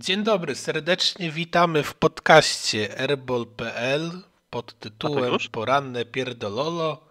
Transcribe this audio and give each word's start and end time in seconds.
Dzień 0.00 0.24
dobry, 0.24 0.54
serdecznie 0.54 1.30
witamy 1.30 1.82
w 1.82 1.94
podcaście 1.94 2.98
airball.pl 3.00 4.10
pod 4.50 4.78
tytułem 4.78 5.36
Poranne 5.52 6.04
Pierdololo. 6.04 7.08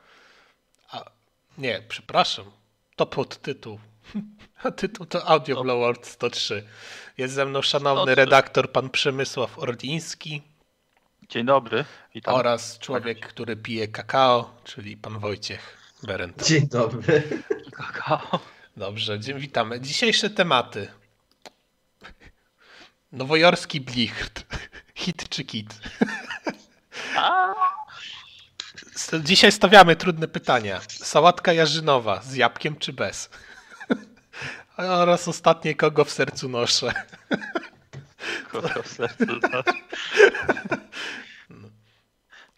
A, 0.92 1.06
nie, 1.58 1.82
przepraszam, 1.88 2.46
to 2.96 3.06
podtytuł. 3.06 3.80
A 4.64 4.72
tytuł 4.72 5.06
to 5.06 5.28
Audio 5.28 5.64
Bloward 5.64 6.08
103. 6.08 6.64
Jest 7.18 7.34
ze 7.34 7.46
mną 7.46 7.62
szanowny 7.62 8.16
redaktor 8.16 8.72
pan 8.72 8.90
Przemysław 8.90 9.60
Orliński. 9.60 10.42
Dzień 11.30 11.46
dobry, 11.46 11.86
witam. 12.16 12.36
Oraz 12.36 12.80
człowiek, 12.80 13.28
który 13.28 13.56
pije 13.56 13.88
kakao, 13.88 14.56
czyli 14.64 14.98
pan 14.98 15.20
Wojciech 15.20 15.78
Berend. 16.04 16.48
Dzień 16.48 16.68
dobry. 16.68 17.24
Kakao. 17.72 18.40
Dobrze, 18.78 19.20
witamy. 19.20 19.82
Dzisiejsze 19.82 20.30
tematy. 20.30 20.99
Nowojorski 23.12 23.82
blicht. 23.82 24.46
Hit 24.96 25.30
czy 25.30 25.44
kit? 25.44 25.80
Dzisiaj 29.24 29.52
stawiamy 29.52 29.96
trudne 29.96 30.28
pytania. 30.28 30.82
Sałatka 30.88 31.54
jarzynowa 31.54 32.22
z 32.22 32.36
jabłkiem 32.36 32.76
czy 32.76 32.94
bez? 32.94 33.30
Oraz 34.78 35.28
ostatnie, 35.28 35.76
kogo 35.76 36.06
w 36.06 36.12
sercu 36.12 36.50
noszę. 36.50 36.94
Kogo 38.52 38.84
w 38.84 38.88
sercu 38.88 39.26
noszę. 39.26 39.64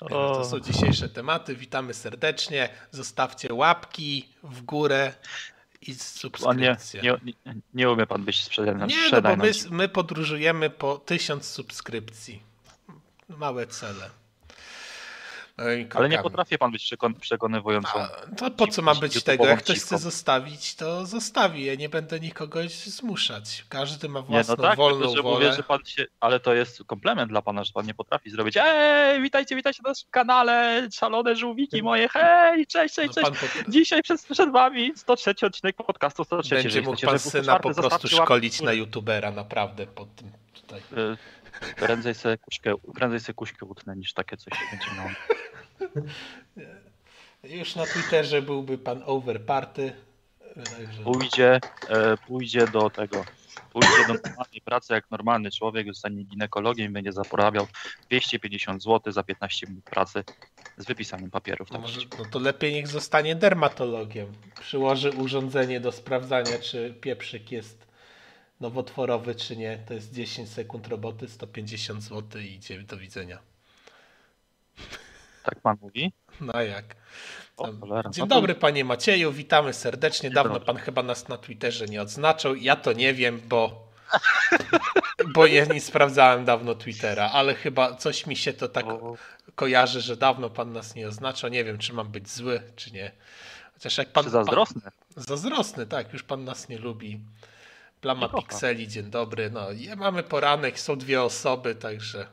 No. 0.01 0.09
To 0.09 0.45
są 0.45 0.59
dzisiejsze 0.59 1.09
tematy. 1.09 1.55
Witamy 1.55 1.93
serdecznie. 1.93 2.69
Zostawcie 2.91 3.53
łapki 3.53 4.29
w 4.43 4.61
górę 4.61 5.13
i 5.81 5.95
subskrypcję. 5.95 7.01
Nie, 7.01 7.17
nie, 7.23 7.55
nie 7.73 7.91
umie 7.91 8.07
pan 8.07 8.23
być 8.23 8.43
sprzedany. 8.43 8.87
Nie, 8.87 9.09
no 9.11 9.21
bo 9.21 9.35
my, 9.35 9.51
my 9.69 9.89
podróżujemy 9.89 10.69
po 10.69 10.97
tysiąc 10.97 11.45
subskrypcji. 11.45 12.43
Małe 13.29 13.67
cele. 13.67 14.09
Ale 15.95 16.09
nie 16.09 16.17
potrafię 16.17 16.57
pan 16.57 16.71
być 16.71 16.83
przekon 16.83 17.13
przekonywującą. 17.13 17.99
A, 17.99 18.09
to 18.37 18.51
po 18.51 18.67
co 18.67 18.81
ma 18.81 18.95
być 18.95 19.23
tego? 19.23 19.45
Jak 19.45 19.59
ktoś 19.59 19.79
chce 19.79 19.97
zostawić, 19.97 20.75
to 20.75 21.05
zostawi. 21.05 21.65
Ja 21.65 21.75
nie 21.75 21.89
będę 21.89 22.19
nikogo 22.19 22.59
zmuszać. 22.85 23.65
Każdy 23.69 24.09
ma 24.09 24.21
własną, 24.21 24.53
nie, 24.53 24.57
no 24.57 24.67
tak, 24.67 24.77
wolną 24.77 24.99
tylko, 24.99 25.15
że 25.15 25.23
wolę. 25.23 25.45
Mówię, 25.45 25.53
że 25.53 25.63
pan 25.63 25.85
się, 25.85 26.05
ale 26.19 26.39
to 26.39 26.53
jest 26.53 26.83
komplement 26.83 27.31
dla 27.31 27.41
pana, 27.41 27.63
że 27.63 27.71
pan 27.73 27.85
nie 27.85 27.93
potrafi 27.93 28.29
zrobić 28.29 28.57
ej, 28.57 29.21
witajcie, 29.21 29.55
witajcie 29.55 29.81
na 29.83 29.89
naszym 29.89 30.09
kanale, 30.11 30.87
szalone 30.93 31.35
żółwiki 31.35 31.83
moje, 31.83 32.09
hej, 32.09 32.67
cześć, 32.67 32.95
cześć, 32.95 33.15
no 33.15 33.23
cześć. 33.23 33.53
Dzisiaj 33.67 34.03
przed, 34.03 34.25
przed 34.31 34.51
wami 34.51 34.91
103 34.95 35.33
odcinek 35.45 35.75
podcastu 35.75 36.23
103. 36.23 36.55
Będzie 36.55 36.81
mógł 36.81 37.05
pan 37.05 37.19
syna 37.19 37.59
po 37.59 37.73
prostu 37.73 38.07
szkolić 38.07 38.61
na 38.61 38.73
youtubera, 38.73 39.31
naprawdę 39.31 39.87
pod 39.87 40.15
tym 40.15 40.31
tutaj. 40.53 40.79
Y, 40.79 41.17
prędzej 41.75 42.15
sobie 42.15 42.37
kuśkę, 42.37 42.73
prędzej 42.95 43.19
sobie 43.19 43.33
kuśkę 43.33 43.65
utnę 43.65 43.95
niż 43.95 44.13
takie 44.13 44.37
coś 44.37 44.53
będzie 44.71 44.87
miało. 44.97 45.09
Już 47.43 47.75
na 47.75 47.85
Twitterze 47.85 48.41
byłby 48.41 48.77
pan 48.77 49.03
overparty. 49.05 49.93
Pójdzie, 51.03 51.59
e, 51.89 52.17
pójdzie 52.27 52.67
do 52.67 52.89
tego. 52.89 53.25
Pójdzie 53.73 54.07
do 54.07 54.13
normalnej 54.13 54.61
pracy 54.65 54.93
jak 54.93 55.11
normalny 55.11 55.51
człowiek, 55.51 55.87
zostanie 55.87 56.23
ginekologiem 56.23 56.87
i 56.87 56.93
będzie 56.93 57.11
zarabiał 57.11 57.67
250 58.09 58.83
zł 58.83 59.13
za 59.13 59.23
15 59.23 59.67
minut 59.67 59.83
pracy 59.83 60.23
z 60.77 60.85
wypisaniem 60.85 61.31
papierów. 61.31 61.71
No, 61.71 61.79
może, 61.79 62.01
no 62.19 62.25
to 62.25 62.39
lepiej 62.39 62.73
niech 62.73 62.87
zostanie 62.87 63.35
dermatologiem. 63.35 64.31
Przyłoży 64.59 65.11
urządzenie 65.11 65.79
do 65.79 65.91
sprawdzania, 65.91 66.59
czy 66.59 66.95
pieprzyk 67.01 67.51
jest 67.51 67.90
nowotworowy, 68.61 69.35
czy 69.35 69.57
nie. 69.57 69.77
To 69.87 69.93
jest 69.93 70.13
10 70.13 70.49
sekund 70.49 70.87
roboty, 70.87 71.27
150 71.27 72.03
zł 72.03 72.41
i 72.41 72.45
idzie 72.45 72.83
do 72.83 72.97
widzenia. 72.97 73.39
Tak 75.43 75.59
pan 75.59 75.77
mówi? 75.81 76.13
No 76.41 76.61
jak. 76.61 76.95
Dzień 78.11 78.23
no 78.23 78.27
dobry 78.27 78.55
panie 78.55 78.85
Macieju, 78.85 79.31
witamy 79.31 79.73
serdecznie. 79.73 80.29
Dawno 80.29 80.59
pan 80.59 80.77
chyba 80.77 81.03
nas 81.03 81.27
na 81.27 81.37
Twitterze 81.37 81.85
nie 81.85 82.01
odznaczył. 82.01 82.55
Ja 82.55 82.75
to 82.75 82.93
nie 82.93 83.13
wiem, 83.13 83.41
bo 83.45 83.91
bo 85.35 85.45
ja 85.45 85.65
nie 85.65 85.81
sprawdzałem 85.81 86.45
dawno 86.45 86.75
Twittera, 86.75 87.29
ale 87.33 87.55
chyba 87.55 87.95
coś 87.95 88.27
mi 88.27 88.35
się 88.35 88.53
to 88.53 88.67
tak 88.67 88.85
kojarzy, 89.55 90.01
że 90.01 90.17
dawno 90.17 90.49
pan 90.49 90.73
nas 90.73 90.95
nie 90.95 91.07
oznaczał. 91.07 91.49
Nie 91.49 91.63
wiem, 91.63 91.77
czy 91.77 91.93
mam 91.93 92.11
być 92.11 92.29
zły, 92.29 92.61
czy 92.75 92.91
nie. 92.91 93.11
Chociaż 93.73 93.97
jak 93.97 94.11
pan. 94.11 94.23
Czy 94.23 94.29
zazdrosny? 94.29 94.81
Pan, 94.81 95.23
zazdrosny, 95.23 95.85
tak, 95.85 96.13
już 96.13 96.23
pan 96.23 96.43
nas 96.43 96.69
nie 96.69 96.77
lubi. 96.77 97.19
Plama 98.01 98.29
Pikseli, 98.29 98.87
dzień 98.87 99.05
dobry. 99.05 99.49
No, 99.49 99.67
mamy 99.97 100.23
poranek, 100.23 100.79
są 100.79 100.95
dwie 100.95 101.23
osoby, 101.23 101.75
także. 101.75 102.27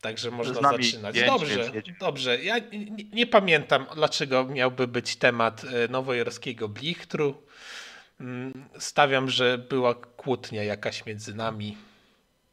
Także 0.00 0.30
można 0.30 0.70
zaczynać. 0.70 1.14
Pięć, 1.14 1.26
dobrze, 1.26 1.70
dobrze. 2.00 2.42
Ja 2.42 2.58
nie, 2.58 3.04
nie, 3.12 3.26
pamiętam, 3.26 3.86
dlaczego 3.94 4.44
miałby 4.44 4.86
być 4.88 5.16
temat 5.16 5.62
e, 5.64 5.88
nowojorskiego 5.88 6.68
blichtru. 6.68 7.42
Mm, 8.20 8.52
stawiam, 8.78 9.30
że 9.30 9.58
była 9.58 9.94
kłótnia 9.94 10.62
jakaś 10.62 11.06
między 11.06 11.34
nami. 11.34 11.76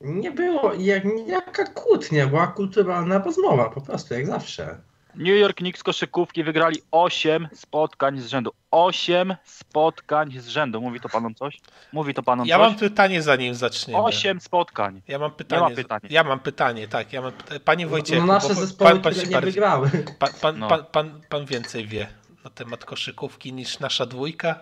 Nie 0.02 0.32
było 0.32 0.74
jak, 0.74 1.04
jaka 1.28 1.66
kłótnia, 1.66 2.28
była 2.28 2.48
kulturalna 2.48 3.20
rozmowa, 3.20 3.70
po 3.70 3.82
prostu, 3.82 4.14
jak 4.14 4.28
zawsze. 4.28 4.78
New 5.16 5.40
York 5.40 5.58
Knicks 5.58 5.84
koszykówki 5.84 6.44
wygrali 6.44 6.82
8 6.92 7.48
spotkań 7.54 8.20
z 8.20 8.28
rzędu. 8.28 8.52
8 8.72 9.36
spotkań 9.44 10.32
z 10.40 10.48
rzędu. 10.48 10.82
Mówi 10.82 11.00
to 11.00 11.10
panom 11.10 11.36
coś? 11.36 11.58
Mówi 11.94 12.14
to 12.14 12.24
panom 12.24 12.48
ja 12.48 12.56
coś? 12.56 12.62
Ja 12.64 12.70
mam 12.70 12.80
pytanie 12.80 13.22
zanim 13.22 13.56
zaczniemy. 13.56 14.04
8 14.04 14.40
spotkań. 14.40 15.02
Ja 15.08 15.20
mam 15.20 15.32
pytanie. 15.32 15.76
pytanie. 15.76 16.08
Ja 16.10 16.24
mam 16.24 16.40
pytanie, 16.40 16.88
tak. 16.88 17.14
Ja 17.14 17.22
mam 17.22 17.32
pytanie. 17.32 17.60
Panie 17.60 17.88
Wojciechu, 17.88 18.26
no, 18.26 18.34
nasze 18.34 18.56
zespoły 18.56 18.92
pan, 18.92 19.02
pan, 19.02 19.30
nie 19.30 19.42
wygrały. 19.42 19.90
Pan, 20.20 20.30
pan, 20.42 20.60
no. 20.60 20.68
pan, 20.68 20.86
pan, 20.92 21.22
pan 21.30 21.46
więcej 21.46 21.88
wie 21.88 22.08
na 22.44 22.50
temat 22.50 22.86
koszykówki 22.86 23.54
niż 23.54 23.80
nasza 23.80 24.06
dwójka? 24.06 24.60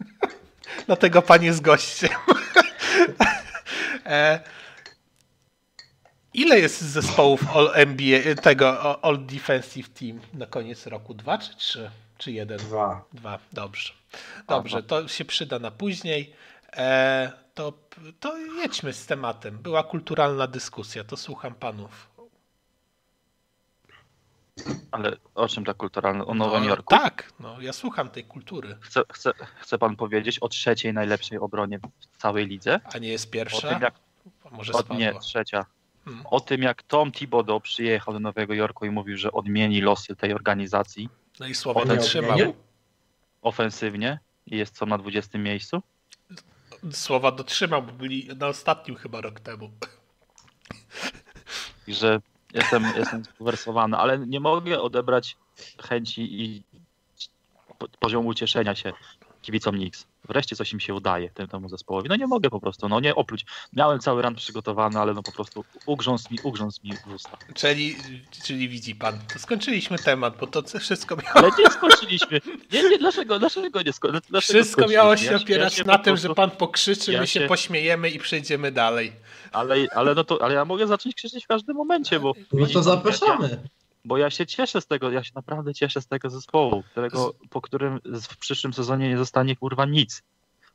Dlatego 0.86 1.22
pan 1.22 1.42
jest 1.42 1.60
gościem. 1.60 2.10
e, 4.06 4.40
Ile 6.34 6.60
jest 6.60 6.80
zespołów 6.80 7.56
All 7.56 7.70
NBA, 7.74 8.34
tego 8.34 9.04
All 9.04 9.26
Defensive 9.26 9.88
Team 9.88 10.20
na 10.34 10.46
koniec 10.46 10.86
roku? 10.86 11.14
Dwa 11.14 11.38
czy 11.38 11.56
trzy? 11.56 11.90
Czy 12.18 12.32
jeden? 12.32 12.58
Dwa. 12.58 13.04
Dwa, 13.12 13.38
dobrze. 13.52 13.92
Dobrze, 14.48 14.82
to 14.82 15.08
się 15.08 15.24
przyda 15.24 15.58
na 15.58 15.70
później. 15.70 16.34
E, 16.76 17.32
to, 17.54 17.72
to 18.20 18.38
jedźmy 18.38 18.92
z 18.92 19.06
tematem. 19.06 19.58
Była 19.58 19.82
kulturalna 19.82 20.46
dyskusja, 20.46 21.04
to 21.04 21.16
słucham 21.16 21.54
panów. 21.54 22.10
Ale 24.90 25.16
o 25.34 25.48
czym 25.48 25.64
ta 25.64 25.74
kulturalna? 25.74 26.26
O 26.26 26.34
Nowym 26.34 26.62
no, 26.62 26.68
Jorku? 26.68 26.94
Tak, 26.94 27.32
no, 27.40 27.60
ja 27.60 27.72
słucham 27.72 28.10
tej 28.10 28.24
kultury. 28.24 28.76
Chce, 28.80 29.02
chce, 29.12 29.32
chce 29.60 29.78
pan 29.78 29.96
powiedzieć 29.96 30.38
o 30.38 30.48
trzeciej 30.48 30.94
najlepszej 30.94 31.38
obronie 31.38 31.78
w 31.78 32.16
całej 32.16 32.46
lidze? 32.46 32.80
A 32.94 32.98
nie 32.98 33.08
jest 33.08 33.30
pierwsza? 33.30 33.68
O 33.68 33.70
tym, 33.70 33.82
jak... 33.82 33.94
Może 34.50 34.72
o, 34.72 34.94
nie, 34.94 35.14
trzecia. 35.20 35.66
Hmm. 36.04 36.22
O 36.26 36.40
tym, 36.40 36.62
jak 36.62 36.82
Tom 36.82 37.12
Thibodeau 37.12 37.60
przyjechał 37.60 38.14
do 38.14 38.20
Nowego 38.20 38.54
Jorku 38.54 38.86
i 38.86 38.90
mówił, 38.90 39.16
że 39.16 39.32
odmieni 39.32 39.80
losy 39.80 40.16
tej 40.16 40.34
organizacji. 40.34 41.08
No 41.40 41.46
i 41.46 41.54
słowo 41.54 41.84
dotrzymał. 41.84 42.38
Ofensywnie 43.42 44.18
i 44.46 44.56
jest 44.56 44.76
co 44.76 44.86
na 44.86 44.98
20 44.98 45.38
miejscu. 45.38 45.82
Słowa 46.92 47.32
dotrzymał, 47.32 47.82
bo 47.82 47.92
byli 47.92 48.28
na 48.36 48.48
ostatnim 48.48 48.96
chyba 48.96 49.20
rok 49.20 49.40
temu. 49.40 49.70
I 51.86 51.94
że 51.94 52.20
jestem, 52.54 52.84
jestem 52.96 53.24
spuwersowany, 53.24 53.96
ale 53.96 54.18
nie 54.18 54.40
mogę 54.40 54.80
odebrać 54.80 55.36
chęci 55.82 56.42
i 56.42 56.62
poziomu 58.00 58.34
cieszenia 58.34 58.74
się 58.74 58.92
kibicom 59.42 59.74
Knicks. 59.74 60.06
Wreszcie 60.30 60.56
coś 60.56 60.72
im 60.72 60.80
się 60.80 60.94
udaje 60.94 61.30
tym 61.30 61.48
temu 61.48 61.68
zespołowi. 61.68 62.08
No 62.08 62.16
nie 62.16 62.26
mogę 62.26 62.50
po 62.50 62.60
prostu, 62.60 62.88
no 62.88 63.00
nie 63.00 63.14
opluć. 63.14 63.46
Miałem 63.72 64.00
cały 64.00 64.22
run 64.22 64.34
przygotowany, 64.34 64.98
ale 64.98 65.14
no 65.14 65.22
po 65.22 65.32
prostu 65.32 65.64
ugrzązł 65.86 66.28
mi, 66.30 66.38
ugrzązł 66.42 66.80
mi 66.84 66.92
w 66.96 67.14
usta. 67.14 67.36
Czyli, 67.54 67.96
czyli 68.44 68.68
widzi 68.68 68.94
pan, 68.94 69.18
to 69.32 69.38
skończyliśmy 69.38 69.98
temat, 69.98 70.36
bo 70.40 70.46
to 70.46 70.62
wszystko 70.78 71.16
miało... 71.16 71.30
Ale 71.34 71.50
nie 71.58 71.70
skończyliśmy. 71.70 72.40
Nie, 72.72 72.82
nie, 72.82 72.98
dlaczego, 72.98 73.38
dlaczego 73.38 73.82
nie 73.82 73.92
skończyliśmy? 73.92 74.40
Wszystko 74.40 74.88
miało 74.88 75.16
się 75.16 75.36
opierać 75.36 75.72
ja 75.72 75.78
się 75.78 75.88
na 75.88 75.98
tym, 75.98 76.04
prostu... 76.04 76.28
że 76.28 76.34
pan 76.34 76.50
pokrzyczy, 76.50 77.12
ja 77.12 77.20
my 77.20 77.26
się, 77.26 77.40
się 77.40 77.46
pośmiejemy 77.46 78.10
i 78.10 78.18
przejdziemy 78.18 78.72
dalej. 78.72 79.12
Ale, 79.52 79.86
ale, 79.94 80.14
no 80.14 80.24
to, 80.24 80.42
ale 80.42 80.54
ja 80.54 80.64
mogę 80.64 80.86
zacząć 80.86 81.14
krzyczeć 81.14 81.44
w 81.44 81.48
każdym 81.48 81.76
momencie, 81.76 82.20
bo... 82.20 82.34
No 82.52 82.66
to 82.66 82.82
zapraszamy. 82.82 83.62
Bo 84.04 84.18
ja 84.18 84.30
się 84.30 84.46
cieszę 84.46 84.80
z 84.80 84.86
tego, 84.86 85.10
ja 85.10 85.24
się 85.24 85.32
naprawdę 85.34 85.74
cieszę 85.74 86.00
z 86.00 86.06
tego 86.06 86.30
zespołu, 86.30 86.82
którego, 86.82 87.34
po 87.50 87.60
którym 87.60 88.00
w 88.04 88.36
przyszłym 88.36 88.72
sezonie 88.72 89.08
nie 89.08 89.18
zostanie 89.18 89.56
kurwa 89.56 89.84
nic. 89.84 90.22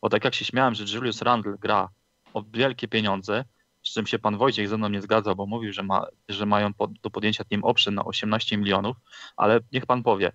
Bo 0.01 0.10
tak 0.10 0.24
jak 0.24 0.36
się 0.36 0.45
śmiałem, 0.45 0.75
że 0.75 0.95
Julius 0.95 1.22
Randle 1.22 1.57
gra 1.60 1.89
o 2.33 2.44
wielkie 2.44 2.88
pieniądze, 2.88 3.45
z 3.83 3.94
czym 3.94 4.07
się 4.07 4.19
pan 4.19 4.38
Wojciech 4.38 4.69
ze 4.69 4.77
mną 4.77 4.89
nie 4.89 5.01
zgadzał, 5.01 5.36
bo 5.36 5.45
mówił, 5.45 5.74
że, 5.74 5.83
ma, 5.83 6.06
że 6.30 6.45
mają 6.45 6.74
pod, 6.74 6.94
do 6.94 7.10
podjęcia 7.10 7.44
team 7.44 7.63
option 7.63 7.95
na 7.95 8.06
18 8.06 8.57
milionów, 8.57 8.98
ale 9.38 9.60
niech 9.72 9.86
pan 9.86 10.04
powie, 10.04 10.31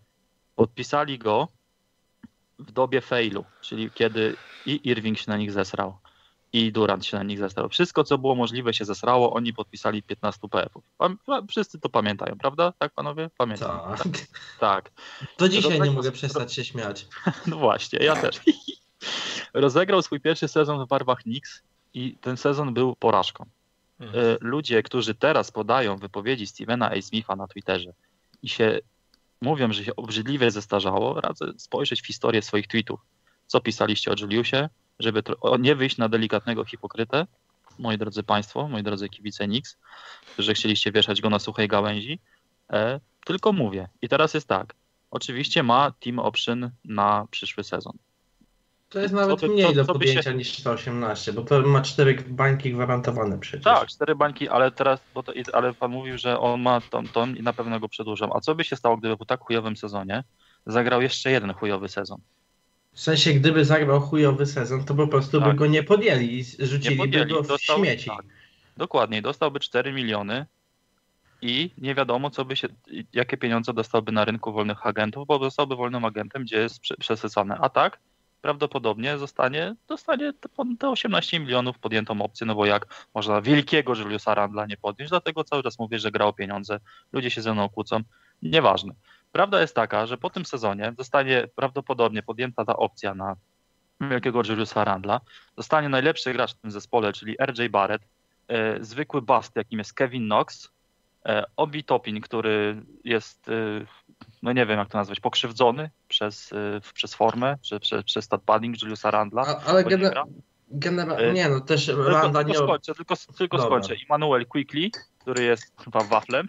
podpisali 0.54 1.18
go 1.18 1.48
w 2.58 2.72
dobie 2.72 3.00
failu, 3.00 3.44
czyli 3.60 3.90
kiedy 3.90 4.36
i 4.66 4.80
Irving 4.88 5.18
się 5.18 5.30
na 5.30 5.36
nich 5.36 5.52
zesrał, 5.52 5.98
i 6.52 6.72
Durant 6.72 7.06
się 7.06 7.16
na 7.16 7.22
nich 7.22 7.38
zesrał. 7.38 7.68
Wszystko, 7.68 8.04
co 8.04 8.18
było 8.18 8.34
możliwe, 8.34 8.74
się 8.74 8.84
zesrało. 8.84 9.32
Oni 9.32 9.54
podpisali 9.54 10.02
15 10.02 10.48
PF-ów. 10.48 10.84
Wszyscy 11.48 11.80
to 11.80 11.88
pamiętają, 11.88 12.38
prawda? 12.38 12.72
Tak, 12.78 12.92
panowie? 12.92 13.30
Pamiętają. 13.38 13.78
Tak. 13.78 13.98
tak. 13.98 14.26
tak. 14.60 14.90
Do 15.38 15.48
dzisiaj 15.48 15.80
nie 15.80 15.90
mogę 15.90 16.12
przestać 16.12 16.54
się 16.54 16.64
śmiać. 16.64 17.06
No 17.46 17.56
właśnie, 17.56 17.98
ja 17.98 18.16
też. 18.16 18.40
Rozegrał 19.54 20.02
swój 20.02 20.20
pierwszy 20.20 20.48
sezon 20.48 20.84
w 20.84 20.88
barwach 20.88 21.22
Knicks 21.22 21.62
i 21.94 22.16
ten 22.20 22.36
sezon 22.36 22.74
był 22.74 22.96
porażką. 22.96 23.46
Mhm. 24.00 24.24
E, 24.24 24.36
ludzie, 24.40 24.82
którzy 24.82 25.14
teraz 25.14 25.50
podają 25.50 25.96
wypowiedzi 25.96 26.46
Stevena 26.46 26.90
A. 26.90 27.02
Smitha 27.02 27.36
na 27.36 27.46
Twitterze 27.46 27.92
i 28.42 28.48
się 28.48 28.78
mówią, 29.40 29.72
że 29.72 29.84
się 29.84 29.96
obrzydliwie 29.96 30.50
zestarzało, 30.50 31.20
radzę 31.20 31.52
spojrzeć 31.56 32.02
w 32.02 32.06
historię 32.06 32.42
swoich 32.42 32.66
tweetów. 32.66 33.00
Co 33.46 33.60
pisaliście 33.60 34.10
o 34.10 34.14
Juliusie, 34.20 34.68
żeby 35.00 35.22
nie 35.58 35.76
wyjść 35.76 35.96
na 35.96 36.08
delikatnego 36.08 36.64
hipokrytę, 36.64 37.26
moi 37.78 37.98
drodzy 37.98 38.22
Państwo, 38.22 38.68
moi 38.68 38.82
drodzy 38.82 39.08
kibice 39.08 39.48
Nix, 39.48 39.78
którzy 40.32 40.54
chcieliście 40.54 40.92
wieszać 40.92 41.20
go 41.20 41.30
na 41.30 41.38
suchej 41.38 41.68
gałęzi, 41.68 42.18
e, 42.72 43.00
tylko 43.24 43.52
mówię. 43.52 43.88
I 44.02 44.08
teraz 44.08 44.34
jest 44.34 44.48
tak. 44.48 44.74
Oczywiście 45.10 45.62
ma 45.62 45.92
team 46.00 46.18
option 46.18 46.70
na 46.84 47.26
przyszły 47.30 47.64
sezon. 47.64 47.92
To 48.88 48.98
jest 48.98 49.14
nawet 49.14 49.40
by, 49.40 49.48
mniej 49.48 49.66
co, 49.66 49.72
do 49.72 49.84
co 49.84 49.92
podjęcia 49.92 50.22
się... 50.22 50.34
niż 50.34 50.58
118, 50.58 51.32
bo 51.32 51.42
to 51.42 51.62
ma 51.62 51.82
cztery 51.82 52.24
bańki 52.28 52.72
gwarantowane 52.72 53.38
przecież. 53.38 53.64
Tak, 53.64 53.88
cztery 53.88 54.14
bańki, 54.14 54.48
ale 54.48 54.70
teraz, 54.70 55.00
bo 55.14 55.22
to, 55.22 55.32
ale 55.52 55.74
pan 55.74 55.90
mówił, 55.90 56.18
że 56.18 56.40
on 56.40 56.60
ma 56.60 56.80
tą, 56.80 57.08
tą 57.08 57.34
i 57.34 57.42
na 57.42 57.52
pewno 57.52 57.80
go 57.80 57.88
przedłużą. 57.88 58.32
A 58.34 58.40
co 58.40 58.54
by 58.54 58.64
się 58.64 58.76
stało, 58.76 58.96
gdyby 58.96 59.16
po 59.16 59.24
tak 59.24 59.40
chujowym 59.40 59.76
sezonie 59.76 60.24
zagrał 60.66 61.02
jeszcze 61.02 61.30
jeden 61.30 61.54
chujowy 61.54 61.88
sezon? 61.88 62.20
W 62.92 63.00
sensie, 63.00 63.32
gdyby 63.32 63.64
zagrał 63.64 64.00
chujowy 64.00 64.46
sezon, 64.46 64.84
to 64.84 64.94
po 64.94 65.06
prostu 65.06 65.40
tak. 65.40 65.50
by 65.50 65.54
go 65.54 65.66
nie 65.66 65.82
podjęli 65.82 66.38
i 66.38 66.66
rzuciliby 66.66 67.26
go 67.26 67.42
w 67.42 67.48
dostał, 67.48 67.78
śmieci. 67.78 68.10
Tak. 68.10 68.24
Dokładnie, 68.76 69.22
dostałby 69.22 69.60
4 69.60 69.92
miliony 69.92 70.46
i 71.42 71.70
nie 71.78 71.94
wiadomo, 71.94 72.30
co 72.30 72.44
by 72.44 72.56
się, 72.56 72.68
jakie 73.12 73.36
pieniądze 73.36 73.72
dostałby 73.72 74.12
na 74.12 74.24
rynku 74.24 74.52
wolnych 74.52 74.86
agentów, 74.86 75.26
bo 75.26 75.38
zostałby 75.38 75.76
wolnym 75.76 76.04
agentem, 76.04 76.42
gdzie 76.42 76.56
jest 76.56 76.80
przesycane. 76.98 77.58
A 77.60 77.68
tak, 77.68 77.98
prawdopodobnie 78.40 79.18
zostanie, 79.18 79.74
dostanie 79.88 80.32
te 80.78 80.88
18 80.88 81.40
milionów 81.40 81.78
podjętą 81.78 82.22
opcję, 82.22 82.46
no 82.46 82.54
bo 82.54 82.66
jak 82.66 83.08
można 83.14 83.42
wielkiego 83.42 83.94
Juliusa 83.94 84.34
Randla 84.34 84.66
nie 84.66 84.76
podjąć, 84.76 85.10
dlatego 85.10 85.44
cały 85.44 85.62
czas 85.62 85.78
mówię, 85.78 85.98
że 85.98 86.10
gra 86.10 86.26
o 86.26 86.32
pieniądze, 86.32 86.80
ludzie 87.12 87.30
się 87.30 87.42
ze 87.42 87.52
mną 87.52 87.68
kłócą, 87.68 88.00
nieważne. 88.42 88.94
Prawda 89.32 89.60
jest 89.60 89.74
taka, 89.74 90.06
że 90.06 90.18
po 90.18 90.30
tym 90.30 90.44
sezonie 90.44 90.92
zostanie 90.98 91.48
prawdopodobnie 91.54 92.22
podjęta 92.22 92.64
ta 92.64 92.76
opcja 92.76 93.14
na 93.14 93.36
wielkiego 94.00 94.42
Juliusa 94.48 94.84
Randla, 94.84 95.20
zostanie 95.56 95.88
najlepszy 95.88 96.32
gracz 96.32 96.54
w 96.54 96.60
tym 96.60 96.70
zespole, 96.70 97.12
czyli 97.12 97.36
RJ 97.46 97.68
Barrett, 97.68 98.02
e, 98.48 98.84
zwykły 98.84 99.22
bust, 99.22 99.56
jakim 99.56 99.78
jest 99.78 99.94
Kevin 99.94 100.24
Knox, 100.24 100.70
e, 101.26 101.44
Obi 101.56 101.84
Topin, 101.84 102.20
który 102.20 102.82
jest 103.04 103.48
e, 103.48 103.86
no 104.42 104.52
nie 104.52 104.66
wiem 104.66 104.78
jak 104.78 104.88
to 104.88 104.98
nazwać, 104.98 105.20
pokrzywdzony 105.20 105.90
przez, 106.08 106.52
y, 106.52 106.80
przez 106.94 107.14
formę, 107.14 107.56
przez, 107.62 107.80
przez, 107.80 108.04
przez 108.04 108.24
stat 108.24 108.40
padding 108.46 108.82
Juliusa 108.82 109.10
Randla. 109.10 109.42
A, 109.46 109.64
ale 109.64 109.84
generalnie, 109.84 111.30
y, 111.30 111.32
nie 111.32 111.48
no, 111.48 111.60
też 111.60 111.88
Randa 111.88 112.42
nie... 112.42 112.54
Skończę, 112.54 112.94
tylko, 112.94 113.14
tylko 113.38 113.62
skończę. 113.62 113.94
Immanuel 113.94 114.46
Quickly, 114.46 114.90
który 115.18 115.44
jest 115.44 115.72
chyba 115.84 116.00
waflem, 116.00 116.48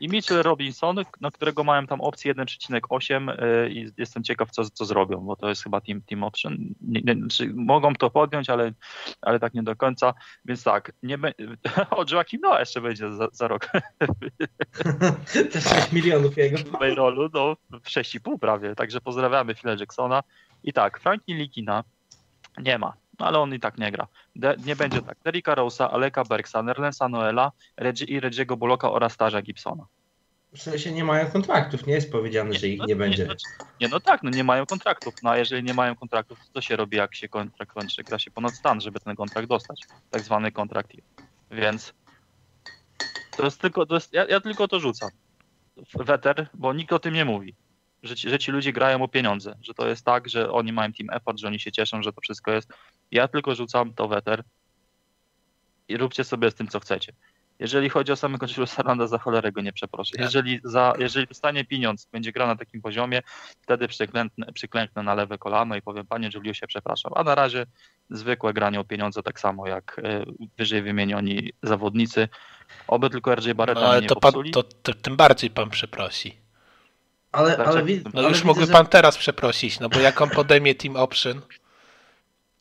i 0.00 0.08
Mitchell 0.08 0.42
Robinson, 0.42 0.96
na 1.20 1.30
którego 1.30 1.64
mają 1.64 1.86
tam 1.86 2.00
opcję 2.00 2.34
1,8 2.34 3.44
y, 3.44 3.70
i 3.70 3.90
jestem 3.98 4.22
ciekaw, 4.22 4.50
co, 4.50 4.70
co 4.70 4.84
zrobią, 4.84 5.20
bo 5.20 5.36
to 5.36 5.48
jest 5.48 5.62
chyba 5.62 5.80
team, 5.80 6.02
team 6.02 6.24
option. 6.24 6.56
Nie, 6.80 7.00
nie, 7.00 7.16
mogą 7.54 7.94
to 7.94 8.10
podjąć, 8.10 8.50
ale, 8.50 8.72
ale 9.20 9.40
tak 9.40 9.54
nie 9.54 9.62
do 9.62 9.76
końca. 9.76 10.14
Więc 10.44 10.64
tak, 10.64 10.92
nie 11.02 11.18
be... 11.18 11.32
o 11.90 12.04
Joakim 12.10 12.40
no 12.42 12.58
jeszcze 12.58 12.80
będzie 12.80 13.12
za, 13.12 13.28
za 13.32 13.48
rok. 13.48 13.68
Te 15.52 15.60
6 15.60 15.92
milionów 15.92 16.36
jego. 16.36 16.58
W 16.58 16.70
payrollu, 16.70 17.30
no 17.34 17.56
6,5 17.70 18.38
prawie, 18.38 18.74
także 18.74 19.00
pozdrawiamy 19.00 19.54
Phila 19.54 19.76
Jacksona. 19.80 20.22
I 20.64 20.72
tak, 20.72 21.00
Frankie 21.00 21.34
Likina 21.34 21.84
nie 22.58 22.78
ma 22.78 23.01
no 23.22 23.28
ale 23.28 23.38
on 23.38 23.54
i 23.54 23.60
tak 23.60 23.78
nie 23.78 23.92
gra. 23.92 24.06
De, 24.36 24.56
nie 24.66 24.76
będzie 24.76 25.02
tak. 25.02 25.16
Derricka 25.24 25.54
Rose'a, 25.54 25.88
Aleka 25.92 26.24
Bergsa, 26.24 26.62
Nerlensa 26.62 27.08
Noela 27.08 27.52
Reggie, 27.76 28.06
i 28.06 28.20
Reggie'ego 28.20 28.56
Bullocka 28.56 28.92
oraz 28.92 29.16
Tarza 29.16 29.42
Gibsona. 29.42 29.86
W 30.52 30.62
sensie 30.62 30.92
nie 30.92 31.04
mają 31.04 31.30
kontraktów, 31.30 31.86
nie 31.86 31.94
jest 31.94 32.12
powiedziane, 32.12 32.50
nie, 32.50 32.58
że 32.58 32.68
ich 32.68 32.78
no, 32.78 32.86
nie 32.86 32.96
będzie. 32.96 33.26
Nie, 33.26 33.34
nie, 33.80 33.88
no 33.88 34.00
tak, 34.00 34.22
no 34.22 34.30
nie 34.30 34.44
mają 34.44 34.66
kontraktów. 34.66 35.14
No 35.22 35.30
a 35.30 35.38
jeżeli 35.38 35.62
nie 35.62 35.74
mają 35.74 35.94
kontraktów, 35.96 36.38
to 36.38 36.44
co 36.54 36.60
się 36.60 36.76
robi, 36.76 36.96
jak 36.96 37.14
się 37.14 37.28
kontrakt 37.28 37.72
kończy? 37.72 38.02
Gra 38.02 38.18
się 38.18 38.30
ponad 38.30 38.54
stan, 38.54 38.80
żeby 38.80 39.00
ten 39.00 39.16
kontrakt 39.16 39.48
dostać. 39.48 39.80
Tak 40.10 40.22
zwany 40.22 40.52
kontrakt. 40.52 40.92
Więc 41.50 41.94
to 43.36 43.44
jest 43.44 43.60
tylko, 43.60 43.86
to 43.86 43.94
jest, 43.94 44.12
ja, 44.12 44.26
ja 44.26 44.40
tylko 44.40 44.68
to 44.68 44.80
rzucam. 44.80 45.10
Weter, 45.94 46.48
bo 46.54 46.72
nikt 46.72 46.92
o 46.92 46.98
tym 46.98 47.14
nie 47.14 47.24
mówi 47.24 47.54
że 48.02 48.16
ci, 48.16 48.30
że 48.30 48.38
ci 48.38 48.52
ludzie 48.52 48.72
grają 48.72 49.02
o 49.02 49.08
pieniądze, 49.08 49.54
że 49.62 49.74
to 49.74 49.88
jest 49.88 50.04
tak, 50.04 50.28
że 50.28 50.52
oni 50.52 50.72
mają 50.72 50.92
team 50.92 51.10
effort, 51.10 51.38
że 51.38 51.46
oni 51.46 51.60
się 51.60 51.72
cieszą, 51.72 52.02
że 52.02 52.12
to 52.12 52.20
wszystko 52.20 52.52
jest. 52.52 52.72
Ja 53.12 53.28
tylko 53.28 53.54
rzucam 53.54 53.94
to 53.94 54.08
weter 54.08 54.42
i 55.88 55.96
róbcie 55.96 56.24
sobie 56.24 56.50
z 56.50 56.54
tym, 56.54 56.68
co 56.68 56.80
chcecie. 56.80 57.12
Jeżeli 57.58 57.88
chodzi 57.88 58.12
o 58.12 58.16
samego 58.16 58.46
Juliusa 58.46 58.82
Randa, 58.82 59.06
za 59.06 59.18
cholerę 59.18 59.52
go 59.52 59.60
nie 59.60 59.72
przeproszę. 59.72 60.10
Tak. 60.12 60.20
Jeżeli, 60.20 60.60
za, 60.64 60.92
jeżeli 60.98 61.26
dostanie 61.26 61.64
pieniądz, 61.64 62.06
będzie 62.12 62.32
gra 62.32 62.46
na 62.46 62.56
takim 62.56 62.82
poziomie, 62.82 63.22
wtedy 63.60 63.88
przyklęknę, 63.88 64.52
przyklęknę 64.52 65.02
na 65.02 65.14
lewe 65.14 65.38
kolano 65.38 65.76
i 65.76 65.82
powiem, 65.82 66.06
panie 66.06 66.30
Juliusie, 66.34 66.66
przepraszam. 66.66 67.12
A 67.14 67.24
na 67.24 67.34
razie 67.34 67.66
zwykłe 68.10 68.52
granie 68.52 68.80
o 68.80 68.84
pieniądze, 68.84 69.22
tak 69.22 69.40
samo 69.40 69.66
jak 69.66 70.00
e, 70.04 70.24
wyżej 70.58 70.82
wymienioni 70.82 71.52
zawodnicy. 71.62 72.28
Oby 72.88 73.10
tylko 73.10 73.34
RJ 73.34 73.54
Barretta 73.54 73.80
no, 73.80 73.86
ale 73.86 74.00
nie 74.00 74.08
to, 74.08 74.16
pan, 74.16 74.32
to, 74.52 74.62
to 74.62 74.94
tym 74.94 75.16
bardziej 75.16 75.50
pan 75.50 75.70
przeprosi. 75.70 76.36
Ale, 77.32 77.54
znaczy, 77.54 77.70
ale, 77.70 77.82
no 77.82 78.20
ale 78.20 78.28
już 78.28 78.44
mógłby 78.44 78.66
pan 78.66 78.86
teraz 78.86 79.18
przeprosić, 79.18 79.80
no 79.80 79.88
bo 79.88 80.00
jak 80.00 80.20
on 80.20 80.30
podejmie 80.30 80.74
team 80.74 80.96
option. 80.96 81.40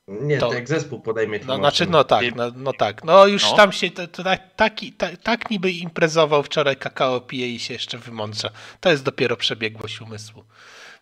Nie, 0.07 0.37
to, 0.37 0.53
jak 0.53 0.67
zespół 0.67 1.01
podejmie 1.01 1.39
team 1.39 1.47
no. 1.47 1.55
Znaczy, 1.57 1.85
no 1.85 2.03
tak, 2.03 2.35
no, 2.35 2.51
no 2.55 2.73
tak. 2.73 3.03
No 3.03 3.27
już 3.27 3.43
no. 3.43 3.55
tam 3.55 3.71
się 3.71 3.91
tak, 3.91 4.55
taki, 4.55 4.93
tak, 4.93 5.17
tak 5.17 5.49
niby 5.49 5.71
imprezował 5.71 6.43
wczoraj 6.43 6.77
kakao 6.77 7.21
pije 7.21 7.49
i 7.49 7.59
się 7.59 7.73
jeszcze 7.73 7.97
wymądrza. 7.97 8.49
To 8.79 8.89
jest 8.89 9.03
dopiero 9.03 9.37
przebiegłość 9.37 10.01
umysłu. 10.01 10.43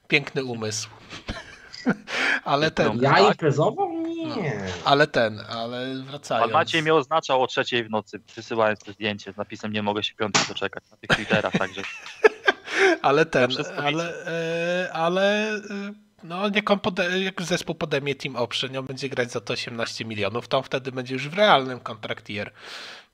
Piękny 0.07 0.43
umysł. 0.43 0.89
ale 2.43 2.71
ten. 2.71 3.01
Ja 3.01 3.19
imprezował? 3.19 3.89
Nie. 3.91 4.55
No, 4.55 4.73
ale 4.85 5.07
ten, 5.07 5.39
ale 5.49 6.03
wracając. 6.03 6.51
Pan 6.51 6.53
Maciej 6.53 6.81
mnie 6.81 6.93
oznaczał 6.93 7.43
o 7.43 7.47
trzeciej 7.47 7.83
w 7.83 7.89
nocy, 7.89 8.19
wysyłając 8.35 8.79
to 8.79 8.91
zdjęcie 8.91 9.33
z 9.33 9.37
napisem 9.37 9.73
nie 9.73 9.83
mogę 9.83 10.03
się 10.03 10.15
piątek 10.15 10.47
doczekać 10.47 10.83
na 10.91 10.97
tych 10.97 11.09
Twitterach, 11.09 11.53
także 11.53 11.81
ale 13.01 13.25
ten, 13.25 13.49
ale, 13.77 14.25
e, 14.25 14.93
ale 14.93 15.55
e, 15.55 15.59
no 16.23 16.49
jak, 16.55 16.71
on 16.71 16.79
pode, 16.79 17.19
jak 17.19 17.41
zespół 17.41 17.75
podejmie 17.75 18.15
Team 18.15 18.35
Option, 18.35 18.77
on 18.77 18.85
będzie 18.85 19.09
grać 19.09 19.31
za 19.31 19.41
to 19.41 19.53
18 19.53 20.05
milionów, 20.05 20.47
to 20.47 20.57
on 20.57 20.63
wtedy 20.63 20.91
będzie 20.91 21.13
już 21.13 21.29
w 21.29 21.33
realnym 21.33 21.79
kontraktier 21.79 22.51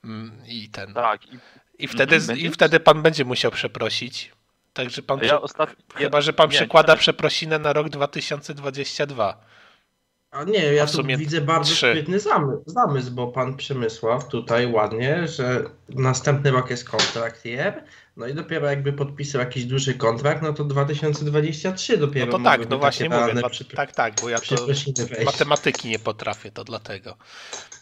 mm, 0.03 0.31
i 0.47 0.69
ten. 0.69 0.93
Tak. 0.93 1.25
I, 1.25 1.38
i 1.79 1.88
wtedy, 1.88 2.19
i 2.38 2.50
wtedy 2.50 2.79
pan 2.79 3.01
będzie 3.01 3.25
musiał 3.25 3.51
przeprosić. 3.51 4.31
Także 4.74 5.01
pan, 5.01 5.19
ja 5.24 5.41
ostatni, 5.41 5.83
chyba, 5.95 6.21
że 6.21 6.33
pan 6.33 6.50
nie, 6.50 6.55
przekłada 6.55 6.93
nie, 6.93 7.00
przeprosinę 7.00 7.59
na 7.59 7.74
rok 7.74 7.89
2022. 7.89 9.45
A 10.31 10.43
nie, 10.43 10.74
ja 10.74 10.88
tu 10.88 11.03
widzę 11.03 11.41
bardzo 11.41 11.74
trzy. 11.74 11.91
świetny 11.91 12.19
zamysł, 12.19 12.63
zamysł, 12.65 13.12
bo 13.12 13.27
pan 13.27 13.57
Przemysław 13.57 14.27
tutaj 14.27 14.71
ładnie, 14.71 15.27
że 15.27 15.63
następny 15.89 16.51
rok 16.51 16.69
jest 16.69 16.89
kontrakt 16.89 17.45
year, 17.45 17.83
no 18.17 18.27
i 18.27 18.34
dopiero 18.34 18.67
jakby 18.67 18.93
podpisał 18.93 19.41
jakiś 19.41 19.65
duży 19.65 19.93
kontrakt, 19.93 20.41
no 20.41 20.53
to 20.53 20.63
2023 20.63 21.98
dopiero. 21.98 22.31
No 22.31 22.38
to 22.38 22.43
tak, 22.43 22.69
no 22.69 22.77
właśnie 22.77 23.10
mówię, 23.10 23.41
tak, 23.75 23.91
tak, 23.91 24.13
bo 24.22 24.29
ja 24.29 24.39
to 24.39 24.55
matematyki 25.25 25.89
nie 25.89 26.00
potrafię, 26.00 26.51
to 26.51 26.63
dlatego. 26.63 27.17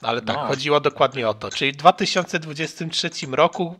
Ale 0.01 0.21
tak, 0.21 0.35
no. 0.35 0.47
chodziło 0.47 0.79
dokładnie 0.79 1.29
o 1.29 1.33
to. 1.33 1.49
Czyli 1.49 1.71
w 1.71 1.75
2023 1.75 3.09
roku 3.31 3.75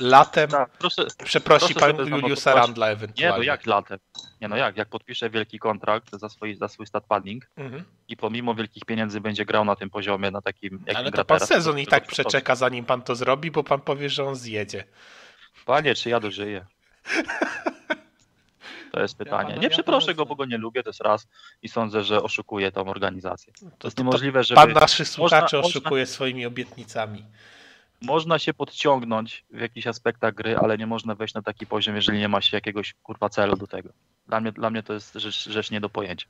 latem 0.00 0.50
tak, 0.50 0.70
proszę, 0.78 1.06
przeprosi 1.24 1.74
proszę 1.74 1.94
pan 1.94 2.08
Juliusa 2.08 2.54
Randla 2.54 2.86
ewentualnie. 2.86 3.32
Nie, 3.32 3.38
no 3.38 3.42
jak 3.42 3.66
latem? 3.66 3.98
Nie 4.40 4.48
no 4.48 4.56
jak, 4.56 4.76
jak 4.76 4.88
podpisze 4.88 5.30
wielki 5.30 5.58
kontrakt 5.58 6.10
za 6.12 6.28
swój, 6.28 6.54
za 6.54 6.68
swój 6.68 6.86
stat 6.86 7.04
padding 7.08 7.50
mhm. 7.56 7.84
i 8.08 8.16
pomimo 8.16 8.54
wielkich 8.54 8.84
pieniędzy 8.84 9.20
będzie 9.20 9.44
grał 9.44 9.64
na 9.64 9.76
tym 9.76 9.90
poziomie, 9.90 10.30
na 10.30 10.42
takim 10.42 10.84
Ale 10.94 11.12
to 11.12 11.24
pan 11.24 11.38
teraz, 11.38 11.48
sezon 11.48 11.78
i 11.78 11.86
tak 11.86 12.06
przeczeka 12.06 12.56
zanim 12.56 12.84
pan 12.84 13.02
to 13.02 13.14
zrobi, 13.14 13.50
bo 13.50 13.64
pan 13.64 13.80
powie, 13.80 14.10
że 14.10 14.24
on 14.24 14.34
zjedzie. 14.34 14.84
Panie, 15.68 15.94
czy 15.94 16.10
ja 16.10 16.20
dożyję? 16.20 16.66
To 18.92 19.00
jest 19.00 19.18
pytanie. 19.18 19.58
Nie 19.60 19.70
przeproszę 19.70 20.14
go, 20.14 20.26
bo 20.26 20.36
go 20.36 20.44
nie 20.44 20.58
lubię, 20.58 20.82
to 20.82 20.88
jest 20.88 21.00
raz 21.00 21.28
i 21.62 21.68
sądzę, 21.68 22.04
że 22.04 22.22
oszukuje 22.22 22.72
tą 22.72 22.88
organizację. 22.88 23.52
To 23.78 23.88
jest 23.88 23.98
niemożliwe, 23.98 24.44
że. 24.44 24.54
Pan 24.54 24.72
naszych 24.72 25.08
słuchaczy 25.08 25.56
można, 25.56 25.68
oszukuje 25.68 26.02
można, 26.02 26.14
swoimi 26.14 26.46
obietnicami. 26.46 27.24
Można 28.00 28.38
się 28.38 28.54
podciągnąć 28.54 29.44
w 29.50 29.60
jakichś 29.60 29.86
aspektach 29.86 30.34
gry, 30.34 30.58
ale 30.58 30.78
nie 30.78 30.86
można 30.86 31.14
wejść 31.14 31.34
na 31.34 31.42
taki 31.42 31.66
poziom, 31.66 31.96
jeżeli 31.96 32.18
nie 32.18 32.28
ma 32.28 32.40
się 32.40 32.56
jakiegoś 32.56 32.94
kurwa 33.02 33.28
celu 33.28 33.56
do 33.56 33.66
tego. 33.66 33.88
Dla 34.26 34.40
mnie, 34.40 34.52
dla 34.52 34.70
mnie 34.70 34.82
to 34.82 34.92
jest 34.92 35.14
rzecz, 35.14 35.48
rzecz 35.48 35.70
nie 35.70 35.80
do 35.80 35.88
pojęcia. 35.88 36.26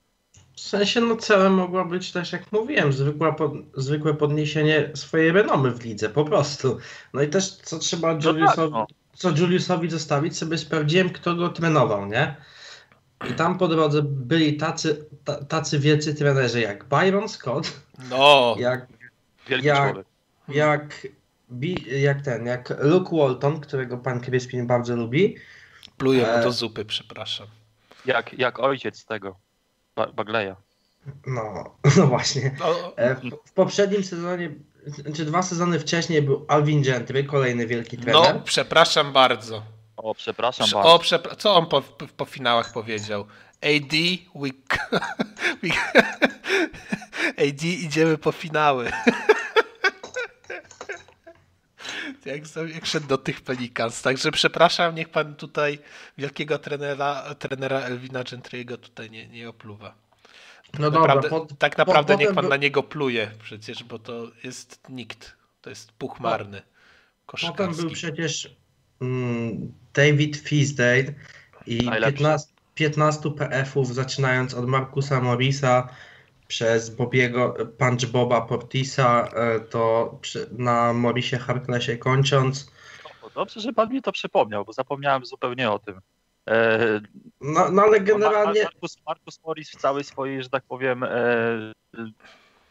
W 0.57 0.61
sensie, 0.61 1.01
no 1.01 1.17
celem 1.17 1.55
mogła 1.55 1.85
być 1.85 2.13
też, 2.13 2.33
jak 2.33 2.53
mówiłem, 2.53 2.93
zwykła 2.93 3.33
pod, 3.33 3.53
zwykłe 3.77 4.15
podniesienie 4.15 4.91
swojej 4.95 5.33
renomy 5.33 5.71
w 5.71 5.85
lidze, 5.85 6.09
po 6.09 6.25
prostu. 6.25 6.79
No 7.15 7.23
i 7.23 7.29
też, 7.29 7.51
co 7.51 7.79
trzeba 7.79 8.15
no 8.15 8.21
Juliusowi, 8.31 8.73
tak, 8.73 8.89
no. 8.91 9.08
Co 9.19 9.31
Juliusowi 9.31 9.91
zostawić, 9.91 10.39
sobie 10.39 10.59
sprawdziłem, 10.59 11.11
kto 11.11 11.35
go 11.35 11.49
trenował, 11.49 12.07
nie? 12.07 12.37
I 13.31 13.35
tam 13.35 13.59
po 13.59 13.69
drodze 13.69 14.03
byli 14.03 14.57
tacy, 14.57 15.07
tacy 15.49 15.79
wielcy 15.79 16.15
trenerzy 16.15 16.61
jak 16.61 16.85
Byron 16.85 17.29
Scott, 17.29 17.81
no. 18.11 18.57
jak, 18.59 18.87
jak, 19.49 19.65
jak, 20.49 21.09
jak 21.87 22.23
ten, 22.23 22.47
jak 22.47 22.75
Luke 22.81 23.17
Walton, 23.17 23.61
którego 23.61 23.99
pan 23.99 24.21
Crispin 24.21 24.67
bardzo 24.67 24.97
lubi. 24.97 25.37
Pluję 25.97 26.27
mu 26.37 26.43
do 26.43 26.53
zupy, 26.53 26.85
przepraszam. 26.85 27.47
Jak, 28.07 28.39
jak 28.39 28.59
ojciec 28.59 29.05
tego, 29.05 29.37
Bagleya. 30.15 30.55
No, 31.27 31.75
no 31.97 32.07
właśnie. 32.07 32.57
No. 32.59 32.97
E, 32.97 33.15
w, 33.15 33.21
w, 33.47 33.53
poprzednim 33.53 34.05
sezonie, 34.05 34.55
czy 35.15 35.25
dwa 35.25 35.43
sezony 35.43 35.81
wcześniej 35.81 36.23
był 36.23 36.45
Alvin 36.49 36.83
Gentry, 36.83 37.25
kolejny 37.25 37.67
wielki 37.67 37.99
trener. 37.99 38.35
No, 38.35 38.41
przepraszam 38.45 39.13
bardzo. 39.13 39.63
O, 39.97 40.15
przepraszam 40.15 40.67
Prze 40.67 40.77
bardzo. 40.77 40.95
O, 40.95 40.99
przepra 40.99 41.37
co 41.37 41.55
on 41.55 41.67
po, 41.67 41.83
po 42.17 42.25
finałach 42.25 42.73
powiedział? 42.73 43.27
AD, 43.63 43.93
we... 44.35 44.49
we... 45.63 45.69
AD, 47.49 47.65
idziemy 47.65 48.19
po 48.19 48.33
finały. 48.33 48.91
jak, 52.25 52.43
jak 52.75 52.87
szedł 52.87 53.07
do 53.07 53.19
tych 53.19 53.41
Pelicans. 53.41 54.03
Także 54.03 54.31
przepraszam, 54.31 54.95
niech 54.95 55.09
pan 55.09 55.35
tutaj 55.35 55.79
wielkiego 56.19 56.59
trenera, 56.59 57.35
trenera 57.35 57.81
Elwina 57.81 58.23
Gentry'ego 58.23 58.77
tutaj 58.77 59.11
nie, 59.11 59.29
nie 59.29 59.49
opluwa. 59.49 60.08
Tak 60.71 60.81
no 60.81 60.91
naprawdę, 60.91 61.29
dobra, 61.29 61.57
tak 61.59 61.79
naprawdę 61.79 62.17
niech 62.17 62.35
pan 62.35 62.45
by... 62.45 62.51
na 62.51 62.57
niego 62.57 62.83
pluje 62.83 63.31
przecież, 63.43 63.85
bo 63.85 63.99
to 63.99 64.27
jest 64.45 64.89
nikt. 64.89 65.37
To 65.61 65.71
jest 65.71 65.93
puch 65.93 66.21
marny. 66.21 66.63
Potem 67.27 67.75
był 67.75 67.91
przecież 67.91 68.57
mm, 69.01 69.73
David 69.95 70.37
Fisdale 70.37 71.05
i 71.67 71.79
15, 71.79 72.49
15 72.75 73.31
PF-ów, 73.31 73.95
zaczynając 73.95 74.55
od 74.55 74.67
Markusa 74.67 75.21
Morisa 75.21 75.89
przez 76.49 76.91
Bobiego, 76.91 77.55
Punch 77.79 78.07
Boba 78.07 78.41
Portisa, 78.41 79.29
e, 79.29 79.61
to 79.61 80.19
na 80.53 80.93
Morisie 80.93 81.39
Harklessie 81.39 81.99
kończąc. 81.99 82.73
Dobrze, 83.35 83.61
że 83.61 83.73
pan 83.73 83.93
mi 83.93 84.03
to 84.03 84.13
przypomniał, 84.13 84.65
bo 84.65 84.73
zapomniałem 84.73 85.27
zupełnie 85.27 85.71
o 85.71 85.79
tym. 85.79 86.01
E, 86.49 87.01
no, 87.41 87.71
no 87.71 87.83
ale 87.83 88.01
generalnie. 88.01 88.63
Markus, 88.63 88.97
Markus 89.07 89.45
Morris 89.45 89.71
w 89.71 89.77
całej 89.77 90.05
swojej, 90.05 90.43
że 90.43 90.49
tak 90.49 90.65
powiem, 90.69 91.05
e, 91.05 91.09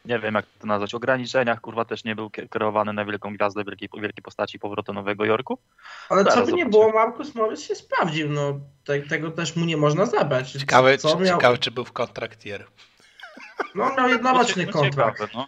nie 0.06 0.20
wiem 0.20 0.36
jak 0.36 0.46
to 0.60 0.68
nazwać, 0.68 0.94
ograniczeniach, 0.94 1.62
kurwa, 1.62 1.86
też 1.86 2.04
nie 2.04 2.16
był 2.16 2.30
kierowany 2.30 2.94
na 2.94 3.06
wielką 3.06 3.34
gwiazdę 3.34 3.64
wielkiej, 3.64 3.90
wielkiej 4.02 4.24
postaci 4.24 4.60
powrotu 4.60 4.94
Nowego 4.94 5.26
Jorku. 5.26 5.58
Ale 6.10 6.26
co 6.26 6.46
by 6.46 6.54
nie 6.54 6.66
było, 6.66 6.92
Markus 6.92 7.36
Morris 7.36 7.62
się 7.62 7.76
sprawdził, 7.76 8.30
no 8.30 8.60
te, 8.84 9.02
tego 9.02 9.32
też 9.32 9.56
mu 9.56 9.66
nie 9.66 9.78
można 9.78 10.06
zabrać. 10.06 10.52
Ciekawe, 10.52 10.98
co, 10.98 11.20
miał... 11.20 11.38
ciekawe 11.38 11.58
czy 11.58 11.72
był 11.72 11.86
w 11.86 11.92
kontraktier. 11.92 12.68
No 13.76 13.96
miał 13.96 14.10
jednoroczny 14.10 14.68
kontrakt. 14.68 15.20
Ciekawe, 15.20 15.32
no. 15.34 15.46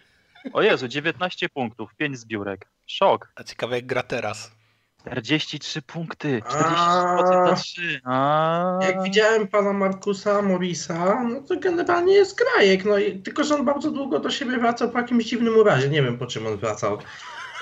O 0.53 0.61
Jezu, 0.61 0.87
19 0.87 1.49
punktów, 1.49 1.95
5 1.95 2.19
zbiórek. 2.19 2.67
Szok. 2.87 3.31
A 3.35 3.43
ciekawe 3.43 3.75
jak 3.75 3.85
gra 3.85 4.03
teraz. 4.03 4.58
43 5.01 5.81
punkty, 5.81 6.41
40% 6.41 7.45
na 7.45 7.55
3. 7.55 8.01
A... 8.03 8.79
Jak 8.81 9.03
widziałem 9.03 9.47
pana 9.47 9.73
Markusa 9.73 10.41
Morisa, 10.41 11.23
no 11.23 11.41
to 11.41 11.59
generalnie 11.59 12.13
jest 12.13 12.37
grajek, 12.37 12.85
no 12.85 12.97
i, 12.97 13.19
tylko 13.19 13.43
że 13.43 13.55
on 13.55 13.65
bardzo 13.65 13.91
długo 13.91 14.19
do 14.19 14.29
siebie 14.31 14.57
wracał 14.57 14.89
po 14.89 14.97
jakimś 14.97 15.25
dziwnym 15.25 15.57
urazie, 15.57 15.89
nie 15.89 16.03
wiem 16.03 16.17
po 16.17 16.25
czym 16.25 16.47
on 16.47 16.57
wracał. 16.57 16.97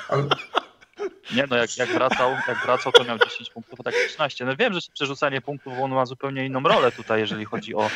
Ale... 0.10 0.24
Nie 1.36 1.48
no, 1.50 1.56
jak, 1.56 1.78
jak, 1.78 1.90
wracał, 1.90 2.32
jak 2.48 2.66
wracał, 2.66 2.92
to 2.92 3.04
miał 3.04 3.18
10 3.18 3.50
punktów, 3.50 3.80
a 3.80 3.84
tak 3.84 3.94
13. 3.94 4.46
No 4.46 4.56
wiem, 4.56 4.74
że 4.74 4.80
przerzucanie 4.94 5.42
punktów, 5.42 5.74
on 5.82 5.92
ma 5.92 6.06
zupełnie 6.06 6.46
inną 6.46 6.64
rolę 6.64 6.92
tutaj, 6.92 7.20
jeżeli 7.20 7.46
chodzi 7.46 7.76
o 7.76 7.90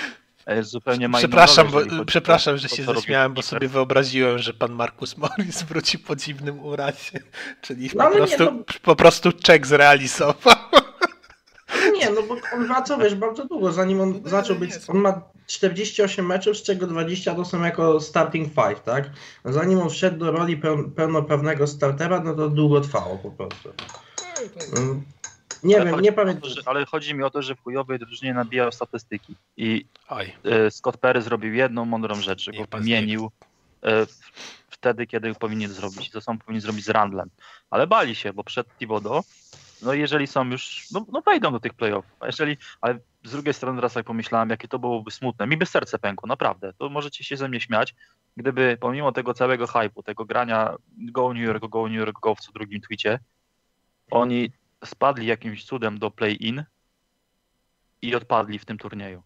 zupełnie 0.61 1.07
ma 1.07 1.17
Przepraszam, 1.17 1.67
bo, 1.71 2.05
przepraszam, 2.05 2.57
że 2.57 2.69
się 2.69 2.83
zaśmiałem, 2.83 3.33
bo 3.33 3.41
sobie 3.41 3.67
wyobraziłem, 3.67 4.37
że 4.37 4.53
pan 4.53 4.71
Markus 4.71 5.17
Morris 5.17 5.63
wróci 5.69 5.99
po 5.99 6.15
dziwnym 6.15 6.59
urazie, 6.59 7.19
czyli 7.61 7.89
no, 7.95 8.09
po, 8.09 8.15
prostu, 8.15 8.43
nie, 8.43 8.51
no... 8.51 8.63
po 8.81 8.95
prostu 8.95 9.31
czek 9.31 9.67
zrealizował. 9.67 10.55
Nie, 11.99 12.09
no 12.09 12.23
bo 12.23 12.37
on 12.53 12.67
wraca, 12.67 12.97
wiesz, 12.97 13.15
bardzo 13.15 13.45
długo, 13.45 13.71
zanim 13.71 14.01
on 14.01 14.21
no, 14.23 14.29
zaczął 14.29 14.55
być, 14.55 14.71
on 14.87 14.97
ma 14.97 15.21
48 15.47 16.25
meczów, 16.25 16.57
z 16.57 16.63
czego 16.63 16.87
20 16.87 17.35
to 17.35 17.45
są 17.45 17.63
jako 17.63 17.99
starting 17.99 18.47
five, 18.47 18.83
tak? 18.83 19.09
Zanim 19.45 19.79
on 19.79 19.89
wszedł 19.89 20.17
do 20.17 20.31
roli 20.31 20.61
pełnoprawnego 20.95 21.67
startera, 21.67 22.19
no 22.19 22.35
to 22.35 22.49
długo 22.49 22.81
trwało 22.81 23.17
po 23.17 23.31
prostu. 23.31 23.69
Nie 25.63 25.81
ale 25.81 25.91
wiem, 25.91 26.01
nie 26.01 26.11
pamiętam. 26.11 26.49
ale 26.65 26.85
chodzi 26.85 27.13
mi 27.13 27.23
o 27.23 27.29
to, 27.29 27.41
że 27.41 27.55
w 27.55 27.61
chujowej 27.63 27.99
drużynie 27.99 28.33
nabijał 28.33 28.71
statystyki. 28.71 29.35
I 29.57 29.85
Oj. 30.09 30.33
E, 30.43 30.71
Scott 30.71 30.97
Perry 30.97 31.21
zrobił 31.21 31.53
jedną 31.53 31.85
mądrą 31.85 32.15
rzecz, 32.15 32.41
że 32.41 32.51
go 32.51 32.65
wymienił 32.77 33.31
e, 33.83 34.05
wtedy, 34.69 35.07
kiedy 35.07 35.33
powinien 35.33 35.71
zrobić. 35.71 36.09
To 36.09 36.21
samo 36.21 36.39
powinien 36.39 36.61
zrobić 36.61 36.85
z 36.85 36.89
Randlem. 36.89 37.29
Ale 37.69 37.87
bali 37.87 38.15
się, 38.15 38.33
bo 38.33 38.43
przed 38.43 38.77
Thibodeau, 38.77 39.23
no 39.81 39.93
jeżeli 39.93 40.27
są 40.27 40.49
już, 40.49 40.87
no, 40.91 41.05
no 41.11 41.21
wejdą 41.21 41.51
do 41.51 41.59
tych 41.59 41.73
playoffów. 41.73 42.11
A 42.19 42.25
jeżeli, 42.25 42.57
ale 42.81 42.99
z 43.23 43.31
drugiej 43.31 43.53
strony 43.53 43.77
teraz 43.77 43.95
jak 43.95 44.05
pomyślałem, 44.05 44.49
jakie 44.49 44.67
to 44.67 44.79
byłoby 44.79 45.11
smutne. 45.11 45.47
Mi 45.47 45.57
by 45.57 45.65
serce 45.65 45.99
pękło, 45.99 46.27
naprawdę. 46.27 46.73
To 46.73 46.89
możecie 46.89 47.23
się 47.23 47.37
ze 47.37 47.49
mnie 47.49 47.61
śmiać, 47.61 47.95
gdyby 48.37 48.77
pomimo 48.79 49.11
tego 49.11 49.33
całego 49.33 49.67
hypu, 49.67 50.03
tego 50.03 50.25
grania 50.25 50.75
Go 50.97 51.33
New 51.33 51.43
York, 51.43 51.65
Go 51.69 51.87
New 51.87 51.97
York, 51.97 52.19
Go 52.19 52.35
w 52.35 52.39
co 52.39 52.51
drugim 52.51 52.81
tweetie, 52.81 53.19
oni 54.11 54.51
spadli 54.85 55.25
jakimś 55.25 55.65
cudem 55.65 55.99
do 55.99 56.11
play-in 56.11 56.63
i 58.01 58.15
odpadli 58.15 58.59
w 58.59 58.65
tym 58.65 58.77
turnieju. 58.77 59.23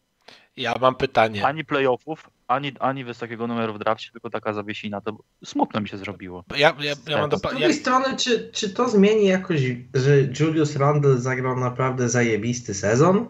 Ja 0.58 0.76
mam 0.82 0.96
pytanie. 0.96 1.46
Ani 1.46 1.66
playoffów, 1.66 2.30
ani, 2.48 2.72
ani 2.80 3.04
wysokiego 3.04 3.48
numeru 3.48 3.74
w 3.74 3.80
drafcie, 3.80 4.12
tylko 4.12 4.30
taka 4.30 4.54
zawiesina. 4.54 5.02
To 5.02 5.18
smutno 5.46 5.82
mi 5.82 5.90
się 5.90 5.98
zrobiło. 5.98 6.44
Ja, 6.58 6.76
ja, 6.80 6.94
ja 7.08 7.18
mam 7.18 7.30
do... 7.30 7.38
Z 7.38 7.42
drugiej 7.42 7.74
strony, 7.74 8.18
czy, 8.18 8.50
czy 8.54 8.70
to 8.70 8.90
zmieni 8.90 9.26
jakoś, 9.26 9.62
że 9.94 10.22
Julius 10.40 10.76
Randle 10.76 11.18
zagrał 11.18 11.60
naprawdę 11.60 12.10
zajebisty 12.10 12.74
sezon? 12.74 13.28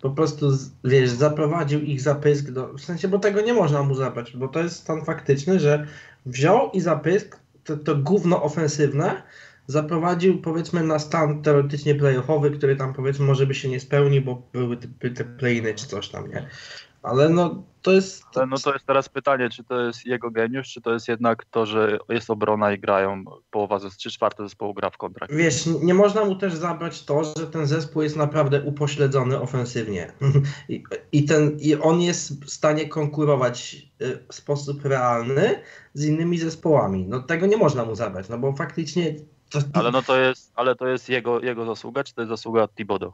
Po 0.00 0.10
prostu, 0.10 0.50
wiesz, 0.84 1.10
zaprowadził 1.10 1.80
ich 1.80 2.00
zapysk 2.00 2.50
do... 2.50 2.72
W 2.72 2.80
sensie, 2.80 3.08
bo 3.08 3.18
tego 3.18 3.40
nie 3.40 3.54
można 3.54 3.82
mu 3.82 3.94
zabrać, 3.94 4.36
bo 4.36 4.48
to 4.48 4.60
jest 4.60 4.76
stan 4.76 5.04
faktyczny, 5.04 5.60
że 5.60 5.86
wziął 6.26 6.70
i 6.70 6.80
zapysk 6.80 7.40
to, 7.64 7.76
to 7.76 7.96
gówno 7.96 8.42
ofensywne 8.42 9.22
zaprowadził 9.66 10.40
powiedzmy 10.42 10.82
na 10.82 10.98
stan 10.98 11.42
teoretycznie 11.42 11.94
playoffowy, 11.94 12.50
który 12.50 12.76
tam 12.76 12.94
powiedzmy 12.94 13.26
może 13.26 13.46
by 13.46 13.54
się 13.54 13.68
nie 13.68 13.80
spełnił, 13.80 14.22
bo 14.22 14.42
były 14.52 14.76
te, 14.76 15.10
te 15.10 15.24
playiny 15.24 15.74
czy 15.74 15.86
coś 15.86 16.08
tam, 16.08 16.30
nie? 16.30 16.48
Ale 17.06 17.28
no 17.28 17.62
to 17.82 17.92
jest... 17.92 18.24
Ale 18.34 18.46
no 18.46 18.58
to 18.58 18.72
jest 18.72 18.86
teraz 18.86 19.08
pytanie, 19.08 19.50
czy 19.50 19.64
to 19.64 19.80
jest 19.80 20.06
jego 20.06 20.30
geniusz, 20.30 20.68
czy 20.68 20.80
to 20.80 20.92
jest 20.92 21.08
jednak 21.08 21.44
to, 21.44 21.66
że 21.66 21.98
jest 22.08 22.30
obrona 22.30 22.72
i 22.72 22.78
grają 22.78 23.24
połowa, 23.50 23.80
trzy 23.96 24.10
czwarte 24.10 24.42
zespołu 24.42 24.74
gra 24.74 24.90
w 24.90 24.96
kontrakt. 24.96 25.34
Wiesz, 25.34 25.66
nie 25.82 25.94
można 25.94 26.24
mu 26.24 26.36
też 26.36 26.54
zabrać 26.54 27.04
to, 27.04 27.24
że 27.24 27.46
ten 27.46 27.66
zespół 27.66 28.02
jest 28.02 28.16
naprawdę 28.16 28.62
upośledzony 28.62 29.40
ofensywnie 29.40 30.12
i, 30.68 30.84
i, 31.12 31.24
ten, 31.24 31.58
i 31.60 31.74
on 31.74 32.00
jest 32.00 32.44
w 32.44 32.50
stanie 32.50 32.88
konkurować 32.88 33.76
y, 34.02 34.18
w 34.28 34.34
sposób 34.34 34.84
realny 34.84 35.62
z 35.94 36.04
innymi 36.04 36.38
zespołami. 36.38 37.06
No 37.08 37.22
tego 37.22 37.46
nie 37.46 37.56
można 37.56 37.84
mu 37.84 37.94
zabrać, 37.94 38.28
no 38.28 38.38
bo 38.38 38.52
faktycznie 38.52 39.14
ale 39.72 39.90
no 39.90 40.02
to 40.02 40.20
jest, 40.20 40.52
ale 40.54 40.74
to 40.74 40.88
jest 40.88 41.08
jego, 41.08 41.40
jego 41.40 41.64
zasługa, 41.64 42.04
czy 42.04 42.14
to 42.14 42.20
jest 42.20 42.28
zasługa 42.28 42.68
Thibodeau? 42.68 43.12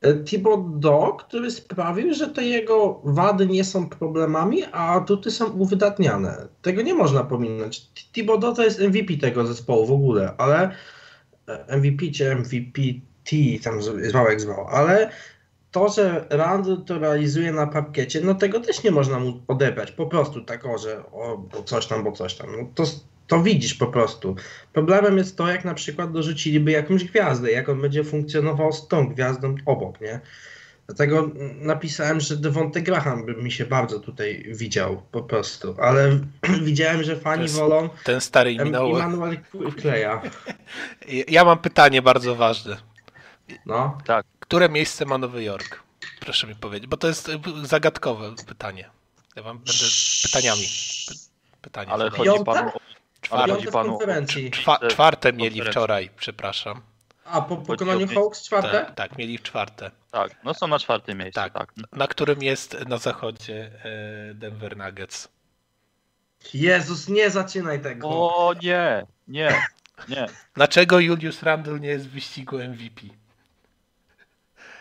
E, 0.00 0.14
Thibodeau, 0.24 1.16
który 1.16 1.50
sprawił, 1.50 2.14
że 2.14 2.28
te 2.28 2.44
jego 2.44 3.00
wady 3.04 3.46
nie 3.46 3.64
są 3.64 3.88
problemami, 3.88 4.64
a 4.72 4.94
atuty 4.94 5.30
są 5.30 5.50
uwydatniane. 5.50 6.48
Tego 6.62 6.82
nie 6.82 6.94
można 6.94 7.24
pominąć. 7.24 7.86
Thibodeau 8.12 8.54
to 8.54 8.64
jest 8.64 8.80
MVP 8.80 9.16
tego 9.16 9.46
zespołu 9.46 9.86
w 9.86 9.92
ogóle, 9.92 10.34
ale 10.38 10.70
e, 11.46 11.76
MVP 11.76 12.10
czy 12.14 12.36
MVP 12.36 12.82
T, 13.24 13.36
tam 13.64 13.82
zwał 13.82 14.26
zwał, 14.38 14.66
ale 14.66 15.10
to, 15.70 15.88
że 15.88 16.26
Randall 16.30 16.84
to 16.84 16.98
realizuje 16.98 17.52
na 17.52 17.66
parkiecie, 17.66 18.20
no 18.20 18.34
tego 18.34 18.60
też 18.60 18.84
nie 18.84 18.90
można 18.90 19.18
mu 19.18 19.40
odebrać. 19.48 19.92
Po 19.92 20.06
prostu 20.06 20.40
tak, 20.44 20.66
o, 20.66 20.78
że 20.78 21.04
o, 21.12 21.38
bo 21.38 21.62
coś 21.62 21.86
tam, 21.86 22.04
bo 22.04 22.12
coś 22.12 22.34
tam. 22.34 22.48
No 22.56 22.68
to 22.74 22.84
to 23.30 23.42
widzisz 23.42 23.74
po 23.74 23.86
prostu. 23.86 24.36
Problemem 24.72 25.18
jest 25.18 25.36
to, 25.36 25.48
jak 25.48 25.64
na 25.64 25.74
przykład 25.74 26.12
dorzuciliby 26.12 26.70
jakąś 26.70 27.04
gwiazdę, 27.04 27.50
jak 27.50 27.68
on 27.68 27.80
będzie 27.80 28.04
funkcjonował 28.04 28.72
z 28.72 28.88
tą 28.88 29.08
gwiazdą 29.08 29.54
obok, 29.66 30.00
nie? 30.00 30.20
Dlatego 30.86 31.30
napisałem, 31.60 32.20
że 32.20 32.36
Devonte 32.36 32.82
Graham 32.82 33.26
by 33.26 33.34
mi 33.34 33.52
się 33.52 33.64
bardzo 33.66 34.00
tutaj 34.00 34.44
widział 34.48 35.02
po 35.12 35.22
prostu, 35.22 35.76
ale 35.80 36.20
widziałem, 36.68 37.02
że 37.02 37.16
fani 37.16 37.48
wolą 37.48 37.88
ten 38.04 38.20
stary 38.20 38.56
minął. 38.64 38.96
Emmanuel 38.96 39.38
Kleja. 39.76 40.22
Ja 41.28 41.44
mam 41.44 41.58
pytanie 41.58 42.02
bardzo 42.02 42.36
ważne. 42.36 42.76
No. 43.66 43.98
Tak. 44.06 44.26
Które 44.40 44.68
miejsce 44.68 45.06
ma 45.06 45.18
Nowy 45.18 45.44
Jork? 45.44 45.82
Proszę 46.20 46.46
mi 46.46 46.54
powiedzieć, 46.54 46.90
bo 46.90 46.96
to 46.96 47.08
jest 47.08 47.30
zagadkowe 47.62 48.34
pytanie. 48.46 48.90
Ja 49.36 49.42
wam 49.42 49.58
będę 49.58 49.72
pytaniami. 50.22 50.66
Pytania. 51.62 51.92
Ale 51.92 52.10
chodzi 52.10 52.44
panu 52.44 52.68
o 52.68 52.90
czwarte, 53.20 53.70
panu 53.72 53.98
czwa, 54.50 54.78
czwarte 54.88 55.32
mieli 55.32 55.62
wczoraj, 55.62 56.10
przepraszam. 56.16 56.80
A 57.24 57.40
po 57.40 57.56
pokonaniu 57.56 58.06
Hawks 58.08 58.42
czwarte? 58.42 58.70
Tak, 58.70 58.94
tak, 58.94 59.18
mieli 59.18 59.38
w 59.38 59.42
czwarte. 59.42 59.90
Tak, 60.10 60.36
no 60.44 60.54
są 60.54 60.66
na 60.66 60.78
czwartym 60.78 61.18
miejscu. 61.18 61.40
Tak, 61.40 61.52
tak. 61.52 61.72
na 61.92 62.06
którym 62.06 62.42
jest 62.42 62.86
na 62.88 62.98
zachodzie 62.98 63.70
e, 63.84 64.34
Denver 64.34 64.76
Nuggets. 64.76 65.28
Jezus, 66.54 67.08
nie 67.08 67.30
zaczynaj 67.30 67.80
tego. 67.80 68.08
O 68.08 68.54
nie, 68.62 69.06
nie, 69.28 69.62
nie. 70.08 70.26
Dlaczego 70.56 71.00
Julius 71.00 71.42
Randle 71.42 71.80
nie 71.80 71.88
jest 71.88 72.08
w 72.08 72.10
wyścigu 72.10 72.58
MVP? 72.58 73.00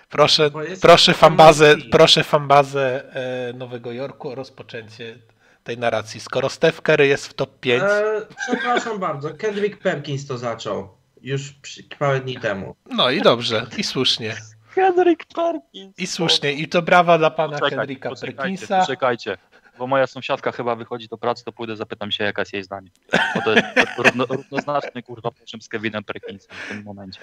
Proszę, 0.10 0.50
proszę 0.82 1.14
fanbazę, 1.14 1.76
proszę 1.92 2.24
fanbazę 2.24 3.14
e, 3.14 3.54
Nowego 3.54 3.92
Jorku 3.92 4.30
o 4.30 4.36
rozpoczęcie 4.36 5.18
tej 5.64 5.78
narracji. 5.78 6.20
Skoro 6.20 6.50
Steph 6.50 6.82
Curry 6.82 7.08
jest 7.08 7.28
w 7.28 7.34
top 7.34 7.60
5... 7.60 7.84
E, 7.84 8.26
przepraszam 8.48 9.00
bardzo, 9.00 9.34
Kendrick 9.34 9.78
Perkins 9.78 10.28
to 10.28 10.38
zaczął. 10.38 10.90
Już 11.22 11.54
parę 12.00 12.20
dni 12.20 12.40
temu. 12.40 12.76
No 12.86 13.10
i 13.10 13.22
dobrze, 13.22 13.66
i 13.78 13.84
słusznie. 13.84 14.36
Kendrick 14.76 15.26
Perkins. 15.26 16.00
I 16.00 16.08
słusznie, 16.08 16.54
i 16.54 16.68
to 16.68 16.82
brawa 16.82 17.18
dla 17.18 17.32
pana 17.32 17.60
Poczekaj, 17.60 17.78
Kendricka 17.78 18.10
Perkinsa. 18.22 18.80
Poczekajcie, 18.80 19.38
bo 19.78 19.88
moja 19.88 20.08
sąsiadka 20.08 20.52
chyba 20.52 20.76
wychodzi 20.76 21.08
do 21.08 21.18
pracy, 21.18 21.46
to 21.46 21.52
pójdę, 21.52 21.76
zapytam 21.76 22.12
się, 22.12 22.24
jaka 22.24 22.42
jest 22.42 22.54
jej 22.54 22.64
zdanie. 22.64 22.90
Bo 23.36 23.42
to 23.42 23.56
jest 23.56 23.68
równo, 23.98 24.26
równoznaczny, 24.26 25.04
kurwa, 25.04 25.30
czym 25.46 25.62
z 25.62 25.70
Kevinem 25.70 26.04
Perkinsem 26.04 26.56
w 26.66 26.70
tym 26.70 26.84
momencie. 26.84 27.20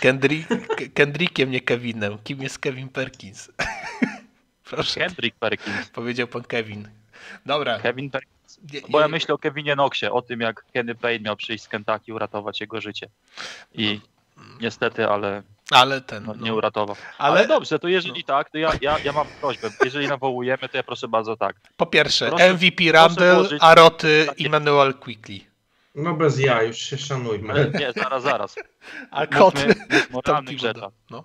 Kendrick, 0.00 0.48
Kendrickiem, 0.94 1.50
nie 1.50 1.60
Kevinem. 1.60 2.18
Kim 2.24 2.42
jest 2.42 2.58
Kevin 2.58 2.88
Perkins? 2.88 3.52
Proszę. 4.70 5.00
Kendrick 5.00 5.38
Perkins. 5.38 5.88
Powiedział 5.88 6.28
pan 6.28 6.42
Kevin. 6.42 6.88
Dobra. 7.46 7.78
Kevin 7.78 8.10
Perkins. 8.10 8.60
Bo 8.88 9.00
ja 9.00 9.08
myślę 9.08 9.34
o 9.34 9.38
Kevinie 9.38 9.74
Knoxie, 9.74 10.12
o 10.12 10.22
tym, 10.22 10.40
jak 10.40 10.64
Kenny 10.72 10.94
Payne 10.94 11.24
miał 11.24 11.36
przyjść 11.36 11.64
z 11.64 11.68
Kentucky 11.68 12.14
uratować 12.14 12.60
jego 12.60 12.80
życie. 12.80 13.08
I 13.74 14.00
niestety, 14.60 15.08
ale 15.08 15.42
ale 15.70 16.00
ten. 16.00 16.24
No, 16.24 16.34
nie 16.34 16.50
no. 16.50 16.56
uratował. 16.56 16.96
Ale... 17.18 17.38
ale, 17.38 17.48
dobrze, 17.48 17.78
to 17.78 17.88
jeżeli 17.88 18.20
no. 18.20 18.26
tak, 18.26 18.50
to 18.50 18.58
ja, 18.58 18.72
ja, 18.80 18.98
ja 19.04 19.12
mam 19.12 19.26
prośbę. 19.40 19.70
Jeżeli 19.84 20.08
nawołujemy, 20.08 20.68
to 20.68 20.76
ja 20.76 20.82
proszę 20.82 21.08
bardzo 21.08 21.36
tak. 21.36 21.56
Po 21.76 21.86
pierwsze, 21.86 22.28
proszę, 22.28 22.54
MVP 22.54 22.92
Randall, 22.92 23.48
Aroty 23.60 24.26
i 24.36 24.48
Manuel 24.48 24.94
Quickly. 24.94 25.40
No 25.94 26.14
bez 26.14 26.38
ja, 26.38 26.62
już 26.62 26.76
się 26.76 26.98
szanujmy. 26.98 27.52
Ale 27.52 27.70
nie, 27.80 27.92
zaraz, 27.92 28.22
zaraz. 28.22 28.54
A 29.10 29.26
koty. 29.26 29.74
Mówmy 29.90 30.18
o 30.18 30.20
realnych 30.26 30.58
rzeczach. 30.58 30.90
No. 31.10 31.24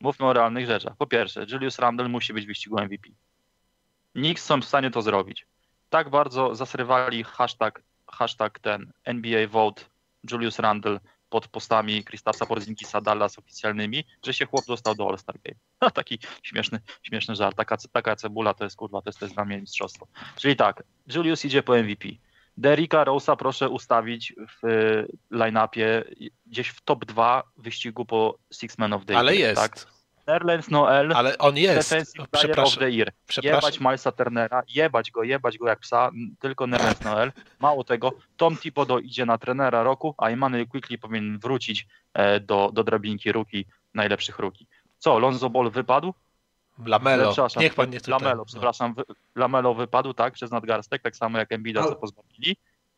Mówmy 0.00 0.26
o 0.26 0.32
realnych 0.32 0.66
rzeczach. 0.66 0.96
Po 0.96 1.06
pierwsze, 1.06 1.46
Julius 1.52 1.78
Randle 1.78 2.08
musi 2.08 2.32
być 2.32 2.44
w 2.44 2.48
wyścigu 2.48 2.76
MVP. 2.76 3.08
Nikt 4.14 4.42
są 4.42 4.60
w 4.60 4.64
stanie 4.64 4.90
to 4.90 5.02
zrobić. 5.02 5.46
Tak 5.90 6.10
bardzo 6.10 6.54
zasrywali 6.54 7.24
hashtag, 7.24 7.82
hashtag 8.06 8.58
ten 8.58 8.92
NBA 9.04 9.48
Vote 9.48 9.84
Julius 10.30 10.58
Randle 10.58 11.00
pod 11.30 11.48
postami 11.48 12.04
Kristapsa 12.04 12.46
Porzingisa 12.46 13.00
Dallas 13.00 13.38
oficjalnymi, 13.38 14.04
że 14.26 14.34
się 14.34 14.46
chłop 14.46 14.66
dostał 14.66 14.94
do 14.94 15.08
All-Star 15.08 15.36
Game. 15.44 15.90
taki 16.00 16.18
śmieszny, 16.42 16.80
śmieszny 17.02 17.36
żart. 17.36 17.56
Taka, 17.56 17.76
taka 17.92 18.16
cebula 18.16 18.54
to 18.54 18.64
jest 18.64 18.76
kurwa, 18.76 19.02
to 19.02 19.08
jest, 19.08 19.18
to 19.18 19.24
jest 19.24 19.34
dla 19.34 19.44
mnie 19.44 19.60
mistrzostwo. 19.60 20.06
Czyli 20.36 20.56
tak, 20.56 20.82
Julius 21.14 21.44
idzie 21.44 21.62
po 21.62 21.76
MVP. 21.76 22.08
Derricka 22.56 23.04
Rose'a 23.04 23.36
proszę 23.36 23.68
ustawić 23.68 24.34
w 24.62 24.66
y, 24.66 25.06
line-upie 25.30 26.04
gdzieś 26.46 26.68
w 26.68 26.80
top 26.80 27.04
2 27.04 27.42
wyścigu 27.56 28.04
po 28.04 28.38
Six 28.52 28.78
Men 28.78 28.92
of 28.92 29.04
the 29.04 29.12
Year. 29.12 29.20
Ale 29.20 29.36
jest. 29.36 29.62
Tak? 29.62 29.86
Nerlens 30.30 30.70
Noel, 30.70 31.12
ale 31.12 31.38
on 31.38 31.56
jest. 31.56 31.90
Defensive 31.90 32.28
Player 32.28 32.60
of 32.60 32.78
the 32.78 32.90
Year. 32.90 33.12
Jebać 33.42 33.80
Milesa 33.80 34.12
Turnera, 34.12 34.62
jebać 34.68 35.10
go, 35.10 35.22
jebać 35.22 35.58
go 35.58 35.68
jak 35.68 35.78
psa, 35.78 36.10
tylko 36.38 36.66
Nerlens 36.66 37.00
Noel. 37.00 37.32
Mało 37.60 37.84
tego, 37.84 38.12
Tom 38.36 38.56
Thibodeau 38.56 38.98
idzie 38.98 39.26
na 39.26 39.38
trenera 39.38 39.82
roku, 39.82 40.14
a 40.18 40.28
Emmanuel 40.28 40.66
Quickly 40.66 40.98
powinien 40.98 41.38
wrócić 41.38 41.86
e, 42.14 42.40
do, 42.40 42.70
do 42.72 42.84
drabinki 42.84 43.32
ruki, 43.32 43.66
najlepszych 43.94 44.38
ruki. 44.38 44.66
Co, 44.98 45.18
Lonzo 45.18 45.50
Ball 45.50 45.70
wypadł? 45.70 46.14
Lamelo, 46.86 47.34
niech 47.56 47.74
pan 47.74 47.90
nie 47.90 48.00
tutaj. 48.00 48.12
Lamelo, 48.12 48.36
no. 48.36 48.44
przepraszam, 48.44 48.94
Lamelo 49.36 49.74
wypadł, 49.74 50.14
tak, 50.14 50.34
przez 50.34 50.50
nadgarstek, 50.50 51.02
tak 51.02 51.16
samo 51.16 51.38
jak 51.38 51.52
Embida, 51.52 51.82
co 51.82 51.96
pozbawili, 51.96 52.56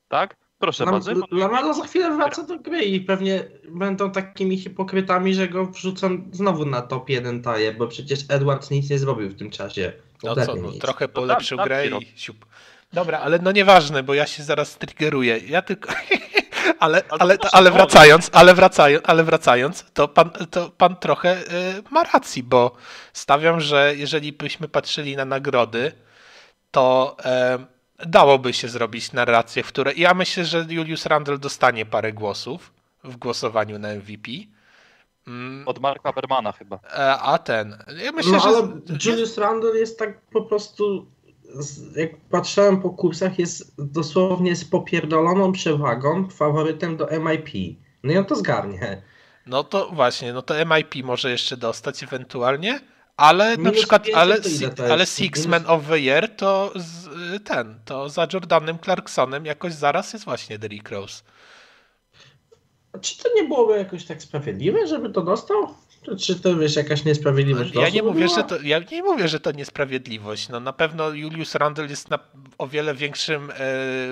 tak? 0.08 0.36
Proszę 0.62 0.84
Lam, 0.84 0.92
bardzo. 0.92 1.12
Lamelo 1.30 1.74
za 1.74 1.84
chwilę 1.84 2.16
wraca 2.16 2.42
do 2.42 2.58
gry 2.58 2.82
i 2.82 3.00
pewnie 3.00 3.44
będą 3.68 4.10
takimi 4.10 4.58
hipokrytami, 4.58 5.34
że 5.34 5.48
go 5.48 5.66
wrzucą 5.66 6.22
znowu 6.32 6.66
na 6.66 6.82
top 6.82 7.08
1 7.08 7.42
taje, 7.42 7.72
bo 7.72 7.86
przecież 7.86 8.20
Edwards 8.28 8.70
nic 8.70 8.90
nie 8.90 8.98
zrobił 8.98 9.30
w 9.30 9.34
tym 9.34 9.50
czasie. 9.50 9.92
No 10.22 10.34
co, 10.34 10.54
no, 10.54 10.72
trochę 10.80 11.04
no 11.04 11.08
polepszył 11.08 11.58
no, 11.58 11.64
grę 11.64 11.86
i 11.86 12.12
siup. 12.16 12.46
Dobra, 12.92 13.18
ale 13.18 13.38
no 13.38 13.52
nieważne, 13.52 14.02
bo 14.02 14.14
ja 14.14 14.26
się 14.26 14.42
zaraz 14.42 14.78
triggeruję. 14.78 15.38
Ja 15.38 15.62
tylko... 15.62 15.92
ale, 16.78 17.02
ale, 17.08 17.36
ale 17.52 17.70
wracając, 17.70 18.30
ale 18.32 18.54
wracając, 18.54 19.04
ale 19.06 19.24
wracając, 19.24 19.84
to 19.94 20.08
pan, 20.08 20.30
to 20.50 20.70
pan 20.70 20.96
trochę 20.96 21.36
y, 21.38 21.44
ma 21.90 22.02
racji, 22.04 22.42
bo 22.42 22.76
stawiam, 23.12 23.60
że 23.60 23.92
jeżeli 23.96 24.32
byśmy 24.32 24.68
patrzyli 24.68 25.16
na 25.16 25.24
nagrody, 25.24 25.92
to 26.70 27.16
y, 27.58 27.81
dałoby 28.06 28.52
się 28.52 28.68
zrobić 28.68 29.12
narrację, 29.12 29.62
w 29.62 29.66
której 29.66 30.00
ja 30.00 30.14
myślę, 30.14 30.44
że 30.44 30.66
Julius 30.68 31.06
Randle 31.06 31.38
dostanie 31.38 31.86
parę 31.86 32.12
głosów 32.12 32.72
w 33.04 33.16
głosowaniu 33.16 33.78
na 33.78 33.88
MVP. 33.94 34.30
Mm. 35.26 35.68
Od 35.68 35.80
Marka 35.80 36.12
Bermana 36.12 36.52
chyba. 36.52 36.76
E, 36.76 37.18
a 37.18 37.38
ten. 37.38 37.76
Ja 38.04 38.12
myślę, 38.12 38.32
no, 38.32 38.40
że. 38.40 38.48
Ale 38.48 38.68
Julius 39.04 39.38
Randle 39.38 39.78
jest 39.78 39.98
tak 39.98 40.20
po 40.20 40.42
prostu. 40.42 41.06
Jak 41.96 42.16
patrzyłem 42.30 42.82
po 42.82 42.90
kursach, 42.90 43.38
jest 43.38 43.74
dosłownie 43.78 44.56
z 44.56 44.64
popierdoloną 44.64 45.52
przewagą 45.52 46.28
faworytem 46.28 46.96
do 46.96 47.08
MIP. 47.20 47.78
No 48.02 48.12
i 48.12 48.18
on 48.18 48.24
to 48.24 48.36
zgarnie. 48.36 49.02
No 49.46 49.64
to 49.64 49.90
właśnie, 49.92 50.32
no 50.32 50.42
to 50.42 50.54
MIP 50.66 51.04
może 51.04 51.30
jeszcze 51.30 51.56
dostać 51.56 52.02
ewentualnie. 52.02 52.80
Ale 53.16 53.50
Minus 53.50 53.64
na 53.64 53.72
przykład, 53.72 54.06
ale, 54.14 54.36
ale 54.90 55.06
Six 55.06 55.46
Man 55.46 55.64
of 55.66 55.88
the 55.88 56.00
Year 56.00 56.36
to 56.36 56.72
z, 56.76 57.08
ten, 57.44 57.80
to 57.84 58.08
za 58.08 58.26
Jordanem 58.32 58.78
Clarksonem 58.78 59.46
jakoś 59.46 59.72
zaraz 59.72 60.12
jest 60.12 60.24
właśnie 60.24 60.58
Derrick 60.58 60.90
Rose. 60.90 61.22
Czy 63.00 63.18
to 63.18 63.28
nie 63.34 63.44
byłoby 63.44 63.78
jakoś 63.78 64.04
tak 64.04 64.22
sprawiedliwe, 64.22 64.86
żeby 64.86 65.10
to 65.10 65.22
dostał? 65.22 65.74
Czy 66.18 66.40
to 66.40 66.56
wiesz, 66.56 66.76
jakaś 66.76 67.04
niesprawiedliwość? 67.04 67.74
Ja 67.74 67.88
nie, 67.88 68.02
mówię, 68.02 68.28
że 68.28 68.44
to, 68.44 68.62
ja 68.62 68.80
nie 68.92 69.02
mówię, 69.02 69.28
że 69.28 69.40
to 69.40 69.52
niesprawiedliwość. 69.52 70.48
No, 70.48 70.60
na 70.60 70.72
pewno 70.72 71.10
Julius 71.10 71.54
Randle 71.54 71.86
jest 71.86 72.10
na, 72.10 72.18
o 72.58 72.66
wiele 72.66 72.94
większym 72.94 73.50
e, 73.50 73.54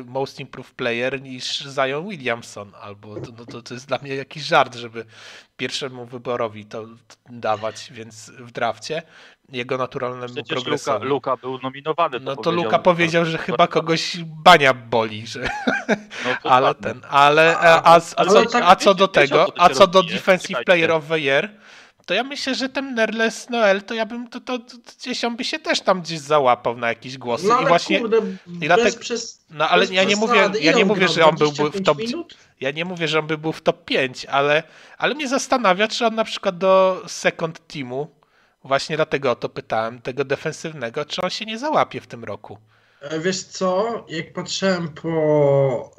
most 0.06 0.40
improved 0.40 0.74
player 0.74 1.22
niż 1.22 1.58
Zion 1.58 2.08
Williamson. 2.08 2.72
Albo 2.80 3.20
to, 3.20 3.32
no, 3.38 3.46
to, 3.46 3.62
to 3.62 3.74
jest 3.74 3.88
dla 3.88 3.98
mnie 4.02 4.14
jakiś 4.14 4.42
żart, 4.42 4.74
żeby 4.74 5.04
pierwszemu 5.56 6.06
wyborowi 6.06 6.64
to 6.64 6.86
dawać, 7.30 7.88
więc 7.92 8.30
w 8.30 8.52
drafcie 8.52 9.02
jego 9.52 9.78
naturalnemu 9.78 10.34
Przecież 10.34 10.48
progresowi. 10.48 11.06
Luka, 11.06 11.30
Luka 11.30 11.36
był 11.36 11.58
nominowany. 11.58 12.20
no 12.20 12.36
to 12.36 12.50
Luka 12.50 12.78
powiedział, 12.78 13.24
że 13.24 13.38
chyba 13.38 13.66
kogoś 13.66 14.16
bania 14.24 14.74
boli, 14.74 15.26
że... 15.26 15.48
No 16.24 16.50
ale 16.50 16.74
ten, 16.74 17.00
ale 17.08 17.58
a, 17.58 17.82
a, 17.82 17.96
a, 17.96 18.00
co, 18.00 18.46
tak 18.46 18.64
a 18.66 18.76
co 18.76 18.94
do 18.94 19.08
tego, 19.08 19.46
a 19.58 19.68
co 19.68 19.86
do 19.86 20.02
Defensive 20.02 20.64
Player 20.64 20.92
of 20.92 21.08
the 21.08 21.20
Year, 21.20 21.50
to 22.06 22.14
ja 22.14 22.24
myślę, 22.24 22.54
że 22.54 22.68
ten 22.68 22.94
Nerles 22.94 23.50
Noel, 23.50 23.82
to 23.82 23.94
ja 23.94 24.06
bym, 24.06 24.28
to, 24.28 24.40
to, 24.40 24.58
to 24.58 24.76
gdzieś 24.98 25.24
on 25.24 25.36
by 25.36 25.44
się 25.44 25.58
też 25.58 25.80
tam 25.80 26.02
gdzieś 26.02 26.18
załapał 26.18 26.76
na 26.76 26.88
jakieś 26.88 27.18
głosy. 27.18 27.46
No, 27.46 27.62
I 27.62 27.66
właśnie. 27.66 28.00
Kurde, 28.00 28.20
i 28.46 28.66
dlatego, 28.66 28.98
przez, 28.98 29.44
no 29.50 29.68
ale 29.68 29.86
ja 29.86 30.04
nie 30.04 30.16
mówię, 30.16 30.50
ja 30.60 30.72
nie 30.72 30.84
mówię, 30.84 31.08
że 31.08 31.26
on 31.26 31.36
był 31.36 31.50
w 31.50 31.82
top. 31.84 31.98
Minut? 31.98 32.36
Ja 32.60 32.70
nie 32.70 32.84
mówię, 32.84 33.08
że 33.08 33.18
on 33.18 33.26
by 33.26 33.38
był 33.38 33.52
w 33.52 33.62
top 33.62 33.84
5, 33.84 34.24
ale, 34.24 34.62
ale 34.98 35.14
mnie 35.14 35.28
zastanawia, 35.28 35.88
czy 35.88 36.06
on 36.06 36.14
na 36.14 36.24
przykład 36.24 36.58
do 36.58 37.02
second 37.06 37.66
teamu, 37.66 38.10
właśnie 38.64 38.96
dlatego 38.96 39.30
o 39.30 39.36
to 39.36 39.48
pytałem, 39.48 40.02
tego 40.02 40.24
defensywnego, 40.24 41.04
czy 41.04 41.22
on 41.22 41.30
się 41.30 41.46
nie 41.46 41.58
załapie 41.58 42.00
w 42.00 42.06
tym 42.06 42.24
roku. 42.24 42.58
E, 43.00 43.20
wiesz 43.20 43.42
co, 43.42 44.04
jak 44.08 44.32
patrzyłem 44.32 44.88
po 44.88 45.90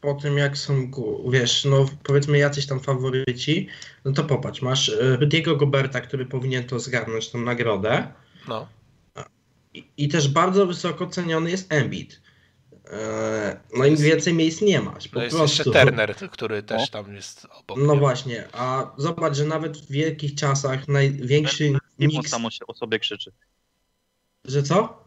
po 0.00 0.14
tym, 0.14 0.38
jak 0.38 0.58
są, 0.58 0.90
wiesz, 1.30 1.64
no 1.64 1.86
powiedzmy 2.02 2.38
jacyś 2.38 2.66
tam 2.66 2.80
faworyci, 2.80 3.68
no 4.04 4.12
to 4.12 4.24
popatrz, 4.24 4.62
masz 4.62 4.88
e, 4.88 5.16
Rudiego 5.16 5.56
Goberta, 5.56 6.00
który 6.00 6.26
powinien 6.26 6.64
to 6.64 6.80
zgarnąć, 6.80 7.30
tą 7.30 7.40
nagrodę. 7.40 8.12
No. 8.48 8.68
I, 9.74 9.84
I, 9.96 10.08
też 10.08 10.28
bardzo 10.28 10.66
wysoko 10.66 11.06
ceniony 11.06 11.50
jest 11.50 11.72
Embiid. 11.72 12.20
E, 12.90 13.60
no 13.76 13.84
im 13.84 13.96
więcej 13.96 14.34
miejsc 14.34 14.60
nie 14.60 14.80
masz. 14.80 15.08
Po 15.08 15.18
no 15.18 15.24
jest 15.24 15.36
prostu. 15.36 15.70
jeszcze 15.70 15.84
Turner, 15.84 16.16
który 16.16 16.62
też 16.62 16.80
no. 16.80 17.02
tam 17.02 17.14
jest 17.14 17.46
obok. 17.50 17.78
No 17.82 17.96
właśnie, 17.96 18.48
a 18.52 18.92
zobacz, 18.96 19.36
że 19.36 19.44
nawet 19.44 19.78
w 19.78 19.90
wielkich 19.90 20.34
czasach 20.34 20.88
największy 20.88 21.70
Ben 21.98 22.10
Simmons 22.10 22.28
sam 22.28 22.46
o 22.66 22.74
sobie 22.74 22.98
krzyczy. 22.98 23.32
Że 24.44 24.62
co? 24.62 25.04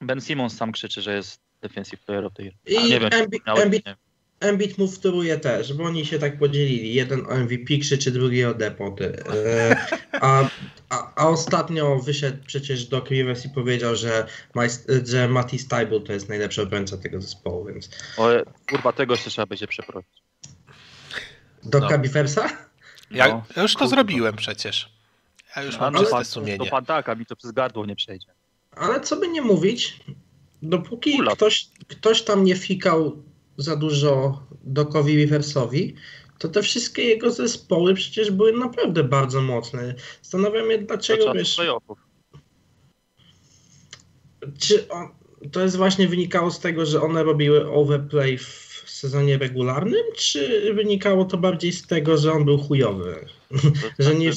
Ben 0.00 0.20
Simmons 0.20 0.56
sam 0.56 0.72
krzyczy, 0.72 1.02
że 1.02 1.14
jest 1.14 1.40
defensive 1.60 2.04
player 2.04 2.24
of 2.24 2.34
the 2.34 2.42
year. 2.42 2.54
I 2.66 2.88
nie 2.88 3.00
wiem, 3.00 3.10
Embiid, 3.12 3.42
Embiid, 3.46 3.84
Embiid 4.40 4.78
mu 4.78 4.88
wtóruje 4.88 5.38
też, 5.38 5.72
bo 5.72 5.84
oni 5.84 6.06
się 6.06 6.18
tak 6.18 6.38
podzielili. 6.38 6.94
Jeden 6.94 7.26
o 7.26 7.36
MVP 7.36 7.78
krzyczy, 7.78 8.10
drugi 8.10 8.44
o 8.44 8.54
depoty. 8.54 9.22
E, 9.34 9.76
a 10.20 10.48
A, 10.90 11.12
a, 11.16 11.28
ostatnio 11.28 11.98
wyszedł 11.98 12.44
przecież 12.46 12.86
do 12.86 13.00
Rivers 13.00 13.44
i 13.44 13.50
powiedział, 13.50 13.96
że, 13.96 14.26
że 15.04 15.28
Matty 15.28 15.58
Stable 15.58 16.00
to 16.00 16.12
jest 16.12 16.28
najlepszy 16.28 16.62
obrońca 16.62 16.96
tego 16.96 17.20
zespołu, 17.20 17.64
więc... 17.64 17.90
O, 18.16 18.28
kurwa, 18.70 18.92
tego 18.92 19.14
jeszcze 19.14 19.30
trzeba 19.30 19.46
będzie 19.46 19.66
przeprosić. 19.66 20.22
Do 21.64 21.78
no. 21.80 21.88
Cabiversa? 21.88 22.48
Ja, 23.10 23.28
no. 23.28 23.44
ja, 23.56 23.62
już 23.62 23.74
to 23.74 23.88
zrobiłem 23.88 24.36
przecież. 24.36 24.92
Ja 25.56 25.62
już 25.62 25.78
mam 25.78 25.94
czyste 25.94 26.24
sumienie. 26.24 26.58
To 26.58 26.66
pan 26.66 26.84
tak, 26.84 27.08
a 27.08 27.14
mi 27.14 27.26
to 27.26 27.36
przez 27.36 27.52
gardło 27.52 27.86
nie 27.86 27.96
przejdzie. 27.96 28.26
Ale 28.76 29.00
co 29.00 29.16
by 29.16 29.28
nie 29.28 29.42
mówić, 29.42 30.00
dopóki 30.62 31.18
ktoś, 31.32 31.68
ktoś 31.88 32.22
tam 32.22 32.44
nie 32.44 32.56
fikał 32.56 33.22
za 33.58 33.76
dużo 33.76 34.42
Dokowi 34.64 35.16
Riversowi, 35.16 35.94
to 36.38 36.48
te 36.48 36.62
wszystkie 36.62 37.02
jego 37.02 37.30
zespoły 37.30 37.94
przecież 37.94 38.30
były 38.30 38.52
naprawdę 38.52 39.04
bardzo 39.04 39.42
mocne. 39.42 39.94
Zastanawiam 40.22 40.70
się, 40.70 40.78
dlaczego 40.78 41.24
to 41.24 41.34
wiesz. 41.34 41.60
Czy 44.58 44.88
on, 44.88 45.08
to 45.52 45.60
jest 45.60 45.76
właśnie 45.76 46.08
wynikało 46.08 46.50
z 46.50 46.60
tego, 46.60 46.86
że 46.86 47.02
one 47.02 47.22
robiły 47.22 47.70
overplay 47.70 48.38
w 48.38 48.82
sezonie 48.86 49.38
regularnym, 49.38 50.02
czy 50.16 50.74
wynikało 50.74 51.24
to 51.24 51.38
bardziej 51.38 51.72
z 51.72 51.86
tego, 51.86 52.16
że 52.16 52.32
on 52.32 52.44
był 52.44 52.58
chujowy? 52.58 53.26
że 53.98 54.14
nie... 54.14 54.30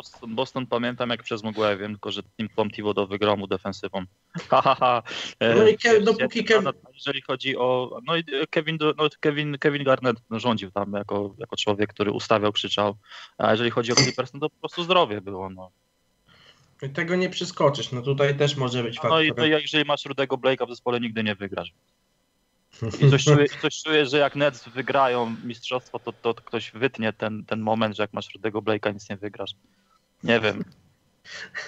Boston, 0.00 0.34
Boston 0.34 0.66
pamiętam 0.66 1.10
jak 1.10 1.22
przez 1.22 1.42
mgłę, 1.42 1.76
wiem 1.76 1.92
tylko, 1.92 2.10
że 2.10 2.22
Tim 2.22 2.48
Tom 2.48 2.70
Thibodeau 2.70 3.06
wygrał 3.06 3.36
mu 3.36 3.46
defensywą. 3.46 4.04
Ha, 4.50 4.62
ha, 4.62 4.74
ha. 4.74 5.02
E, 5.40 5.54
no 5.54 5.68
i 5.68 6.04
dopóki 6.04 6.44
Kevin... 6.44 6.70
Jeżeli 6.94 7.22
chodzi 7.22 7.56
o... 7.56 7.98
No 8.06 8.16
i 8.16 8.24
Kevin, 8.50 8.78
no 8.96 9.08
Kevin, 9.20 9.58
Kevin 9.58 9.84
Garnett 9.84 10.16
rządził 10.30 10.70
tam 10.70 10.92
jako, 10.92 11.34
jako 11.38 11.56
człowiek, 11.56 11.90
który 11.90 12.12
ustawiał, 12.12 12.52
krzyczał. 12.52 12.96
A 13.38 13.50
jeżeli 13.50 13.70
chodzi 13.70 13.92
o 13.92 13.94
Clippers, 13.94 14.34
no 14.34 14.40
to 14.40 14.50
po 14.50 14.56
prostu 14.60 14.82
zdrowie 14.82 15.20
było. 15.20 15.50
No. 15.50 15.70
I 16.82 16.90
tego 16.90 17.16
nie 17.16 17.30
przeskoczysz, 17.30 17.92
no 17.92 18.02
tutaj 18.02 18.36
też 18.36 18.56
może 18.56 18.82
być 18.82 18.96
faktor. 18.96 19.10
No 19.10 19.20
i 19.20 19.34
to 19.34 19.46
jeżeli 19.46 19.84
masz 19.84 20.04
Rudego 20.04 20.36
Blake'a 20.36 20.66
w 20.66 20.70
zespole, 20.70 21.00
nigdy 21.00 21.24
nie 21.24 21.34
wygrasz. 21.34 21.72
I 22.82 23.10
coś 23.10 23.24
czuję, 23.24 23.46
coś 23.62 23.82
czuję, 23.82 24.06
że 24.06 24.18
jak 24.18 24.36
Nets 24.36 24.68
wygrają 24.68 25.36
mistrzostwo, 25.44 25.98
to, 25.98 26.12
to 26.12 26.34
ktoś 26.34 26.70
wytnie 26.70 27.12
ten, 27.12 27.44
ten 27.44 27.60
moment, 27.60 27.96
że 27.96 28.02
jak 28.02 28.12
masz 28.12 28.34
Rudego 28.34 28.62
Blake'a, 28.62 28.94
nic 28.94 29.08
nie 29.10 29.16
wygrasz. 29.16 29.50
Nie 30.24 30.40
wiem. 30.40 30.64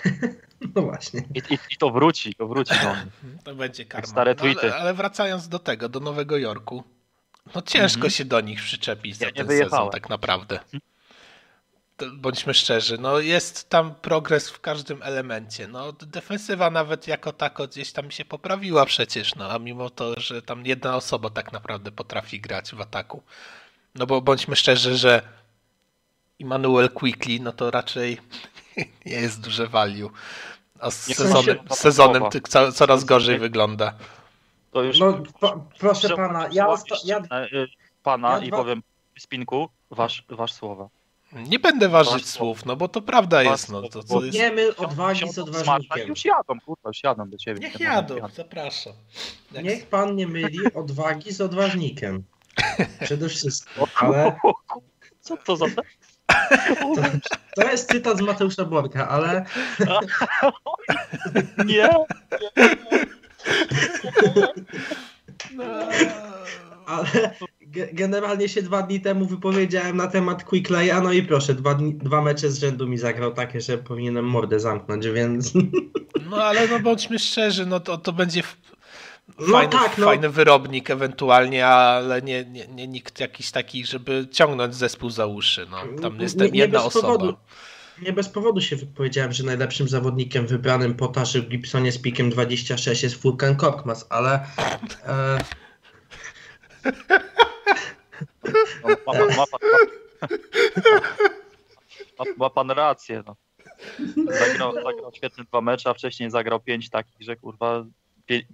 No 0.74 0.82
właśnie. 0.82 1.20
I, 1.34 1.54
i, 1.54 1.58
i 1.70 1.76
to 1.76 1.90
wróci, 1.90 2.34
to 2.34 2.46
wróci. 2.48 2.74
No. 2.84 2.96
To 3.44 3.54
będzie 3.54 3.84
karma. 3.84 4.06
Stare 4.06 4.34
tweety. 4.34 4.66
No, 4.66 4.72
ale, 4.72 4.82
ale, 4.82 4.94
wracając 4.94 5.48
do 5.48 5.58
tego, 5.58 5.88
do 5.88 6.00
Nowego 6.00 6.38
Jorku, 6.38 6.84
no 7.54 7.62
ciężko 7.62 8.00
mm 8.00 8.10
-hmm. 8.10 8.16
się 8.16 8.24
do 8.24 8.40
nich 8.40 8.62
przyczepić 8.62 9.20
ja 9.20 9.28
za 9.28 9.32
ten 9.34 9.48
sezon 9.48 9.90
tak 9.90 10.08
naprawdę. 10.08 10.60
Mhm. 10.60 10.80
To, 11.96 12.06
bądźmy 12.16 12.54
szczerzy, 12.54 12.98
no 12.98 13.18
jest 13.18 13.68
tam 13.68 13.94
progres 13.94 14.50
w 14.50 14.60
każdym 14.60 15.02
elemencie. 15.02 15.68
No 15.68 15.92
defensywa 15.92 16.70
nawet 16.70 17.08
jako 17.08 17.32
tako 17.32 17.68
gdzieś 17.68 17.92
tam 17.92 18.10
się 18.10 18.24
poprawiła 18.24 18.86
przecież, 18.86 19.34
no 19.34 19.50
a 19.50 19.58
mimo 19.58 19.90
to, 19.90 20.20
że 20.20 20.42
tam 20.42 20.66
jedna 20.66 20.96
osoba 20.96 21.30
tak 21.30 21.52
naprawdę 21.52 21.92
potrafi 21.92 22.40
grać 22.40 22.74
w 22.74 22.80
ataku. 22.80 23.22
No 23.94 24.06
bo 24.06 24.20
bądźmy 24.20 24.56
szczerzy, 24.56 24.96
że 24.96 25.22
Immanuel 26.42 26.90
Quickly, 26.90 27.40
no 27.40 27.52
to 27.52 27.70
raczej 27.70 28.18
nie 29.06 29.20
jest 29.20 29.40
duże 29.40 29.66
value. 29.66 30.10
A 30.78 30.90
z 30.90 31.16
sezonem, 31.16 31.58
sezonem 31.70 32.22
coraz 32.74 33.04
gorzej 33.04 33.38
wygląda. 33.38 33.94
To 34.72 34.82
już 34.82 34.98
no, 34.98 35.22
po, 35.40 35.64
proszę 35.78 36.16
pana, 36.16 36.48
ja, 36.52 36.66
ja, 37.04 37.18
y, 37.18 37.68
pana 38.02 38.30
ja 38.30 38.44
i 38.44 38.50
powiem 38.50 38.82
spinku, 39.18 39.68
wasz, 39.90 40.24
wasz 40.28 40.52
słowa. 40.52 40.88
Nie 41.32 41.58
będę 41.58 41.88
ważyć 41.88 42.28
słów, 42.28 42.64
no 42.66 42.76
bo 42.76 42.88
to 42.88 43.02
prawda 43.02 43.42
jest. 43.42 43.68
No, 43.68 43.82
to, 43.82 44.02
to 44.02 44.24
jest... 44.24 44.38
Nie 44.38 44.50
myl 44.50 44.74
odwagi 44.76 45.32
z 45.32 45.38
odważnikiem. 45.38 46.08
Już 46.08 46.24
jadą, 46.24 46.60
kurwa, 46.66 46.88
już 46.88 47.02
jadą 47.02 47.30
do 47.30 47.36
ciebie. 47.38 47.60
Niech 47.60 47.80
jadą, 47.80 48.16
zapraszam. 48.34 48.92
Jak... 49.52 49.64
Niech 49.64 49.86
pan 49.86 50.16
nie 50.16 50.26
myli 50.26 50.74
odwagi 50.74 51.32
z 51.32 51.40
odważnikiem. 51.40 52.24
Przede 53.04 53.28
wszystkim, 53.28 53.84
ale... 54.00 54.36
Co 55.20 55.36
to 55.36 55.56
za 55.56 55.66
to, 55.66 55.82
to 57.54 57.70
jest 57.70 57.92
cytat 57.92 58.18
z 58.18 58.20
Mateusza 58.20 58.64
Borka, 58.64 59.08
ale... 59.08 59.44
Nie. 61.66 61.88
No. 65.56 65.64
Ale 66.86 67.34
generalnie 67.92 68.48
się 68.48 68.62
dwa 68.62 68.82
dni 68.82 69.00
temu 69.00 69.26
wypowiedziałem 69.26 69.96
na 69.96 70.06
temat 70.06 70.44
Quicklaya, 70.44 71.00
no 71.02 71.12
i 71.12 71.22
proszę, 71.22 71.54
dwa, 71.54 71.74
dni, 71.74 71.94
dwa 71.94 72.22
mecze 72.22 72.50
z 72.50 72.58
rzędu 72.58 72.88
mi 72.88 72.98
zagrał 72.98 73.32
takie, 73.32 73.60
że 73.60 73.78
powinienem 73.78 74.24
mordę 74.24 74.60
zamknąć, 74.60 75.08
więc... 75.08 75.52
No 76.30 76.44
ale 76.44 76.68
no 76.68 76.80
bądźmy 76.80 77.18
szczerzy, 77.18 77.66
no 77.66 77.80
to, 77.80 77.98
to 77.98 78.12
będzie 78.12 78.42
no 79.38 79.46
fajny, 79.46 79.72
tak, 79.72 79.98
no. 79.98 80.06
fajny 80.06 80.30
wyrobnik 80.30 80.90
ewentualnie, 80.90 81.66
ale 81.66 82.22
nie, 82.22 82.44
nie, 82.44 82.66
nie 82.66 82.88
nikt 82.88 83.20
jakiś 83.20 83.50
taki, 83.50 83.86
żeby 83.86 84.28
ciągnąć 84.30 84.74
zespół 84.74 85.10
za 85.10 85.26
uszy. 85.26 85.66
No, 85.70 86.00
tam 86.02 86.20
jest 86.20 86.36
nie, 86.36 86.50
nie 86.50 86.60
jedna 86.60 86.84
osoba. 86.84 87.06
Powodu, 87.06 87.36
nie 88.02 88.12
bez 88.12 88.28
powodu 88.28 88.60
się 88.60 88.76
wypowiedziałem, 88.76 89.32
że 89.32 89.44
najlepszym 89.44 89.88
zawodnikiem 89.88 90.46
wybranym 90.46 90.94
po 90.94 91.08
Taszy 91.08 91.42
Gibsonie 91.42 91.92
z 91.92 91.98
pikiem 91.98 92.30
26 92.30 93.02
jest 93.02 93.22
Furkan 93.22 93.56
Korkmaz, 93.56 94.06
ale... 94.10 94.46
E... 95.06 95.38
No, 98.82 98.88
ma, 99.06 99.12
ma, 99.12 99.44
ma, 102.18 102.24
ma, 102.36 102.50
pan 102.50 102.70
rację. 102.70 103.22
No. 103.26 103.36
Zagrał, 104.38 104.74
zagrał 104.74 105.12
świetne 105.14 105.44
dwa 105.44 105.60
mecze, 105.60 105.90
a 105.90 105.94
wcześniej 105.94 106.30
zagrał 106.30 106.60
pięć 106.60 106.90
takich, 106.90 107.16
że 107.20 107.36
kurwa 107.36 107.84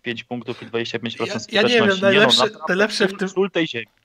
5 0.03 0.25
punktów 0.25 0.63
i 0.63 0.67
25% 0.67 1.47
ja, 1.53 1.63
ja 1.63 1.69
nie 1.69 1.75
wiem, 1.75 2.01
najlepsze, 2.01 2.45
nie 2.45 2.51
no, 2.51 2.59
najlepsze, 2.69 3.09
w 3.09 3.17
tym, 3.19 3.29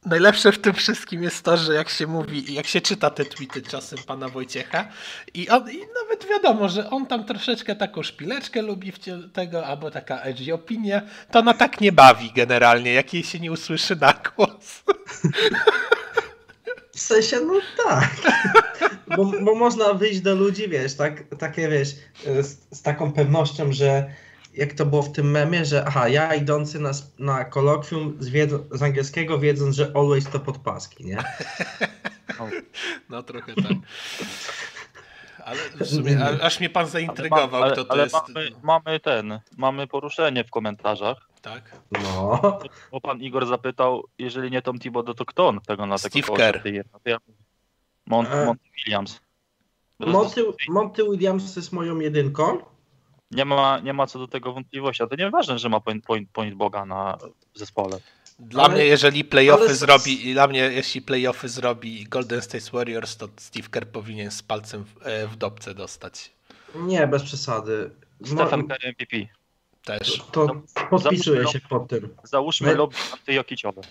najlepsze 0.06 0.52
w 0.52 0.60
tym 0.60 0.74
wszystkim 0.74 1.24
jest 1.24 1.44
to, 1.44 1.58
że 1.58 1.74
jak 1.74 1.90
się 1.90 2.08
mówi, 2.08 2.54
jak 2.54 2.68
się 2.68 2.82
czyta 2.82 3.10
te 3.10 3.26
tweety 3.26 3.62
czasem 3.62 4.00
pana 4.08 4.30
Wojciecha 4.30 4.88
i, 5.34 5.50
on, 5.50 5.72
i 5.72 5.80
nawet 6.04 6.30
wiadomo, 6.30 6.70
że 6.70 6.90
on 6.90 7.06
tam 7.06 7.26
troszeczkę 7.26 7.76
taką 7.76 8.04
szpileczkę 8.04 8.62
lubi 8.62 8.92
w 8.92 9.00
tego, 9.34 9.66
albo 9.66 9.92
taka 9.92 10.22
edgy 10.22 10.54
opinia, 10.54 11.02
to 11.32 11.40
ona 11.40 11.54
tak 11.54 11.82
nie 11.82 11.92
bawi 11.92 12.32
generalnie, 12.36 12.94
jak 12.94 13.14
jej 13.14 13.24
się 13.24 13.40
nie 13.40 13.52
usłyszy 13.52 13.96
na 13.96 14.14
głos. 14.14 14.84
W 16.96 17.00
sensie, 17.00 17.40
no 17.40 17.54
tak. 17.90 18.10
Bo, 19.16 19.26
bo 19.26 19.56
można 19.56 19.94
wyjść 19.94 20.22
do 20.22 20.36
ludzi, 20.36 20.70
wiesz, 20.70 20.96
tak, 20.96 21.24
takie 21.40 21.70
wiesz, 21.70 21.96
z, 22.42 22.78
z 22.78 22.82
taką 22.82 23.12
pewnością, 23.12 23.72
że 23.72 24.10
jak 24.54 24.74
to 24.74 24.86
było 24.86 25.02
w 25.02 25.12
tym 25.12 25.32
memie, 25.32 25.66
że 25.66 25.86
aha, 25.88 26.08
ja 26.10 26.36
idący 26.36 26.80
na, 26.80 26.92
na 27.20 27.46
kolokwium 27.46 28.18
z, 28.20 28.52
z 28.72 28.84
angielskiego 28.84 29.40
wiedząc, 29.40 29.76
że 29.76 29.92
always 29.96 30.30
to 30.30 30.40
podpaski, 30.40 31.06
nie? 31.06 31.24
No 33.10 33.24
trochę 33.24 33.56
tak. 33.56 33.66
Ale 35.46 35.60
w 35.86 35.90
sumie, 35.90 36.26
aż 36.42 36.60
mnie 36.60 36.70
pan 36.70 36.88
zaintrygował, 36.88 37.64
ale, 37.64 37.74
kto 37.74 37.86
to 37.86 37.92
ale 37.92 38.04
jest. 38.04 38.16
Mamy, 38.16 38.50
mamy 38.64 39.00
ten, 39.00 39.40
mamy 39.58 39.88
poruszenie 39.88 40.44
w 40.44 40.50
komentarzach. 40.50 41.30
Tak. 41.42 41.72
No. 41.92 42.42
Bo 42.92 43.02
pan 43.02 43.22
Igor 43.22 43.48
zapytał, 43.48 44.04
jeżeli 44.18 44.52
nie 44.52 44.62
Tom 44.62 44.80
Thibodeau, 44.80 45.14
to 45.14 45.26
kto 45.26 45.48
on 45.48 45.62
tego 45.62 45.86
na 45.86 45.98
Steve 45.98 46.22
tego 46.22 46.34
Kerr. 46.34 46.62
Mont, 48.06 48.30
Monty 48.46 48.70
Williams. 48.78 49.22
Monty, 50.00 50.44
Monty 50.70 51.04
Williams 51.04 51.56
jest 51.56 51.74
moją 51.74 52.00
jedynką. 52.00 52.73
Nie 53.34 53.46
ma, 53.46 53.80
nie 53.80 53.94
ma 53.94 54.08
co 54.08 54.20
do 54.20 54.28
tego 54.28 54.54
wątpliwości, 54.54 55.04
a 55.04 55.08
to 55.08 55.16
nieważne, 55.16 55.60
że 55.60 55.70
ma 55.70 55.80
point, 55.80 56.06
point, 56.06 56.30
point 56.30 56.56
Boga 56.56 56.86
na 56.86 57.18
zespole. 57.54 58.00
Dla 58.40 58.64
ale, 58.64 58.74
mnie, 58.74 58.86
jeżeli 58.86 59.24
playoffy 59.24 59.66
ale... 59.66 59.76
zrobi, 59.76 60.34
dla 60.34 60.48
mnie, 60.48 60.60
jeśli 60.60 61.02
playoffy 61.02 61.50
zrobi 61.50 62.04
Golden 62.04 62.42
State 62.42 62.72
Warriors, 62.74 63.18
to 63.18 63.28
Steve 63.38 63.70
Kerr 63.70 63.88
powinien 63.88 64.32
z 64.32 64.44
palcem 64.44 64.86
w, 64.86 65.08
e, 65.08 65.28
w 65.28 65.36
dobce 65.36 65.76
dostać. 65.76 66.32
Nie, 66.76 67.08
bez 67.08 67.24
przesady. 67.24 67.92
Stefan 68.26 68.68
Kerr 68.68 68.88
MVP. 68.88 69.18
Też. 69.84 70.18
To, 70.32 70.48
to 70.48 70.62
podpisuję 70.90 71.48
się 71.48 71.60
pod 71.60 71.88
tym. 71.88 72.16
Załóżmy 72.24 72.68
My... 72.68 72.76
lobby 72.76 72.96
antijokiciowe. 73.14 73.82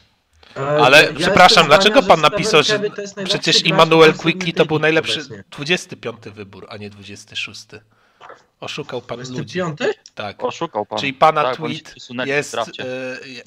Ale 0.54 1.04
ja 1.04 1.12
przepraszam, 1.18 1.66
dlaczego 1.66 2.02
pan 2.02 2.20
napisał, 2.20 2.62
że 2.62 2.80
przecież 3.24 3.66
Immanuel 3.66 4.14
Quickly 4.14 4.52
to 4.52 4.66
był 4.66 4.78
najlepszy 4.78 5.20
obecnie. 5.20 5.44
25 5.50 6.18
wybór, 6.34 6.66
a 6.70 6.76
nie 6.76 6.90
26? 6.90 7.66
Oszukał 8.62 9.02
pan 9.02 9.18
ludzi. 9.30 9.60
Tak. 10.14 10.44
Oszukał 10.44 10.86
pan. 10.86 10.98
Czyli 10.98 11.12
pana 11.12 11.42
tak, 11.42 11.56
tweet 11.56 11.94
jest, 12.26 12.54
e, 12.54 12.64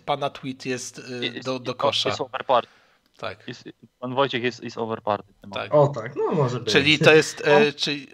pana 0.06 0.30
tweet 0.30 0.66
jest 0.66 1.02
e, 1.38 1.40
do, 1.40 1.60
do 1.60 1.76
kosza. 1.76 2.10
Jest 2.10 2.22
overparty. 2.22 2.70
Tak. 3.18 3.48
Jest, 3.48 3.64
pan 4.00 4.16
Wojciech 4.16 4.44
jest, 4.44 4.64
jest 4.64 4.78
overparty. 4.78 5.34
Tak. 5.54 5.74
O 5.74 5.88
tak, 5.88 6.16
no 6.16 6.32
może 6.32 6.60
być. 6.60 6.74
Czyli 6.74 7.00
to 7.00 7.14
jest, 7.14 7.48
e, 7.48 7.74
czyli, 7.74 8.08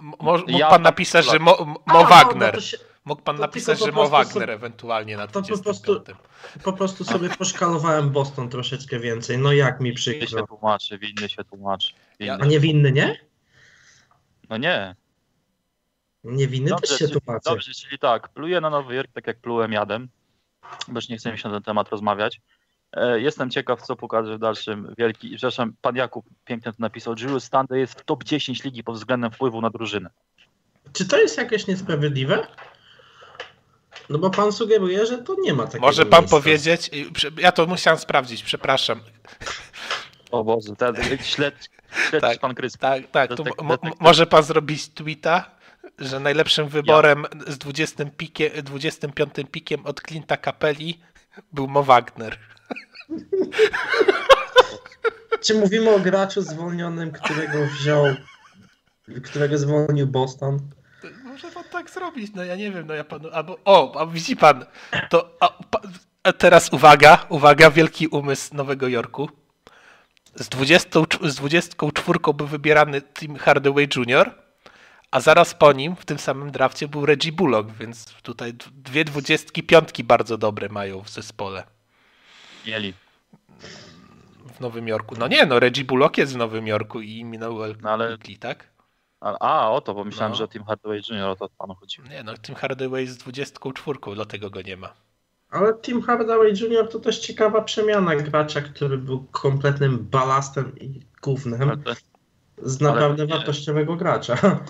mógł 0.00 0.50
ja 0.50 0.68
pan 0.68 0.82
napisać, 0.82 1.26
że 1.26 1.38
Mo, 1.38 1.76
Mo 1.86 1.98
A, 1.98 2.04
Wagner. 2.04 2.54
No, 2.54 2.60
się, 2.60 2.76
mógł 3.04 3.22
pan 3.22 3.38
napisać, 3.38 3.78
że 3.78 3.92
Mo 3.92 4.08
Wagner 4.08 4.32
sobie, 4.32 4.52
ewentualnie 4.52 5.16
na 5.16 5.26
25. 5.26 5.48
To 5.48 5.58
po 5.58 5.64
prostu, 5.64 6.14
po 6.64 6.72
prostu 6.72 7.04
sobie 7.04 7.28
poszkalowałem 7.28 8.10
Boston 8.10 8.48
troszeczkę 8.48 9.00
więcej. 9.00 9.38
No 9.38 9.52
jak 9.52 9.80
mi 9.80 9.92
przykro. 9.92 10.26
Winny 10.26 10.40
się 10.40 10.46
tłumaczy, 10.46 10.98
winny 10.98 11.28
się 11.28 11.44
tłumaczy. 11.44 11.92
Winny 12.20 12.38
A 12.40 12.46
nie 12.46 12.60
winny, 12.60 12.92
nie? 12.92 13.20
No 14.48 14.56
nie. 14.56 14.96
Niewinny 16.28 16.70
dobrze, 16.70 16.86
też 16.86 16.98
się 16.98 17.08
tłumaczy. 17.08 17.50
Dobrze, 17.50 17.72
czyli 17.74 17.98
tak, 17.98 18.28
pluję 18.28 18.60
na 18.60 18.70
Nowy 18.70 18.94
Jork 18.94 19.10
tak 19.12 19.26
jak 19.26 19.40
plułem 19.40 19.72
jadem, 19.72 20.08
bo 20.88 20.94
już 20.94 21.08
nie 21.08 21.16
chcę 21.16 21.32
mi 21.32 21.38
się 21.38 21.48
na 21.48 21.54
ten 21.54 21.62
temat 21.62 21.88
rozmawiać. 21.88 22.40
E, 22.92 23.20
jestem 23.20 23.50
ciekaw, 23.50 23.82
co 23.82 23.96
pokaże 23.96 24.36
w 24.36 24.40
dalszym 24.40 24.94
wielki. 24.98 25.30
Przepraszam, 25.30 25.72
pan 25.82 25.96
Jakub 25.96 26.26
pięknie 26.44 26.72
to 26.72 26.76
napisał. 26.78 27.14
Julius 27.18 27.44
Stande 27.44 27.78
jest 27.78 28.00
w 28.00 28.04
top 28.04 28.24
10 28.24 28.64
ligi 28.64 28.84
pod 28.84 28.96
względem 28.96 29.30
wpływu 29.30 29.60
na 29.60 29.70
drużynę. 29.70 30.10
Czy 30.92 31.08
to 31.08 31.18
jest 31.18 31.38
jakieś 31.38 31.66
niesprawiedliwe? 31.66 32.46
No 34.08 34.18
bo 34.18 34.30
pan 34.30 34.52
sugeruje, 34.52 35.06
że 35.06 35.18
to 35.18 35.36
nie 35.40 35.54
ma 35.54 35.66
takiego 35.66 35.86
Może 35.86 36.06
pan 36.06 36.20
miejsca. 36.20 36.36
powiedzieć, 36.36 36.90
ja 37.38 37.52
to 37.52 37.66
musiałem 37.66 37.98
sprawdzić, 37.98 38.42
przepraszam. 38.42 39.00
O 40.30 40.44
Boże, 40.44 40.76
ten 40.76 40.94
śledź, 41.22 41.70
śledź 42.08 42.20
tak, 42.20 42.38
pan 42.38 42.54
Krys. 42.54 42.76
Tak, 42.76 43.10
tak. 43.10 43.30
może 44.00 44.26
pan 44.26 44.42
zrobić 44.42 44.88
tweeta, 44.88 45.57
że 45.98 46.20
najlepszym 46.20 46.68
wyborem 46.68 47.26
ja. 47.46 47.52
z 47.52 47.58
20 47.58 48.04
pikiem, 48.16 48.50
25 48.62 49.34
pikiem 49.50 49.86
od 49.86 50.00
Clint'a 50.00 50.44
Capelli 50.44 51.00
był 51.52 51.68
Mo 51.68 51.82
Wagner. 51.82 52.38
Czy 55.40 55.54
mówimy 55.54 55.90
o 55.94 56.00
graczu 56.00 56.42
zwolnionym, 56.42 57.12
którego 57.12 57.66
wziął, 57.66 58.06
którego 59.24 59.58
zwolnił 59.58 60.06
Boston? 60.06 60.60
Może 61.24 61.50
pan 61.50 61.64
tak 61.64 61.90
zrobić, 61.90 62.32
no 62.34 62.44
ja 62.44 62.56
nie 62.56 62.70
wiem, 62.70 62.86
no 62.86 62.94
ja 62.94 63.04
panu, 63.04 63.28
albo, 63.32 63.58
o, 63.64 64.00
a 64.00 64.06
widzi 64.06 64.36
pan, 64.36 64.64
to, 65.10 65.36
a, 65.40 65.58
a 66.22 66.32
teraz 66.32 66.72
uwaga, 66.72 67.26
uwaga, 67.28 67.70
wielki 67.70 68.08
umysł 68.08 68.56
Nowego 68.56 68.88
Jorku. 68.88 69.28
Z 70.34 70.48
20, 70.48 71.00
z 71.22 71.34
24 71.34 72.18
był 72.34 72.46
wybierany 72.46 73.02
Tim 73.02 73.36
Hardaway 73.36 73.88
Jr., 73.96 74.47
a 75.10 75.20
zaraz 75.20 75.54
po 75.54 75.72
nim 75.72 75.96
w 75.96 76.04
tym 76.04 76.18
samym 76.18 76.50
drafcie 76.50 76.88
był 76.88 77.06
Reggie 77.06 77.32
Bullock, 77.32 77.70
więc 77.70 78.14
tutaj 78.22 78.54
dwie 78.72 79.04
dwudziestki 79.04 79.62
piątki 79.62 80.04
bardzo 80.04 80.38
dobre 80.38 80.68
mają 80.68 81.02
w 81.02 81.10
zespole. 81.10 81.64
Mieli. 82.66 82.94
W 84.56 84.60
Nowym 84.60 84.88
Jorku. 84.88 85.14
No 85.18 85.28
nie, 85.28 85.46
no 85.46 85.60
Reggie 85.60 85.84
Bullock 85.84 86.18
jest 86.18 86.32
w 86.32 86.36
Nowym 86.36 86.66
Jorku 86.66 87.00
i 87.00 87.24
Minowell 87.24 87.76
no 87.82 87.90
ale... 87.90 88.18
Tak? 88.40 88.68
A, 89.20 89.70
o 89.70 89.80
to, 89.80 89.94
bo 89.94 90.04
myślałem, 90.04 90.32
no. 90.32 90.36
że 90.36 90.44
o 90.44 90.48
Tim 90.48 90.64
Hardaway 90.64 91.00
Jr. 91.10 91.28
o 91.28 91.36
to 91.36 91.48
panu 91.58 91.74
chodzi. 91.74 92.02
Nie, 92.10 92.22
no 92.22 92.34
Tim 92.34 92.54
Hardaway 92.54 93.06
z 93.06 93.16
24, 93.16 93.98
dlatego 94.14 94.50
go 94.50 94.62
nie 94.62 94.76
ma. 94.76 94.94
Ale 95.50 95.74
Tim 95.82 96.02
Hardaway 96.02 96.52
Jr. 96.52 96.88
to 96.88 96.98
też 96.98 97.18
ciekawa 97.18 97.62
przemiana 97.62 98.16
gracza, 98.16 98.60
który 98.60 98.98
był 98.98 99.26
kompletnym 99.30 99.98
balastem 100.10 100.78
i 100.78 101.00
gównem 101.22 101.82
z 102.62 102.80
naprawdę 102.80 103.26
wartościowego 103.26 103.96
gracza. 103.96 104.60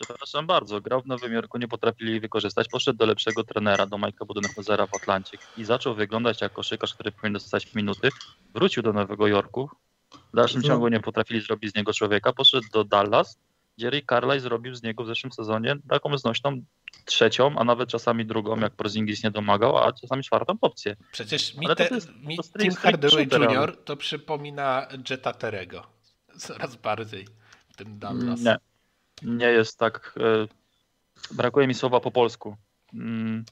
Przepraszam 0.00 0.46
bardzo, 0.46 0.80
grał 0.80 1.02
w 1.02 1.06
Nowym 1.06 1.32
Jorku, 1.32 1.58
nie 1.58 1.68
potrafili 1.68 2.10
jej 2.10 2.20
wykorzystać, 2.20 2.68
poszedł 2.68 2.98
do 2.98 3.06
lepszego 3.06 3.44
trenera, 3.44 3.86
do 3.86 3.98
Majka 3.98 4.24
Budenholzera 4.24 4.86
w 4.86 4.94
Atlancie 4.94 5.38
i 5.56 5.64
zaczął 5.64 5.94
wyglądać 5.94 6.40
jak 6.40 6.52
koszykarz, 6.52 6.94
który 6.94 7.12
powinien 7.12 7.32
dostać 7.32 7.74
minuty. 7.74 8.08
Wrócił 8.54 8.82
do 8.82 8.92
Nowego 8.92 9.26
Jorku, 9.26 9.70
w 10.32 10.36
dalszym 10.36 10.60
no. 10.60 10.68
ciągu 10.68 10.88
nie 10.88 11.00
potrafili 11.00 11.40
zrobić 11.40 11.72
z 11.72 11.74
niego 11.74 11.92
człowieka, 11.92 12.32
poszedł 12.32 12.66
do 12.72 12.84
Dallas, 12.84 13.38
gdzie 13.78 13.90
Rick 13.90 14.08
Carlisle 14.08 14.40
zrobił 14.40 14.74
z 14.74 14.82
niego 14.82 15.04
w 15.04 15.06
zeszłym 15.06 15.32
sezonie 15.32 15.76
taką 15.88 16.18
znośną 16.18 16.62
trzecią, 17.04 17.58
a 17.58 17.64
nawet 17.64 17.88
czasami 17.88 18.26
drugą, 18.26 18.56
jak 18.56 18.72
Porzingis 18.72 19.24
nie 19.24 19.30
domagał, 19.30 19.78
a 19.78 19.92
czasami 19.92 20.22
czwartą 20.22 20.54
opcję. 20.60 20.96
Przecież 21.12 21.54
mi, 21.54 21.66
te, 21.76 21.88
jest, 21.94 22.10
mi 22.16 22.38
Tim 22.58 22.74
Hardaway 22.74 23.28
Jr. 23.32 23.76
to 23.84 23.96
przypomina 23.96 24.86
Jetta 25.10 25.32
Terego. 25.32 25.86
Coraz 26.38 26.76
bardziej 26.76 27.26
w 27.68 27.76
tym 27.76 27.98
Dallas. 27.98 28.40
Nie 28.40 28.56
nie 29.22 29.46
jest 29.46 29.78
tak. 29.78 30.14
E, 30.20 30.46
brakuje 31.34 31.66
mi 31.66 31.74
słowa 31.74 32.00
po 32.00 32.10
polsku. 32.10 32.56
Mm, 32.94 33.44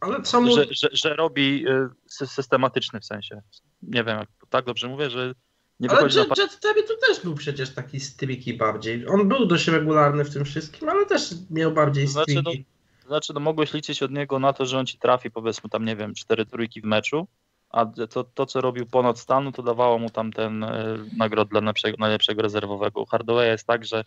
ale 0.00 0.22
co 0.22 0.40
mu... 0.40 0.56
że, 0.56 0.64
że, 0.70 0.88
że 0.92 1.16
robi 1.16 1.64
e, 1.68 1.88
systematyczny 2.06 3.00
w 3.00 3.04
sensie. 3.04 3.42
Nie 3.82 4.04
wiem, 4.04 4.18
jak 4.18 4.28
tak 4.50 4.64
dobrze 4.64 4.88
mówię, 4.88 5.10
że 5.10 5.34
nie 5.80 5.90
ale 5.90 6.02
Jet, 6.02 6.28
na... 6.28 6.34
Jet 6.38 6.60
Terry 6.60 6.82
to 6.82 6.94
też 7.06 7.20
był 7.20 7.34
przecież 7.34 7.74
taki 7.74 8.00
streaky 8.00 8.54
bardziej. 8.54 9.08
On 9.08 9.28
był 9.28 9.46
dość 9.46 9.68
regularny 9.68 10.24
w 10.24 10.32
tym 10.32 10.44
wszystkim, 10.44 10.88
ale 10.88 11.06
też 11.06 11.34
miał 11.50 11.72
bardziej 11.72 12.06
znaczy, 12.06 12.32
streaky. 12.32 12.64
No, 13.02 13.08
znaczy, 13.08 13.32
no 13.34 13.40
mogłeś 13.40 13.72
liczyć 13.72 14.02
od 14.02 14.10
niego 14.10 14.38
na 14.38 14.52
to, 14.52 14.66
że 14.66 14.78
on 14.78 14.86
ci 14.86 14.98
trafi 14.98 15.30
powiedzmy 15.30 15.70
tam, 15.70 15.84
nie 15.84 15.96
wiem, 15.96 16.14
cztery 16.14 16.46
trójki 16.46 16.80
w 16.80 16.84
meczu, 16.84 17.26
a 17.70 17.86
to, 17.86 18.24
to 18.24 18.46
co 18.46 18.60
robił 18.60 18.86
ponad 18.86 19.18
stanu, 19.18 19.52
to 19.52 19.62
dawało 19.62 19.98
mu 19.98 20.10
tam 20.10 20.32
ten 20.32 20.64
y, 20.64 20.68
nagrod 21.16 21.48
dla 21.48 21.60
najlepszego, 21.60 21.96
najlepszego 21.98 22.42
rezerwowego. 22.42 23.06
Hardaway 23.06 23.48
jest 23.48 23.66
tak, 23.66 23.84
że 23.84 24.04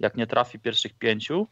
jak 0.00 0.16
nie 0.16 0.26
trafi 0.26 0.58
pierwszych 0.58 0.94
pięciu, 0.94 1.46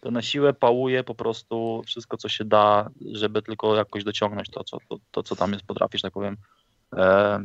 to 0.00 0.10
na 0.10 0.22
siłę 0.22 0.52
pałuje 0.52 1.04
po 1.04 1.14
prostu 1.14 1.82
wszystko, 1.86 2.16
co 2.16 2.28
się 2.28 2.44
da, 2.44 2.90
żeby 3.12 3.42
tylko 3.42 3.76
jakoś 3.76 4.04
dociągnąć 4.04 4.50
to, 4.50 4.64
co, 4.64 4.78
to, 4.88 4.98
to, 5.10 5.22
co 5.22 5.36
tam 5.36 5.52
jest, 5.52 5.64
potrafisz, 5.64 6.02
tak 6.02 6.12
powiem, 6.12 6.36
e, 6.96 7.40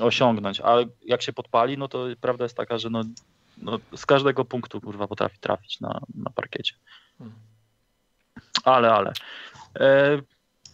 osiągnąć. 0.00 0.60
Ale 0.60 0.84
jak 1.04 1.22
się 1.22 1.32
podpali, 1.32 1.78
no 1.78 1.88
to 1.88 2.06
prawda 2.20 2.44
jest 2.44 2.56
taka, 2.56 2.78
że 2.78 2.90
no, 2.90 3.04
no 3.58 3.78
z 3.96 4.06
każdego 4.06 4.44
punktu 4.44 4.80
kurwa 4.80 5.08
potrafi 5.08 5.38
trafić 5.38 5.80
na, 5.80 6.00
na 6.14 6.30
parkiecie. 6.30 6.74
Hmm. 7.18 7.34
Ale, 8.64 8.92
ale. 8.92 9.12
E, 9.80 10.18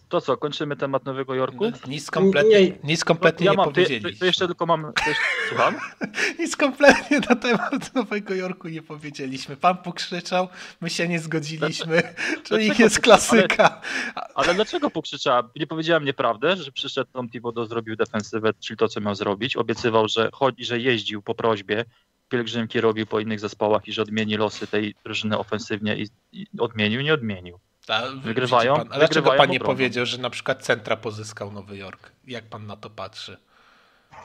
to 0.09 0.21
co, 0.21 0.37
kończymy 0.37 0.75
temat 0.75 1.05
Nowego 1.05 1.35
Jorku? 1.35 1.65
Nic 1.87 2.11
kompletnie 2.11 2.61
nie, 2.61 2.77
nic 2.83 3.03
kompletnie 3.03 3.45
ja 3.45 3.51
nie 3.51 3.57
mam, 3.57 3.65
powiedzieli. 3.65 4.13
To, 4.13 4.19
to, 4.19 4.25
jeszcze 4.25 4.47
tylko 4.47 4.65
mam... 4.65 4.91
Jeszcze, 5.07 5.23
słucham? 5.49 5.75
nic 6.39 6.55
kompletnie 6.55 7.19
na 7.29 7.35
temat 7.35 7.95
Nowego 7.95 8.33
Jorku 8.35 8.67
nie 8.67 8.81
powiedzieliśmy. 8.81 9.57
Pan 9.57 9.77
pokrzyczał, 9.77 10.47
my 10.81 10.89
się 10.89 11.07
nie 11.07 11.19
zgodziliśmy, 11.19 12.03
czyli 12.43 12.65
dlaczego, 12.65 12.83
jest 12.83 12.99
klasyka. 12.99 13.81
Ale, 14.15 14.27
ale, 14.35 14.53
dlaczego 14.53 14.89
pokrzyczała? 14.89 15.49
Nie 15.55 15.67
powiedziałem 15.67 16.05
nieprawdę, 16.05 16.57
że 16.57 16.71
przyszedł 16.71 17.11
Tom 17.11 17.29
Thibodeau, 17.29 17.65
zrobił 17.65 17.95
defensywę, 17.95 18.53
czyli 18.59 18.77
to, 18.77 18.87
co 18.87 19.01
miał 19.01 19.15
zrobić. 19.15 19.55
Obiecywał, 19.55 20.07
że 20.07 20.29
chodzi, 20.33 20.65
że 20.65 20.79
jeździł 20.79 21.21
po 21.21 21.35
prośbie, 21.35 21.85
pielgrzymki 22.29 22.81
robił 22.81 23.05
po 23.05 23.19
innych 23.19 23.39
zespołach 23.39 23.87
i 23.87 23.93
że 23.93 24.01
odmieni 24.01 24.37
losy 24.37 24.67
tej 24.67 24.95
drużyny 25.03 25.37
ofensywnie 25.37 25.97
i, 25.97 26.07
i 26.31 26.47
odmienił, 26.59 27.01
nie 27.01 27.13
odmienił. 27.13 27.59
Ta, 27.89 28.01
wygrywają. 28.11 28.75
Pan, 28.75 28.87
ale 28.89 28.99
dlaczego 28.99 29.31
pan 29.31 29.49
nie 29.49 29.59
powiedział, 29.59 30.05
że 30.05 30.17
na 30.17 30.29
przykład 30.29 30.63
centra 30.63 30.95
pozyskał 30.95 31.51
Nowy 31.51 31.77
Jork? 31.77 32.11
Jak 32.27 32.45
pan 32.45 32.67
na 32.67 32.75
to 32.75 32.89
patrzy? 32.89 33.37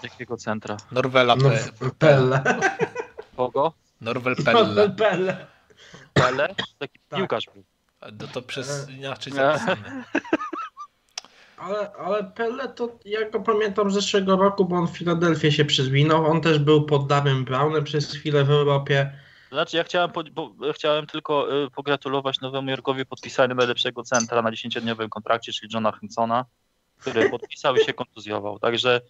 Jakiego 0.02 0.36
centra? 0.36 0.76
Norwela 0.92 1.36
no, 1.36 1.50
Pelle. 1.98 2.42
Kogo? 3.36 3.72
Norwel 4.00 4.36
Pelle. 4.44 4.90
Pelle. 4.90 5.46
Pelle? 6.12 6.54
Taki 6.78 6.98
tak. 7.08 7.18
piłkarz 7.18 7.44
był. 7.54 7.64
No 8.20 8.26
to 8.32 8.42
przez 8.42 8.90
inaczej 8.90 9.32
zapisane. 9.32 10.04
Ale, 11.56 11.92
ale 11.92 12.24
Pelle 12.24 12.68
to 12.68 12.98
ja 13.04 13.30
go 13.30 13.40
pamiętam 13.40 13.90
z 13.90 13.94
zeszłego 13.94 14.36
roku, 14.36 14.64
bo 14.64 14.76
on 14.76 14.88
w 14.88 14.98
Filadelfii 14.98 15.52
się 15.52 15.64
przyzwinął. 15.64 16.26
On 16.26 16.40
też 16.40 16.58
był 16.58 16.86
pod 16.86 17.06
Dawem 17.06 17.44
Brownem 17.44 17.84
przez 17.84 18.12
chwilę 18.12 18.44
w 18.44 18.50
Europie. 18.50 19.18
Znaczy, 19.48 19.76
ja 19.76 19.84
chciałem, 19.84 20.10
po, 20.10 20.24
chciałem 20.74 21.06
tylko 21.06 21.64
y, 21.64 21.70
pogratulować 21.70 22.40
Nowemu 22.40 22.70
Jorkowi 22.70 23.06
podpisania 23.06 23.54
najlepszego 23.54 24.02
centra 24.02 24.42
na 24.42 24.50
10-dniowym 24.50 25.08
kontrakcie, 25.08 25.52
czyli 25.52 25.74
Johna 25.74 25.92
Hinsona, 26.00 26.44
który 26.98 27.28
podpisał 27.30 27.76
i 27.76 27.84
się 27.84 27.92
kontuzjował. 27.92 28.58
Także 28.58 29.00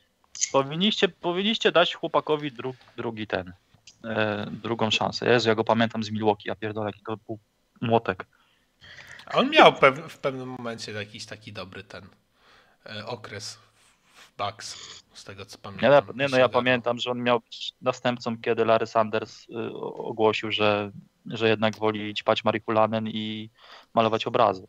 powinniście, 0.52 1.08
powinniście 1.08 1.72
dać 1.72 1.94
chłopakowi 1.94 2.52
dru, 2.52 2.74
drugi 2.96 3.26
ten, 3.26 3.52
e, 4.04 4.46
drugą 4.50 4.90
szansę. 4.90 5.30
Jezu, 5.30 5.48
ja 5.48 5.54
go 5.54 5.64
pamiętam 5.64 6.02
z 6.04 6.10
Milwaukee, 6.10 6.48
ja 6.48 6.54
pierdolę, 6.54 6.86
jaki 6.86 7.02
to 7.06 7.16
był 7.16 7.38
młotek. 7.80 8.26
A 9.26 9.34
on 9.34 9.50
miał 9.50 9.72
pew, 9.72 10.12
w 10.12 10.18
pewnym 10.18 10.48
momencie 10.48 10.92
jakiś 10.92 11.26
taki 11.26 11.52
dobry 11.52 11.84
ten 11.84 12.08
e, 12.86 13.06
okres 13.06 13.58
Bucks 14.38 14.76
z 15.14 15.24
tego 15.24 15.46
co 15.46 15.58
pamiętam. 15.58 15.90
Nie, 15.90 16.24
nie 16.24 16.28
no 16.28 16.38
ja 16.38 16.48
pamiętam, 16.48 16.98
że 16.98 17.10
on 17.10 17.22
miał 17.22 17.40
być 17.40 17.74
następcą, 17.82 18.38
kiedy 18.38 18.64
Larry 18.64 18.86
Sanders 18.86 19.48
y, 19.48 19.72
ogłosił, 19.96 20.52
że, 20.52 20.90
że 21.26 21.48
jednak 21.48 21.78
woli 21.78 22.14
ćpać 22.14 22.44
marihulanę 22.44 23.00
i 23.04 23.50
malować 23.94 24.26
obrazy. 24.26 24.66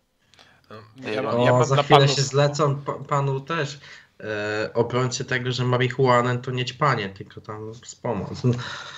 No, 0.69 1.09
ja, 1.09 1.29
o, 1.29 1.45
ja 1.45 1.63
za 1.63 1.83
chwilę 1.83 1.99
panu... 1.99 2.15
się 2.15 2.21
zlecą 2.21 2.81
panu 3.07 3.39
też 3.39 3.79
e, 4.19 4.73
obrońcy 4.73 5.25
tego, 5.25 5.51
że 5.51 5.65
marihuanę 5.65 6.37
to 6.37 6.51
nie 6.51 6.65
ćpanie, 6.65 7.09
tylko 7.09 7.41
tam 7.41 7.73
wspomoc. 7.73 8.43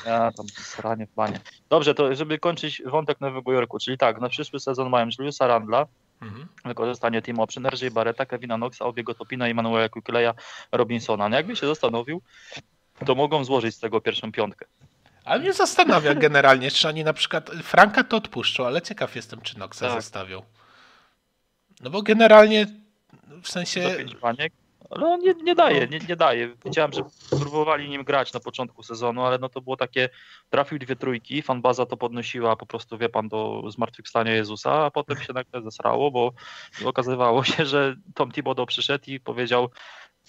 Ja 0.06 0.32
tam 0.32 0.46
sranie 0.50 1.08
w 1.08 1.12
panie. 1.12 1.40
Dobrze, 1.70 1.94
to 1.94 2.16
żeby 2.16 2.40
kończyć 2.40 2.82
wątek 2.86 3.22
Nowego 3.22 3.52
Jorku, 3.52 3.80
czyli 3.80 3.98
tak, 3.98 4.22
na 4.22 4.30
przyszły 4.30 4.60
sezon 4.60 4.90
mają 4.90 5.08
Juliusa 5.20 5.48
Randla, 5.48 5.86
Mhm. 6.22 6.48
Wykorzystanie 6.66 7.22
Timo 7.22 7.44
Option, 7.44 7.66
RJ 7.66 7.90
Barreta, 7.90 8.26
Kevina 8.26 8.56
Knoxa, 8.56 8.82
Obiego 8.82 9.14
Topina 9.14 9.48
i 9.48 9.54
Manuela 9.54 9.90
Kukleja 9.90 10.34
Robinsona. 10.72 11.30
No 11.30 11.36
jakby 11.36 11.56
się 11.56 11.68
zastanowił, 11.68 12.22
to 13.06 13.16
mogą 13.16 13.44
złożyć 13.44 13.76
z 13.76 13.80
tego 13.80 14.02
pierwszą 14.02 14.32
piątkę. 14.32 14.66
Ale 15.26 15.40
mnie 15.40 15.54
zastanawia 15.54 16.16
generalnie, 16.26 16.72
czy 16.72 16.88
oni 16.88 17.04
na 17.04 17.14
przykład 17.14 17.50
Franka 17.50 18.04
to 18.04 18.18
odpuszczą, 18.18 18.66
ale 18.66 18.82
ciekaw 18.82 19.16
jestem, 19.16 19.42
czy 19.42 19.56
Knoxa 19.56 19.80
tak. 19.80 19.92
zostawią. 19.92 20.42
No 21.82 21.90
bo 21.90 22.02
generalnie 22.02 22.68
w 23.44 23.48
sensie. 23.48 23.90
Za 23.90 23.96
pięć 23.96 24.16
baniek, 24.16 24.54
Ale 24.90 25.06
on 25.08 25.20
nie, 25.20 25.34
nie 25.34 25.56
daje, 25.56 25.88
nie, 25.88 26.00
nie 26.00 26.16
daje. 26.16 26.56
Widziałem, 26.66 26.94
że 26.94 27.02
próbowali 27.40 27.90
nim 27.90 28.04
grać 28.04 28.34
na 28.34 28.40
początku 28.40 28.84
sezonu, 28.84 29.24
ale 29.24 29.38
no 29.38 29.50
to 29.50 29.62
było 29.62 29.78
takie, 29.78 30.10
trafił 30.50 30.80
dwie 30.80 30.96
trójki, 30.96 31.42
fanbaza 31.42 31.86
to 31.86 31.98
podnosiła 31.98 32.56
po 32.56 32.66
prostu, 32.66 32.98
wie 32.98 33.10
pan, 33.10 33.30
do 33.30 33.64
zmartwychwstania 33.70 34.34
Jezusa, 34.34 34.86
a 34.86 34.92
potem 34.92 35.18
się 35.18 35.34
nagle 35.34 35.62
zesrało, 35.62 36.12
bo 36.12 36.34
okazywało 36.86 37.44
się, 37.44 37.66
że 37.66 37.96
Tom 38.14 38.32
Thibodeau 38.32 38.66
przyszedł 38.66 39.04
i 39.08 39.20
powiedział 39.20 39.70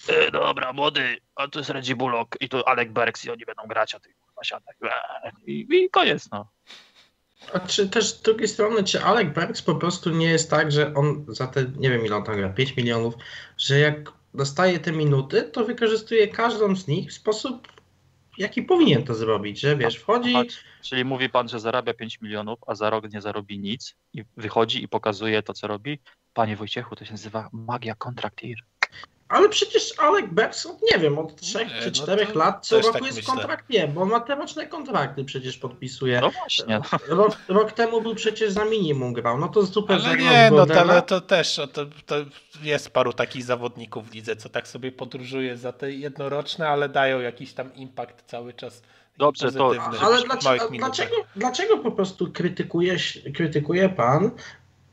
e, 0.07 0.31
dobra, 0.31 0.73
młody, 0.73 1.17
a 1.35 1.47
to 1.47 1.59
jest 1.59 1.69
Reggie 1.69 1.95
Bullock 1.95 2.37
i 2.41 2.49
to 2.49 2.67
Alec 2.67 2.89
Berks 2.89 3.25
i 3.25 3.31
oni 3.31 3.45
będą 3.45 3.63
grać, 3.67 3.95
a 3.95 3.99
ty 3.99 4.13
kurwa 4.13 4.43
siadaj. 4.43 4.75
I, 5.47 5.67
I 5.69 5.89
koniec, 5.89 6.31
no. 6.31 6.47
A 7.53 7.59
czy 7.59 7.89
też 7.89 8.07
z 8.07 8.21
drugiej 8.21 8.47
strony, 8.47 8.83
czy 8.83 9.03
Alec 9.03 9.33
Burks 9.33 9.61
po 9.61 9.75
prostu 9.75 10.09
nie 10.09 10.29
jest 10.29 10.49
tak, 10.49 10.71
że 10.71 10.93
on 10.93 11.25
za 11.27 11.47
te, 11.47 11.65
nie 11.77 11.89
wiem 11.89 12.05
ile 12.05 12.15
on 12.15 12.23
tam 12.23 12.35
gra, 12.35 12.49
5 12.49 12.77
milionów, 12.77 13.13
że 13.57 13.79
jak 13.79 14.18
dostaje 14.33 14.79
te 14.79 14.91
minuty, 14.91 15.43
to 15.43 15.65
wykorzystuje 15.65 16.27
każdą 16.27 16.75
z 16.75 16.87
nich 16.87 17.09
w 17.09 17.13
sposób, 17.13 17.67
jaki 18.37 18.63
powinien 18.63 19.03
to 19.03 19.15
zrobić, 19.15 19.59
że 19.59 19.77
wiesz, 19.77 19.95
wchodzi... 19.95 20.35
Aha, 20.35 20.45
czyli 20.81 21.05
mówi 21.05 21.29
pan, 21.29 21.49
że 21.49 21.59
zarabia 21.59 21.93
5 21.93 22.21
milionów, 22.21 22.59
a 22.67 22.75
za 22.75 22.89
rok 22.89 23.11
nie 23.13 23.21
zarobi 23.21 23.59
nic 23.59 23.95
i 24.13 24.23
wychodzi 24.37 24.83
i 24.83 24.87
pokazuje 24.87 25.43
to, 25.43 25.53
co 25.53 25.67
robi? 25.67 25.99
Panie 26.33 26.55
Wojciechu, 26.55 26.95
to 26.95 27.05
się 27.05 27.11
nazywa 27.11 27.49
magia 27.53 27.95
contract 27.95 28.43
year. 28.43 28.59
Ale 29.29 29.49
przecież 29.49 29.93
Alec 29.97 30.25
Bergson, 30.31 30.75
nie 30.93 30.99
wiem, 30.99 31.19
od 31.19 31.35
3 31.35 31.59
czy 31.81 31.85
no 31.85 31.91
4 31.91 32.27
lat 32.35 32.67
co 32.67 32.79
roku 32.79 32.93
tak 32.93 33.05
jest 33.05 33.17
myślę. 33.17 33.33
kontrakt, 33.33 33.69
nie, 33.69 33.87
bo 33.87 34.05
ma 34.05 34.19
te 34.19 34.35
roczne 34.35 34.67
kontrakty 34.67 35.25
przecież 35.25 35.57
podpisuje. 35.57 36.21
No 36.21 36.31
właśnie. 36.31 36.81
Rok, 37.07 37.37
rok 37.47 37.71
temu 37.71 38.01
był 38.01 38.15
przecież 38.15 38.51
za 38.51 38.65
minimum 38.65 39.13
grał, 39.13 39.37
no 39.37 39.47
to 39.47 39.65
super. 39.65 39.99
Ale 40.05 40.17
nie, 40.17 40.51
no 40.51 40.65
to, 40.65 40.81
ale 40.81 41.01
to 41.01 41.21
też, 41.21 41.61
to, 41.73 41.85
to 42.05 42.15
jest 42.61 42.89
paru 42.89 43.13
takich 43.13 43.43
zawodników 43.43 44.09
w 44.09 44.13
lidze, 44.13 44.35
co 44.35 44.49
tak 44.49 44.67
sobie 44.67 44.91
podróżuje 44.91 45.57
za 45.57 45.73
te 45.73 45.91
jednoroczne, 45.91 46.67
ale 46.67 46.89
dają 46.89 47.19
jakiś 47.19 47.53
tam 47.53 47.75
impact 47.75 48.23
cały 48.25 48.53
czas. 48.53 48.81
Dobrze, 49.17 49.51
to. 49.51 49.73
Ale 50.01 50.21
dlaczego, 50.21 50.69
dlaczego, 50.69 51.15
dlaczego 51.35 51.77
po 51.77 51.91
prostu 51.91 52.31
krytykuje, 52.31 52.95
krytykuje 53.35 53.89
pan 53.89 54.31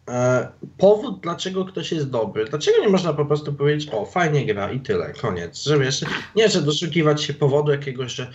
E, 0.09 0.49
powód, 0.79 1.21
dlaczego 1.21 1.65
ktoś 1.65 1.93
jest 1.93 2.11
dobry. 2.11 2.45
Dlaczego 2.45 2.81
nie 2.81 2.89
można 2.89 3.13
po 3.13 3.25
prostu 3.25 3.53
powiedzieć, 3.53 3.91
o, 3.93 4.05
fajnie 4.05 4.47
gra 4.47 4.73
i 4.73 4.81
tyle, 4.81 5.13
koniec. 5.13 5.63
Że 5.63 5.79
wiesz, 5.79 6.05
nie, 6.37 6.49
że 6.49 6.63
doszukiwać 6.63 7.23
się 7.23 7.35
powodu 7.35 7.73
jakiegoś, 7.73 8.13
że 8.13 8.33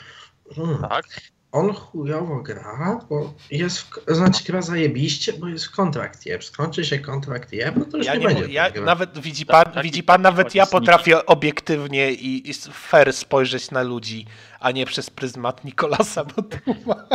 hmm, 0.55 0.77
tak. 0.89 1.05
on 1.51 1.73
chujowo 1.73 2.41
gra, 2.41 2.99
bo 3.09 3.33
jest, 3.51 3.79
w, 3.79 4.15
znaczy 4.15 4.43
gra 4.43 4.61
zajebiście, 4.61 5.33
bo 5.33 5.47
jest 5.47 5.65
w 5.65 5.71
kontrakt 5.71 6.25
jeb. 6.25 6.43
Skończy 6.43 6.85
się 6.85 6.99
kontrakt 6.99 7.53
jeb, 7.53 7.75
no 7.75 7.85
to 7.85 7.97
już 7.97 8.05
ja 8.05 8.13
nie, 8.15 8.19
nie 8.19 8.25
będzie. 8.25 8.53
Ja, 8.53 8.71
nawet, 8.85 9.19
widzi 9.19 9.45
pan, 9.45 9.65
tak, 9.65 9.83
widzi 9.83 10.03
pan 10.03 10.21
nawet 10.21 10.55
ja 10.55 10.65
potrafię 10.65 11.25
obiektywnie 11.25 12.11
i, 12.11 12.49
i 12.49 12.53
fair 12.73 13.13
spojrzeć 13.13 13.71
na 13.71 13.81
ludzi, 13.81 14.25
a 14.59 14.71
nie 14.71 14.85
przez 14.85 15.09
pryzmat 15.09 15.63
Nikolasa 15.63 16.23
Batuma. 16.25 17.07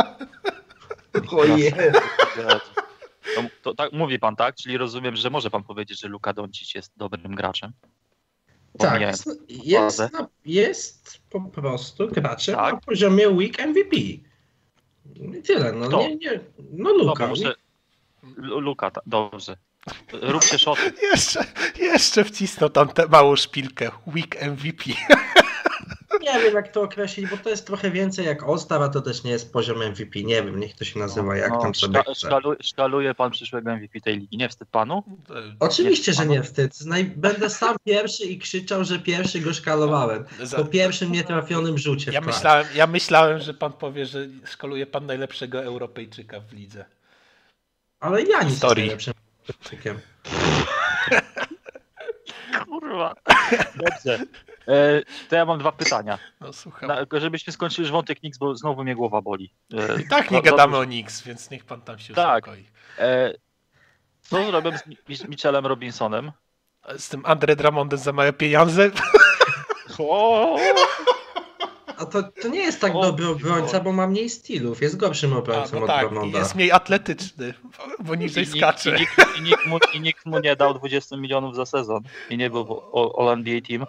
O 1.31 1.45
Jezu. 1.45 1.99
To, 3.35 3.43
to, 3.61 3.75
tak, 3.75 3.93
mówi 3.93 4.19
pan 4.19 4.35
tak, 4.35 4.55
czyli 4.55 4.77
rozumiem, 4.77 5.15
że 5.15 5.29
może 5.29 5.49
pan 5.49 5.63
powiedzieć, 5.63 5.99
że 5.99 6.07
Luka 6.07 6.33
Doncic 6.33 6.75
jest 6.75 6.91
dobrym 6.97 7.35
graczem. 7.35 7.71
Tak, 8.79 9.01
jest, 9.01 9.29
jest, 9.49 10.01
jest 10.45 11.21
po 11.29 11.41
prostu 11.41 12.07
graczem 12.07 12.55
tak. 12.55 12.73
na 12.73 12.79
poziomie 12.79 13.29
week 13.29 13.67
MVP. 13.67 13.97
I 13.97 15.41
tyle, 15.43 15.71
no 15.71 15.99
nie, 15.99 16.15
nie, 16.15 16.39
no 16.71 16.93
Luka. 16.93 17.27
Dobra, 17.27 17.53
Luka, 18.37 18.91
dobrze. 19.05 19.57
Rób 20.13 20.43
się 20.43 20.57
szoty. 20.57 20.93
jeszcze, 21.13 21.45
jeszcze 21.79 22.23
wcisnął 22.23 22.69
tam 22.69 22.87
tę 22.87 23.07
małą 23.07 23.35
szpilkę. 23.35 23.91
Week 24.07 24.41
MVP. 24.41 24.83
Nie 26.33 26.39
wiem, 26.39 26.53
jak 26.53 26.71
to 26.71 26.81
określić, 26.81 27.29
bo 27.29 27.37
to 27.37 27.49
jest 27.49 27.67
trochę 27.67 27.91
więcej 27.91 28.25
jak 28.25 28.43
All-Star, 28.43 28.83
a 28.83 28.89
to 28.89 29.01
też 29.01 29.23
nie 29.23 29.31
jest 29.31 29.53
poziom 29.53 29.77
MVP. 29.77 30.23
Nie 30.23 30.43
wiem, 30.43 30.59
niech 30.59 30.75
to 30.75 30.85
się 30.85 30.99
nazywa 30.99 31.37
jak 31.37 31.51
no, 31.51 31.61
tam 31.61 31.75
sobie 31.75 32.01
szka, 32.01 32.13
szkaluje, 32.13 32.57
szkaluje 32.61 33.13
pan 33.13 33.31
przyszłego 33.31 33.75
MVP 33.75 34.01
tej 34.01 34.19
ligi. 34.19 34.37
Nie 34.37 34.49
wstyd 34.49 34.69
panu? 34.69 35.03
Oczywiście, 35.59 36.11
nie 36.11 36.17
że 36.17 36.25
nie 36.25 36.43
wstyd. 36.43 36.73
Będę 37.15 37.49
sam 37.49 37.75
pierwszy 37.85 38.25
i 38.25 38.39
krzyczał, 38.39 38.83
że 38.83 38.99
pierwszy 38.99 39.39
go 39.39 39.53
szkalowałem. 39.53 40.25
Po 40.55 40.65
pierwszym 40.65 41.11
nietrafionym 41.11 41.77
rzucie. 41.77 42.11
Ja 42.11 42.21
myślałem, 42.21 42.67
ja 42.75 42.87
myślałem, 42.87 43.39
że 43.39 43.53
pan 43.53 43.73
powie, 43.73 44.05
że 44.05 44.27
szkaluje 44.45 44.85
pan 44.85 45.05
najlepszego 45.05 45.63
Europejczyka 45.63 46.39
w 46.39 46.53
lidze. 46.53 46.85
Ale 47.99 48.23
ja 48.23 48.43
nie 48.43 48.49
jestem 48.49 48.69
najlepszym 48.69 49.13
Europejczykiem. 49.47 49.99
Kurwa. 52.65 53.13
Dobrze. 53.75 54.19
E, 54.67 55.01
to 55.29 55.35
ja 55.35 55.45
mam 55.45 55.59
dwa 55.59 55.71
pytania. 55.71 56.19
No 56.41 56.53
słucham. 56.53 56.89
Na, 56.89 57.19
żebyśmy 57.19 57.53
skończyli 57.53 57.83
już 57.85 57.91
wątek 57.91 58.23
Nix, 58.23 58.37
bo 58.37 58.55
znowu 58.55 58.83
mnie 58.83 58.95
głowa 58.95 59.21
boli. 59.21 59.53
E, 59.73 60.01
I 60.01 60.07
tak 60.07 60.31
nie 60.31 60.37
no, 60.37 60.43
gadamy 60.43 60.71
dobrze. 60.73 60.77
o 60.79 60.83
Nix, 60.83 61.21
więc 61.21 61.49
niech 61.49 61.65
pan 61.65 61.81
tam 61.81 61.99
się 61.99 62.13
tak. 62.13 62.43
uspokoi. 62.43 62.65
E, 62.99 63.33
co 64.21 64.45
zrobią 64.45 64.71
z 65.15 65.27
Michelem 65.27 65.65
Robinsonem? 65.65 66.31
Z 66.97 67.09
tym 67.09 67.21
Andre 67.25 67.55
Dramondem 67.55 67.99
za 67.99 68.13
małe 68.13 68.33
pieniądze? 68.33 68.91
O! 69.99 70.57
A 71.97 72.05
to, 72.05 72.23
to 72.23 72.47
nie 72.47 72.59
jest 72.59 72.81
tak 72.81 72.95
o, 72.95 73.01
dobry 73.01 73.27
obrońca, 73.27 73.79
bo 73.79 73.91
ma 73.91 74.07
mniej 74.07 74.29
stylów. 74.29 74.81
Jest 74.81 74.97
gorszym 74.97 75.33
obrońcą 75.33 75.77
A, 75.77 75.79
no 75.79 75.81
od 75.81 75.87
tak, 75.87 76.09
Dramonda. 76.09 76.39
Jest 76.39 76.55
mniej 76.55 76.71
atletyczny, 76.71 77.53
bo 77.99 78.15
niżej 78.15 78.43
I, 78.43 78.47
skacze. 78.47 78.97
I, 78.97 78.99
nikt, 78.99 79.37
i, 79.37 79.41
nikt 79.41 79.65
mu, 79.65 79.77
I 79.93 80.01
nikt 80.01 80.25
mu 80.25 80.39
nie 80.39 80.55
dał 80.55 80.73
20 80.73 81.17
milionów 81.17 81.55
za 81.55 81.65
sezon. 81.65 82.03
I 82.29 82.37
nie 82.37 82.49
był 82.49 82.65
w 82.65 83.19
All-NBA 83.19 83.61
Team. 83.61 83.85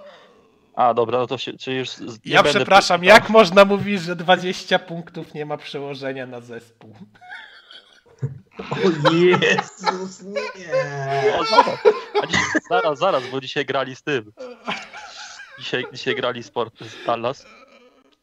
A, 0.75 0.95
dobra, 0.95 1.19
no 1.19 1.27
to 1.27 1.39
się, 1.39 1.53
czy 1.53 1.73
już... 1.73 1.89
ja 2.25 2.43
przepraszam, 2.43 3.05
jak 3.05 3.31
można 3.31 3.65
mówić, 3.65 4.03
że 4.03 4.17
20 4.17 4.79
punktów 4.79 5.35
nie 5.35 5.47
ma 5.47 5.57
przełożenia 5.57 6.27
na 6.27 6.41
zespół? 6.41 6.95
O 8.59 9.11
Jezus, 9.11 10.23
nie! 10.23 11.39
O, 11.39 11.45
zaraz, 11.45 11.79
zaraz, 12.71 12.99
zaraz, 12.99 13.23
bo 13.33 13.41
dzisiaj 13.41 13.65
grali 13.65 13.97
z 13.97 14.03
tym. 14.03 14.33
Dzisiaj, 15.59 15.85
dzisiaj 15.93 16.15
grali 16.15 16.43
sport 16.43 16.75
z 16.81 17.07
Dallas. 17.07 17.47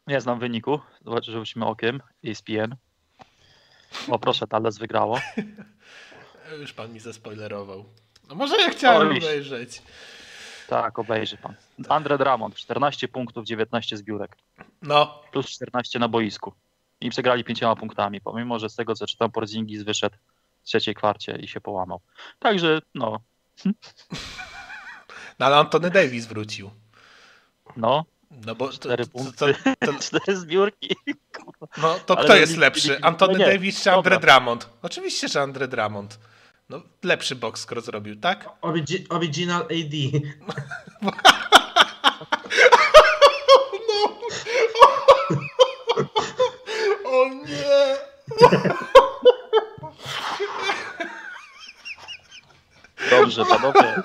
Nie 0.06 0.20
znam 0.20 0.38
wyniku, 0.38 0.80
rzucimy 1.22 1.66
okiem. 1.66 2.00
ESPN. 2.26 2.76
O 4.08 4.18
proszę, 4.18 4.46
Dallas 4.46 4.78
wygrało. 4.78 5.20
Już 6.60 6.72
pan 6.72 6.92
mi 6.92 7.00
zaspoilerował. 7.00 7.84
No 8.28 8.34
może 8.34 8.56
ja 8.56 8.70
chciałem 8.70 9.16
obejrzeć. 9.16 9.82
Tak, 10.68 10.98
obejrzy 10.98 11.36
pan. 11.36 11.54
Andre 11.88 12.18
Drummond, 12.18 12.54
14 12.54 13.08
punktów, 13.08 13.44
19 13.44 13.96
zbiórek. 13.96 14.36
No. 14.82 15.22
Plus 15.32 15.46
14 15.46 15.98
na 15.98 16.08
boisku. 16.08 16.52
I 17.00 17.10
przegrali 17.10 17.44
pięcioma 17.44 17.76
punktami, 17.76 18.20
pomimo, 18.20 18.58
że 18.58 18.70
z 18.70 18.76
tego 18.76 18.94
co 18.94 19.06
czytam, 19.06 19.30
Porzingis 19.30 19.82
wyszedł 19.82 20.16
w 20.62 20.64
trzeciej 20.64 20.94
kwarcie 20.94 21.36
i 21.36 21.48
się 21.48 21.60
połamał. 21.60 22.00
Także, 22.38 22.80
no. 22.94 23.20
No 25.38 25.46
ale 25.46 25.56
Antony 25.56 25.90
Davis 25.90 26.26
wrócił. 26.26 26.70
No. 27.76 28.04
No 28.30 28.54
bo 28.54 28.68
cztery 28.68 29.06
punkty, 29.06 29.54
to, 29.54 29.86
to, 29.86 29.98
cztery 30.04 30.36
zbiórki. 30.36 30.96
No 31.76 31.98
to 32.06 32.18
ale 32.18 32.24
kto 32.24 32.36
jest 32.36 32.56
lepszy? 32.56 32.98
Antony 33.02 33.38
no 33.38 33.46
Davis 33.46 33.82
czy 33.82 33.92
Andre 33.92 34.18
Drummond? 34.18 34.68
Oczywiście, 34.82 35.28
że 35.28 35.42
Andre 35.42 35.68
Drummond. 35.68 36.18
No, 36.68 36.82
lepszy 37.02 37.36
boxscore 37.36 37.80
zrobił, 37.80 38.16
tak? 38.16 38.48
Origi 38.60 39.08
original 39.08 39.62
AD. 39.62 40.22
no. 41.02 41.12
O 47.04 47.28
nie! 47.28 47.96
Dobrze, 53.10 53.44
panowie. 53.44 54.00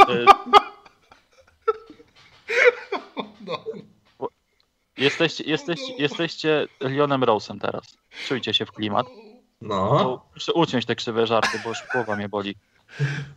No. 3.45 3.63
Jesteście, 5.01 5.43
jesteście, 5.43 5.93
jesteście 5.97 6.67
Leonem 6.79 7.21
Rose'em 7.21 7.59
teraz. 7.59 7.97
Czujcie 8.27 8.53
się 8.53 8.65
w 8.65 8.71
klimat. 8.71 9.07
No. 9.61 10.25
Muszę 10.33 10.53
uciąć 10.53 10.85
te 10.85 10.95
krzywe 10.95 11.27
żarty, 11.27 11.59
bo 11.63 11.69
już 11.69 11.83
głowa 11.93 12.15
mnie 12.15 12.29
boli. 12.29 12.55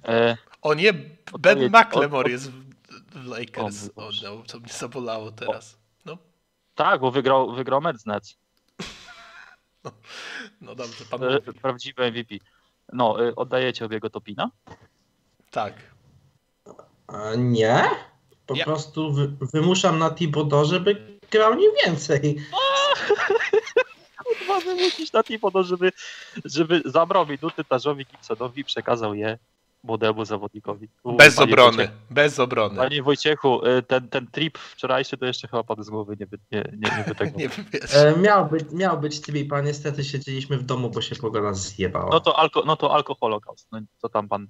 E, 0.05 0.37
o 0.63 0.75
nie, 0.75 0.93
Ben 1.39 1.71
McLemore 1.71 2.31
jest 2.31 2.51
w 2.51 3.27
Lakers. 3.27 3.91
O, 3.97 4.11
no, 4.23 4.43
to 4.47 4.61
mnie 4.61 4.73
zabolało 4.73 5.33
teraz. 5.33 5.79
No. 6.05 6.19
Tak, 6.75 7.01
bo 7.01 7.11
wygrał, 7.11 7.53
wygrał 7.53 7.81
Nets. 7.81 8.07
No, 9.85 9.91
no 10.61 10.75
dobrze, 10.75 11.05
pan 11.05 11.25
e, 11.25 11.41
Prawdziwy 11.41 12.11
MVP. 12.11 12.35
No, 12.93 13.29
e, 13.29 13.37
oddajecie 13.37 13.85
obiego 13.85 14.11
Topina? 14.11 14.51
Tak. 15.51 15.75
A 17.07 17.35
nie. 17.35 17.91
Po 18.47 18.55
ja. 18.55 18.65
prostu 18.65 19.13
wy, 19.13 19.29
wymuszam 19.53 19.99
na 19.99 20.11
Tibodo, 20.11 20.65
żeby 20.65 21.14
grał 21.35 21.55
nie 21.55 21.69
więcej. 21.85 22.37
kurwa 24.25 24.61
wymusić 24.61 25.13
na 25.13 25.25
Timono, 25.25 25.63
żeby, 25.63 25.93
żeby 26.45 26.83
zabrał 26.85 27.27
minuty 27.27 27.65
Tarzowi 27.65 28.07
Gibsonowi, 28.07 28.65
przekazał 28.65 29.15
je 29.15 29.39
młodemu 29.83 30.25
zawodnikowi. 30.25 30.89
bez 31.19 31.39
obrony, 31.39 31.77
Wojciechu. 31.77 31.99
bez 32.11 32.41
obrony. 32.41 32.77
Panie 32.77 33.03
Wojciechu, 33.03 33.67
y, 33.67 33.83
ten, 33.83 34.09
ten 34.09 34.27
trip 34.27 34.59
wczorajszy 34.59 35.17
to 35.17 35.27
jeszcze 35.27 35.49
chyba 35.49 35.63
pan 35.65 35.85
z 35.85 35.91
głowy 35.91 36.17
nie, 36.21 36.27
nie, 36.53 36.65
nie, 36.77 37.05
nie, 37.17 37.33
nie 37.39 37.51
e, 37.93 38.17
miał, 38.19 38.47
być, 38.47 38.65
miał 38.73 39.01
być 39.01 39.21
trip, 39.21 39.53
a 39.53 39.61
niestety 39.61 40.05
siedzieliśmy 40.05 40.59
w 40.59 40.63
domu, 40.63 40.91
bo 40.91 41.01
się 41.01 41.17
pogoda 41.17 41.55
zjebała. 41.55 42.11
No 42.11 42.21
to, 42.21 42.39
alko, 42.39 42.63
no 42.67 42.77
to 42.77 42.95
alkoholokaust, 42.95 43.69
no 43.73 43.81
co 43.99 44.09
tam 44.09 44.29
pan... 44.29 44.47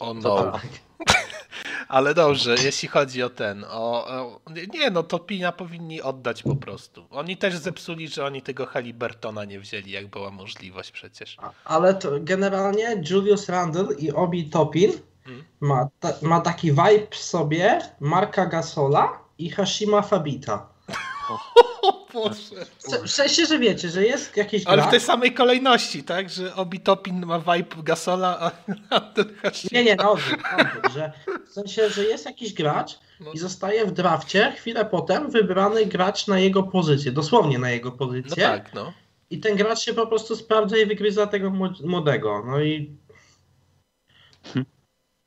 O 0.00 0.14
no. 0.14 0.52
Ale 1.88 2.14
dobrze, 2.14 2.56
jeśli 2.64 2.88
chodzi 2.88 3.22
o 3.22 3.30
ten, 3.30 3.64
o, 3.70 4.06
o, 4.06 4.40
nie 4.74 4.90
no, 4.90 5.02
to 5.02 5.18
Pina 5.18 5.52
powinni 5.52 6.02
oddać 6.02 6.42
po 6.42 6.56
prostu. 6.56 7.06
Oni 7.10 7.36
też 7.36 7.56
zepsuli, 7.56 8.08
że 8.08 8.24
oni 8.24 8.42
tego 8.42 8.66
Halibertona 8.66 9.44
nie 9.44 9.60
wzięli, 9.60 9.90
jak 9.90 10.06
była 10.06 10.30
możliwość 10.30 10.90
przecież. 10.90 11.36
Ale 11.64 11.94
to 11.94 12.10
generalnie 12.20 13.02
Julius 13.10 13.48
Randle 13.48 13.94
i 13.98 14.12
Obi 14.12 14.50
Topin 14.50 14.92
hmm. 15.24 15.44
ma, 15.60 15.88
ta, 16.00 16.12
ma 16.22 16.40
taki 16.40 16.70
vibe 16.70 17.06
w 17.10 17.16
sobie 17.16 17.78
Marka 18.00 18.46
Gasola 18.46 19.18
i 19.38 19.50
Hashima 19.50 20.02
Fabita. 20.02 20.68
W, 22.12 23.06
w 23.06 23.10
sensie, 23.10 23.46
że 23.46 23.58
wiecie, 23.58 23.90
że 23.90 24.06
jest 24.06 24.36
jakiś 24.36 24.66
Ale 24.66 24.82
w 24.82 24.90
tej 24.90 25.00
samej 25.00 25.34
kolejności, 25.34 26.04
tak? 26.04 26.30
Że 26.30 26.54
Obi 26.54 26.80
Topin 26.80 27.26
ma 27.26 27.38
vibe 27.38 27.82
Gasola, 27.82 28.52
a 28.90 29.00
ten 29.00 29.36
Hashima... 29.42 29.70
Nie, 29.72 29.84
nie, 29.84 29.96
no 29.96 30.12
odwrót, 30.12 30.40
odwrót, 30.58 30.92
że 30.92 31.12
w 31.46 31.52
sensie, 31.52 31.90
że 31.90 32.04
jest 32.04 32.24
jakiś 32.24 32.54
gracz 32.54 32.98
no. 33.20 33.32
i 33.32 33.38
zostaje 33.38 33.86
w 33.86 33.92
drafcie, 33.92 34.52
chwilę 34.56 34.84
potem 34.84 35.30
wybrany 35.30 35.86
gracz 35.86 36.26
na 36.26 36.38
jego 36.38 36.62
pozycję, 36.62 37.12
dosłownie 37.12 37.58
na 37.58 37.70
jego 37.70 37.92
pozycję. 37.92 38.30
No 38.48 38.52
tak, 38.52 38.74
no. 38.74 38.92
I 39.30 39.40
ten 39.40 39.56
gracz 39.56 39.78
się 39.78 39.94
po 39.94 40.06
prostu 40.06 40.36
sprawdza 40.36 40.76
i 40.76 40.86
wygryza 40.86 41.26
tego 41.26 41.52
młodego. 41.84 42.42
No 42.46 42.60
i... 42.60 42.96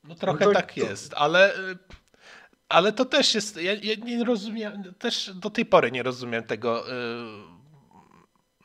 No 0.04 0.16
trochę 0.16 0.46
no 0.46 0.52
to, 0.52 0.58
tak 0.58 0.78
jest, 0.78 1.14
ale 1.16 1.54
ale 2.70 2.92
to 2.92 3.06
też 3.06 3.36
jest, 3.36 3.62
ja, 3.62 3.74
ja, 3.74 3.96
nie 3.96 4.24
rozumiem, 4.24 4.94
też 5.00 5.32
do 5.36 5.50
tej 5.50 5.66
pory 5.66 5.92
nie 5.92 6.04
rozumiem 6.04 6.44
tego 6.44 6.88
yy, 6.88 7.54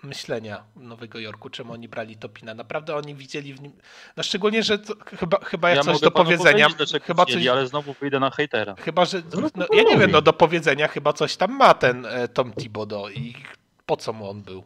myślenia 0.03 0.64
Nowego 0.76 1.18
Jorku, 1.18 1.51
czemu 1.51 1.72
oni 1.72 1.88
brali 1.88 2.16
Topina. 2.16 2.55
Naprawdę 2.55 2.96
oni 2.96 3.14
widzieli 3.14 3.55
w 3.55 3.62
nim, 3.62 3.72
no 4.16 4.22
szczególnie, 4.22 4.62
że 4.62 4.78
to, 4.78 4.94
chyba, 5.16 5.38
chyba 5.44 5.70
ja, 5.70 5.76
ja 5.76 5.82
coś 5.82 6.01
do 6.01 6.11
powiedzenia. 6.11 6.68
Chyba 7.03 7.26
coś, 7.26 7.46
ale 7.46 7.66
znowu 7.66 7.94
pójdę 7.94 8.20
na 8.20 8.30
hejtera. 8.30 8.74
Chyba, 8.74 9.05
że, 9.05 9.22
no, 9.40 9.49
no, 9.57 9.66
ja 9.72 9.82
nie 9.82 9.99
wiem, 9.99 10.11
no 10.11 10.22
do 10.22 10.32
powiedzenia 10.32 10.88
chyba 10.88 11.12
coś 11.12 11.36
tam 11.36 11.53
ma 11.53 11.74
ten 11.74 12.07
e, 12.07 12.28
Tom 12.28 12.53
Thibodeau 12.53 13.09
i 13.09 13.34
po 13.86 13.96
co 13.96 14.12
mu 14.12 14.30
on 14.30 14.42
był? 14.42 14.64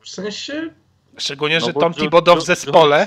W 0.00 0.08
sensie 0.08 0.70
Szczególnie, 1.16 1.58
no 1.58 1.66
że 1.66 1.72
Tom 1.72 1.94
Thibodeau 1.94 2.36
w 2.36 2.44
zespole. 2.44 3.06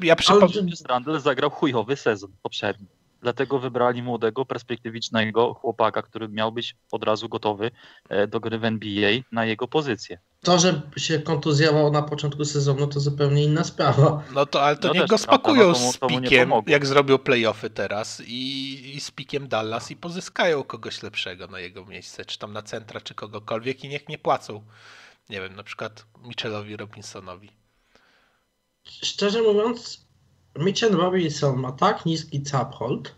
Ja 0.00 0.16
przypomnę. 0.16 0.62
Randle 0.88 1.20
zagrał 1.20 1.50
chujowy 1.50 1.96
sezon 1.96 2.30
poprzedni. 2.42 2.86
Dlatego 3.24 3.58
wybrali 3.58 4.02
młodego, 4.02 4.44
perspektywicznego 4.44 5.54
chłopaka, 5.54 6.02
który 6.02 6.28
miał 6.28 6.52
być 6.52 6.76
od 6.92 7.04
razu 7.04 7.28
gotowy 7.28 7.70
e, 8.08 8.26
do 8.26 8.40
gry 8.40 8.58
w 8.58 8.64
NBA 8.64 9.10
na 9.32 9.44
jego 9.44 9.68
pozycję. 9.68 10.18
To, 10.42 10.58
że 10.58 10.82
się 10.96 11.18
kontuzjował 11.18 11.92
na 11.92 12.02
początku 12.02 12.44
sezonu, 12.44 12.86
to 12.86 13.00
zupełnie 13.00 13.44
inna 13.44 13.64
sprawa. 13.64 14.22
No 14.34 14.46
to, 14.46 14.62
ale 14.62 14.76
to 14.76 14.88
no 14.88 14.94
niech 14.94 15.06
go 15.06 15.18
spakują 15.18 15.68
no 15.68 15.74
z 15.74 15.98
pikiem, 16.08 16.52
jak 16.66 16.86
zrobią 16.86 17.18
playoffy 17.18 17.70
teraz 17.70 18.22
i, 18.26 18.96
i 18.96 19.00
z 19.00 19.10
pikiem 19.10 19.48
Dallas 19.48 19.90
i 19.90 19.96
pozyskają 19.96 20.62
kogoś 20.62 21.02
lepszego 21.02 21.46
na 21.46 21.60
jego 21.60 21.84
miejsce, 21.84 22.24
czy 22.24 22.38
tam 22.38 22.52
na 22.52 22.62
centra, 22.62 23.00
czy 23.00 23.14
kogokolwiek 23.14 23.84
i 23.84 23.88
niech 23.88 24.08
nie 24.08 24.18
płacą, 24.18 24.62
nie 25.30 25.40
wiem, 25.40 25.56
na 25.56 25.62
przykład 25.62 26.06
Mitchellowi 26.22 26.76
Robinsonowi. 26.76 27.50
Szczerze 28.84 29.42
mówiąc, 29.42 30.03
Mitchell 30.58 30.96
Robinson 30.96 31.60
ma 31.60 31.72
tak 31.72 32.06
niski 32.06 32.42
cap 32.42 32.74
hold, 32.74 33.14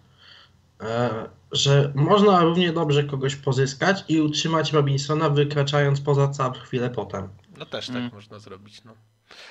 e, 0.81 1.29
że 1.53 1.93
można 1.95 2.41
równie 2.41 2.73
dobrze 2.73 3.05
kogoś 3.05 3.37
pozyskać 3.37 4.05
i 4.09 4.21
utrzymać 4.21 4.73
Robinsona 4.73 5.31
wykraczając 5.31 6.01
poza 6.01 6.29
cap 6.29 6.59
chwilę 6.59 6.91
potem. 6.91 7.29
No 7.59 7.67
też 7.67 7.87
tak 7.87 7.97
mm. 7.97 8.11
można 8.15 8.39
zrobić, 8.39 8.85
no. 8.85 8.95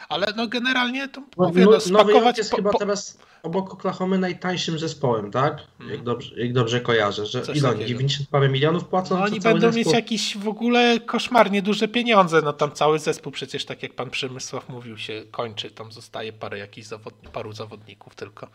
Ale 0.09 0.27
no 0.35 0.47
generalnie 0.47 1.07
to 1.07 1.21
no, 1.21 1.47
mówię, 1.47 1.65
no, 1.65 1.71
no 1.71 1.79
spakować... 1.79 2.37
jest 2.37 2.51
po, 2.51 2.57
chyba 2.57 2.71
po... 2.71 2.79
teraz 2.79 3.17
obok 3.43 3.73
Oklahomy 3.73 4.17
najtańszym 4.17 4.79
zespołem, 4.79 5.31
tak? 5.31 5.61
Hmm. 5.77 5.95
Jak, 5.95 6.03
dobrze, 6.03 6.35
jak 6.41 6.53
dobrze 6.53 6.81
kojarzę, 6.81 7.25
że 7.25 7.43
ile 7.53 7.69
oni, 7.69 7.85
90 7.85 8.29
parę 8.29 8.49
milionów 8.49 8.85
płacą? 8.85 9.17
No 9.17 9.23
oni 9.23 9.39
będą 9.39 9.71
zespół? 9.71 9.77
mieć 9.77 9.93
jakieś 9.93 10.37
w 10.37 10.47
ogóle 10.47 10.99
koszmarnie 10.99 11.61
duże 11.61 11.87
pieniądze, 11.87 12.41
no 12.41 12.53
tam 12.53 12.71
cały 12.71 12.99
zespół 12.99 13.31
przecież, 13.31 13.65
tak 13.65 13.83
jak 13.83 13.93
pan 13.93 14.09
Przemysław 14.09 14.69
mówił, 14.69 14.97
się 14.97 15.23
kończy, 15.31 15.71
tam 15.71 15.91
zostaje 15.91 16.33
parę 16.33 16.57
jakichś 16.57 16.87
zawodni 16.87 17.29
paru 17.29 17.53
zawodników 17.53 18.15
tylko, 18.15 18.47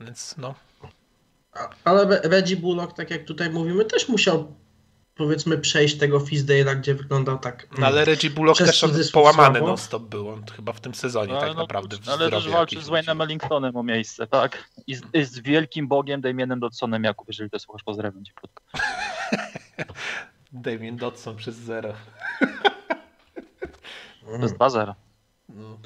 więc 0.00 0.34
no. 0.38 0.54
Ale 1.84 2.20
Reggie 2.22 2.56
Bullock, 2.56 2.92
tak 2.92 3.10
jak 3.10 3.24
tutaj 3.24 3.50
mówimy, 3.50 3.84
też 3.84 4.08
musiał 4.08 4.54
powiedzmy 5.20 5.58
przejść 5.58 5.98
tego 5.98 6.18
Fisdale'a, 6.20 6.76
gdzie 6.76 6.94
wyglądał 6.94 7.38
tak. 7.38 7.66
No 7.78 7.86
ale 7.86 8.04
Reggie 8.04 8.30
Bullock 8.30 8.58
też 8.58 8.84
on 8.84 8.90
połamany 9.12 9.60
non 9.60 9.78
stop 9.78 10.02
był, 10.02 10.28
on 10.28 10.44
chyba 10.56 10.72
w 10.72 10.80
tym 10.80 10.94
sezonie 10.94 11.32
no, 11.32 11.40
tak 11.40 11.54
no, 11.54 11.60
naprawdę. 11.60 11.96
No, 12.06 12.12
ale 12.12 12.30
też 12.30 12.48
walczy 12.48 12.82
z 12.82 12.88
Wayne'em 12.88 13.22
Ellingtonem 13.22 13.76
o 13.76 13.82
miejsce, 13.82 14.26
tak? 14.26 14.70
I 14.86 14.94
z, 14.94 15.02
i 15.14 15.24
z 15.24 15.38
wielkim 15.38 15.88
bogiem 15.88 16.20
Damienem 16.20 16.60
Dodsonem, 16.60 17.04
Jakub, 17.04 17.28
jeżeli 17.28 17.50
to 17.50 17.58
słuchasz, 17.58 17.82
pozdrawiam 17.82 18.24
cię 18.24 18.32
krótko. 18.40 18.62
Damien 20.52 20.96
Dodson 20.96 21.36
przez 21.36 21.56
zero. 21.56 21.92
to 24.26 24.42
jest 24.42 24.54
2-0. 24.54 24.94
No. 25.48 25.78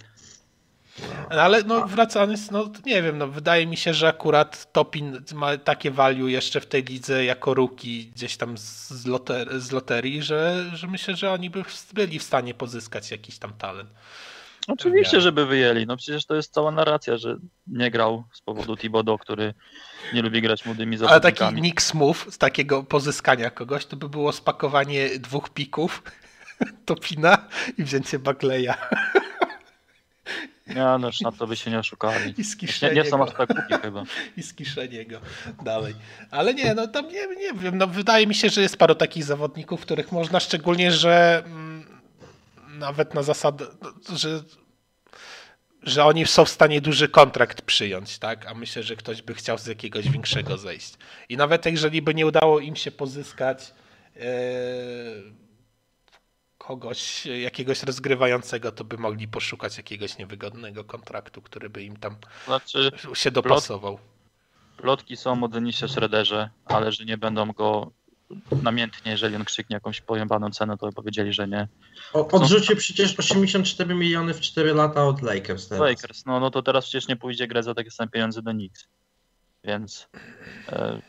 No, 1.30 1.40
ale 1.42 1.62
no 1.62 1.86
wracając, 1.86 2.50
no 2.50 2.70
nie 2.86 3.02
wiem, 3.02 3.18
no 3.18 3.28
wydaje 3.28 3.66
mi 3.66 3.76
się, 3.76 3.94
że 3.94 4.08
akurat 4.08 4.72
Topin 4.72 5.22
ma 5.34 5.58
takie 5.58 5.90
value 5.90 6.28
jeszcze 6.28 6.60
w 6.60 6.66
tej 6.66 6.84
lidze 6.84 7.24
jako 7.24 7.54
ruki 7.54 8.06
gdzieś 8.14 8.36
tam 8.36 8.58
z, 8.58 9.06
loter 9.06 9.60
z 9.60 9.72
loterii, 9.72 10.22
że, 10.22 10.70
że 10.74 10.86
myślę, 10.86 11.16
że 11.16 11.32
oni 11.32 11.50
by 11.50 11.64
byli 11.92 12.18
w 12.18 12.22
stanie 12.22 12.54
pozyskać 12.54 13.10
jakiś 13.10 13.38
tam 13.38 13.52
talent. 13.52 13.90
Oczywiście, 14.68 15.20
żeby 15.20 15.46
wyjęli. 15.46 15.86
No 15.86 15.96
przecież 15.96 16.26
to 16.26 16.34
jest 16.34 16.52
cała 16.52 16.70
narracja, 16.70 17.16
że 17.16 17.36
nie 17.66 17.90
grał 17.90 18.24
z 18.32 18.40
powodu 18.40 18.76
Thibodeau, 18.76 19.18
który 19.18 19.54
nie 20.14 20.22
lubi 20.22 20.42
grać 20.42 20.66
młodymi 20.66 20.96
zawodnikami. 20.96 21.36
Ale 21.38 21.50
taki 21.50 21.62
Nick 21.62 21.82
Smooth 21.82 22.16
z 22.30 22.38
takiego 22.38 22.82
pozyskania 22.82 23.50
kogoś, 23.50 23.86
to 23.86 23.96
by 23.96 24.08
było 24.08 24.32
spakowanie 24.32 25.08
dwóch 25.18 25.50
pików 25.50 26.02
Topina 26.86 27.38
i 27.78 27.84
wzięcie 27.84 28.18
Bagleya. 28.18 28.74
Nie, 30.66 30.84
no 31.00 31.06
już 31.06 31.20
na 31.20 31.32
to 31.32 31.46
by 31.46 31.56
się 31.56 31.70
nie 31.70 31.78
oszukali. 31.78 32.34
I 32.40 32.44
z 32.44 32.82
nie, 32.82 32.90
nie 32.90 33.04
są 33.04 33.24
aż 33.24 33.30
tak 33.32 33.48
głupi 33.48 33.82
chyba. 33.82 34.04
I 34.36 34.42
z 34.42 34.54
kieszeniego 34.54 35.20
dalej. 35.64 35.94
Ale 36.30 36.54
nie, 36.54 36.74
no 36.74 36.88
tam 36.88 37.08
nie, 37.08 37.26
nie 37.26 37.52
wiem, 37.54 37.78
no 37.78 37.86
wydaje 37.86 38.26
mi 38.26 38.34
się, 38.34 38.48
że 38.48 38.62
jest 38.62 38.76
paru 38.76 38.94
takich 38.94 39.24
zawodników, 39.24 39.80
których 39.80 40.12
można, 40.12 40.40
szczególnie, 40.40 40.92
że 40.92 41.42
mm, 41.46 42.00
nawet 42.68 43.14
na 43.14 43.22
zasadę, 43.22 43.66
że 44.16 44.42
że 45.82 46.04
oni 46.04 46.26
są 46.26 46.44
w 46.44 46.48
stanie 46.48 46.80
duży 46.80 47.08
kontrakt 47.08 47.62
przyjąć, 47.62 48.18
tak? 48.18 48.46
A 48.46 48.54
myślę, 48.54 48.82
że 48.82 48.96
ktoś 48.96 49.22
by 49.22 49.34
chciał 49.34 49.58
z 49.58 49.66
jakiegoś 49.66 50.08
większego 50.08 50.58
zejść. 50.58 50.94
I 51.28 51.36
nawet 51.36 51.66
jeżeli 51.66 52.02
by 52.02 52.14
nie 52.14 52.26
udało 52.26 52.60
im 52.60 52.76
się 52.76 52.90
pozyskać 52.90 53.74
yy, 54.16 54.22
kogoś, 56.66 57.26
jakiegoś 57.26 57.82
rozgrywającego, 57.82 58.72
to 58.72 58.84
by 58.84 58.98
mogli 58.98 59.28
poszukać 59.28 59.76
jakiegoś 59.76 60.18
niewygodnego 60.18 60.84
kontraktu, 60.84 61.42
który 61.42 61.70
by 61.70 61.82
im 61.82 61.96
tam 61.96 62.16
znaczy, 62.46 62.90
się 63.14 63.30
dopasował. 63.30 63.98
Plotki 64.76 65.16
są 65.16 65.44
o 65.44 65.48
Denisie 65.48 65.88
Schroederze, 65.88 66.50
ale 66.64 66.92
że 66.92 67.04
nie 67.04 67.18
będą 67.18 67.52
go 67.52 67.90
namiętnie, 68.62 69.12
jeżeli 69.12 69.36
on 69.36 69.44
krzyknie 69.44 69.74
jakąś 69.74 70.00
pojembaną 70.00 70.50
cenę, 70.50 70.76
to 70.76 70.92
powiedzieli, 70.92 71.32
że 71.32 71.48
nie. 71.48 71.68
O, 72.12 72.28
odrzucił 72.28 72.76
przecież 72.76 73.18
84 73.18 73.94
miliony 73.94 74.34
w 74.34 74.40
4 74.40 74.74
lata 74.74 75.06
od 75.06 75.22
Lakers 75.22 75.68
teraz. 75.68 75.88
Lakers, 75.88 76.26
no, 76.26 76.40
no 76.40 76.50
to 76.50 76.62
teraz 76.62 76.84
przecież 76.84 77.08
nie 77.08 77.16
pójdzie 77.16 77.46
grę 77.46 77.62
za 77.62 77.74
takie 77.74 77.90
same 77.90 78.10
pieniądze 78.10 78.42
do 78.42 78.50
Knicks. 78.50 78.88
Więc... 79.64 80.08
E, 80.68 81.00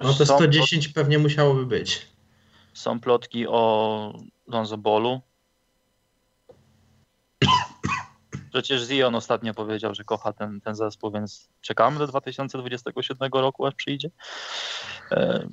no 0.00 0.14
to 0.14 0.26
110 0.26 0.86
są, 0.86 0.92
pewnie 0.92 1.18
musiałoby 1.18 1.66
być. 1.66 2.06
Są 2.78 3.00
plotki 3.00 3.46
o 3.48 4.12
Lonzo 4.46 4.78
Bolu. 4.78 5.20
Przecież 8.50 8.82
Zion 8.82 9.14
ostatnio 9.14 9.54
powiedział, 9.54 9.94
że 9.94 10.04
kocha 10.04 10.32
ten, 10.32 10.60
ten 10.60 10.74
zespół, 10.74 11.10
więc 11.10 11.48
czekamy 11.60 11.98
do 11.98 12.06
2027 12.06 13.30
roku, 13.32 13.66
aż 13.66 13.74
przyjdzie. 13.74 14.10
E... 15.10 15.48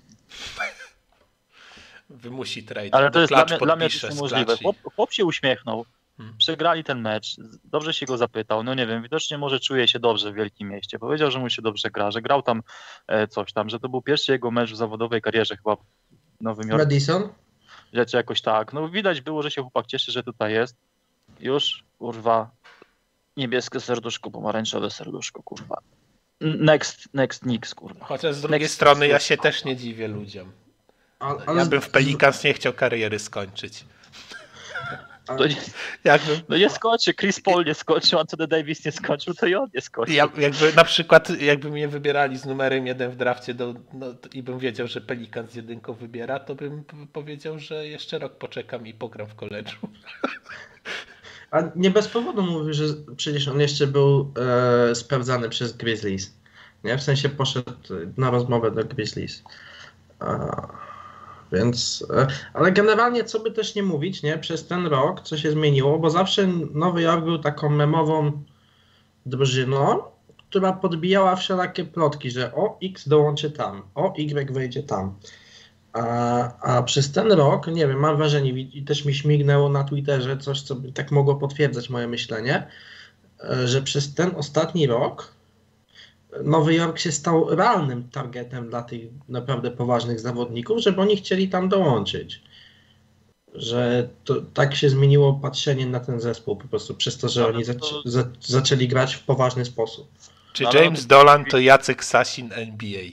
Wymusi 2.09 2.63
trade. 2.63 2.89
Ale 2.91 3.11
to 3.11 3.19
jest 3.19 3.31
dla 3.31 3.45
mnie, 3.45 3.57
dla 3.57 3.75
mnie 3.75 3.89
to 3.89 4.09
niemożliwe. 4.09 4.57
Chłop, 4.57 4.77
chłop, 4.95 5.11
się 5.11 5.25
uśmiechnął, 5.25 5.85
hmm. 6.17 6.37
przegrali 6.37 6.83
ten 6.83 7.01
mecz, 7.01 7.35
dobrze 7.63 7.93
się 7.93 8.05
go 8.05 8.17
zapytał, 8.17 8.63
no 8.63 8.73
nie 8.73 8.87
wiem, 8.87 9.03
widocznie 9.03 9.37
może 9.37 9.59
czuje 9.59 9.87
się 9.87 9.99
dobrze 9.99 10.31
w 10.31 10.35
wielkim 10.35 10.69
mieście. 10.69 10.99
Powiedział, 10.99 11.31
że 11.31 11.39
mu 11.39 11.49
się 11.49 11.61
dobrze 11.61 11.89
gra, 11.89 12.11
że 12.11 12.21
grał 12.21 12.41
tam 12.41 12.63
e, 13.07 13.27
coś 13.27 13.53
tam, 13.53 13.69
że 13.69 13.79
to 13.79 13.89
był 13.89 14.01
pierwszy 14.01 14.31
jego 14.31 14.51
mecz 14.51 14.71
w 14.71 14.75
zawodowej 14.75 15.21
karierze 15.21 15.57
chyba 15.57 15.77
Nowym 16.41 16.69
Jorku. 16.69 16.85
Madison? 16.85 17.29
rzeczy 17.93 18.17
jakoś 18.17 18.41
tak. 18.41 18.73
No 18.73 18.89
widać 18.89 19.21
było, 19.21 19.43
że 19.43 19.51
się 19.51 19.61
chłopak 19.61 19.85
cieszy, 19.85 20.11
że 20.11 20.23
tutaj 20.23 20.53
jest. 20.53 20.75
Już, 21.39 21.83
kurwa, 21.99 22.51
Niebieskie 23.37 23.79
serduszko, 23.79 24.31
pomarańczowe 24.31 24.91
serduszko, 24.91 25.43
kurwa. 25.43 25.77
Next, 26.41 27.09
next 27.13 27.45
Nix, 27.45 27.75
kurwa. 27.75 28.05
Chociaż 28.05 28.35
z 28.35 28.41
drugiej 28.41 28.59
next 28.59 28.75
strony 28.75 29.07
ja 29.07 29.19
się 29.19 29.37
też 29.37 29.65
nie 29.65 29.75
dziwię 29.75 30.07
ludziom. 30.07 30.51
Ale, 31.19 31.59
ja 31.59 31.65
bym 31.65 31.81
w 31.81 31.89
Pelicans 31.89 32.43
nie 32.43 32.53
chciał 32.53 32.73
kariery 32.73 33.19
skończyć. 33.19 33.85
To 35.25 35.47
nie, 35.47 35.55
jakby... 36.03 36.41
No 36.49 36.57
nie 36.57 36.69
skończy, 36.69 37.13
Chris 37.13 37.41
Paul 37.41 37.65
nie 37.65 37.73
skończył, 37.73 38.19
Anthony 38.19 38.47
Davis 38.47 38.85
nie 38.85 38.91
skończył, 38.91 39.33
to 39.33 39.45
i 39.45 39.55
on 39.55 39.69
nie 39.73 39.81
skończył. 39.81 40.15
Ja, 40.15 40.27
jakby 40.37 40.73
na 40.73 40.83
przykład, 40.83 41.41
jakby 41.41 41.69
mnie 41.69 41.87
wybierali 41.87 42.37
z 42.37 42.45
numerem 42.45 42.87
jeden 42.87 43.11
w 43.11 43.15
drafcie 43.15 43.53
do, 43.53 43.73
no, 43.93 44.05
i 44.33 44.43
bym 44.43 44.59
wiedział, 44.59 44.87
że 44.87 45.01
Pelikan 45.01 45.47
z 45.47 45.55
jedynką 45.55 45.93
wybiera, 45.93 46.39
to 46.39 46.55
bym 46.55 46.83
powiedział, 47.13 47.59
że 47.59 47.87
jeszcze 47.87 48.19
rok 48.19 48.37
poczekam 48.37 48.87
i 48.87 48.93
pogram 48.93 49.27
w 49.27 49.35
koledżu. 49.35 49.77
A 51.51 51.61
nie 51.75 51.91
bez 51.91 52.07
powodu 52.07 52.41
mówił, 52.41 52.73
że 52.73 52.83
przecież 53.17 53.47
on 53.47 53.59
jeszcze 53.59 53.87
był 53.87 54.33
e, 54.89 54.95
sprawdzany 54.95 55.49
przez 55.49 55.77
Grizzlies. 55.77 56.33
Nie? 56.83 56.97
W 56.97 57.03
sensie 57.03 57.29
poszedł 57.29 57.71
na 58.17 58.29
rozmowę 58.31 58.71
do 58.71 58.85
Grizzlies. 58.85 59.43
A... 60.19 60.84
Więc, 61.55 62.05
e, 62.13 62.27
ale 62.53 62.71
generalnie, 62.71 63.23
co 63.23 63.39
by 63.39 63.51
też 63.51 63.75
nie 63.75 63.83
mówić, 63.83 64.23
nie, 64.23 64.37
przez 64.37 64.67
ten 64.67 64.87
rok 64.87 65.21
co 65.21 65.37
się 65.37 65.51
zmieniło, 65.51 65.99
bo 65.99 66.09
zawsze 66.09 66.47
Nowy 66.73 67.01
Jork 67.01 67.25
był 67.25 67.39
taką 67.39 67.69
memową 67.69 68.43
drużyną, 69.25 70.01
która 70.49 70.73
podbijała 70.73 71.35
wszelakie 71.35 71.85
plotki, 71.85 72.31
że 72.31 72.53
o 72.53 72.77
X 72.83 73.07
dołączy 73.07 73.51
tam, 73.51 73.81
o 73.95 74.13
Y 74.17 74.51
wejdzie 74.51 74.83
tam. 74.83 75.15
A, 75.93 76.77
a 76.77 76.83
przez 76.83 77.11
ten 77.11 77.31
rok, 77.31 77.67
nie 77.67 77.87
wiem, 77.87 77.99
mam 77.99 78.17
wrażenie, 78.17 78.49
i 78.51 78.83
też 78.83 79.05
mi 79.05 79.13
śmignęło 79.13 79.69
na 79.69 79.83
Twitterze 79.83 80.37
coś, 80.37 80.61
co 80.61 80.75
by 80.75 80.91
tak 80.91 81.11
mogło 81.11 81.35
potwierdzać 81.35 81.89
moje 81.89 82.07
myślenie, 82.07 82.67
e, 83.43 83.67
że 83.67 83.81
przez 83.81 84.13
ten 84.13 84.35
ostatni 84.35 84.87
rok 84.87 85.34
Nowy 86.43 86.73
Jork 86.73 86.99
się 86.99 87.11
stał 87.11 87.55
realnym 87.55 88.09
targetem 88.09 88.69
dla 88.69 88.83
tych 88.83 89.01
naprawdę 89.29 89.71
poważnych 89.71 90.19
zawodników, 90.19 90.79
żeby 90.79 91.01
oni 91.01 91.17
chcieli 91.17 91.49
tam 91.49 91.69
dołączyć. 91.69 92.41
Że 93.53 94.09
to, 94.23 94.35
tak 94.53 94.75
się 94.75 94.89
zmieniło 94.89 95.33
patrzenie 95.33 95.85
na 95.85 95.99
ten 95.99 96.19
zespół 96.19 96.55
po 96.55 96.67
prostu 96.67 96.95
przez 96.95 97.17
to, 97.17 97.29
że 97.29 97.43
Ale 97.43 97.53
oni 97.53 97.65
to... 97.65 98.01
za, 98.05 98.23
zaczęli 98.41 98.87
grać 98.87 99.15
w 99.15 99.23
poważny 99.23 99.65
sposób. 99.65 100.07
Czy 100.53 100.63
James 100.73 101.07
Dolan 101.07 101.45
to 101.45 101.59
Jacek 101.59 102.03
Sasin 102.03 102.49
NBA? 102.53 103.03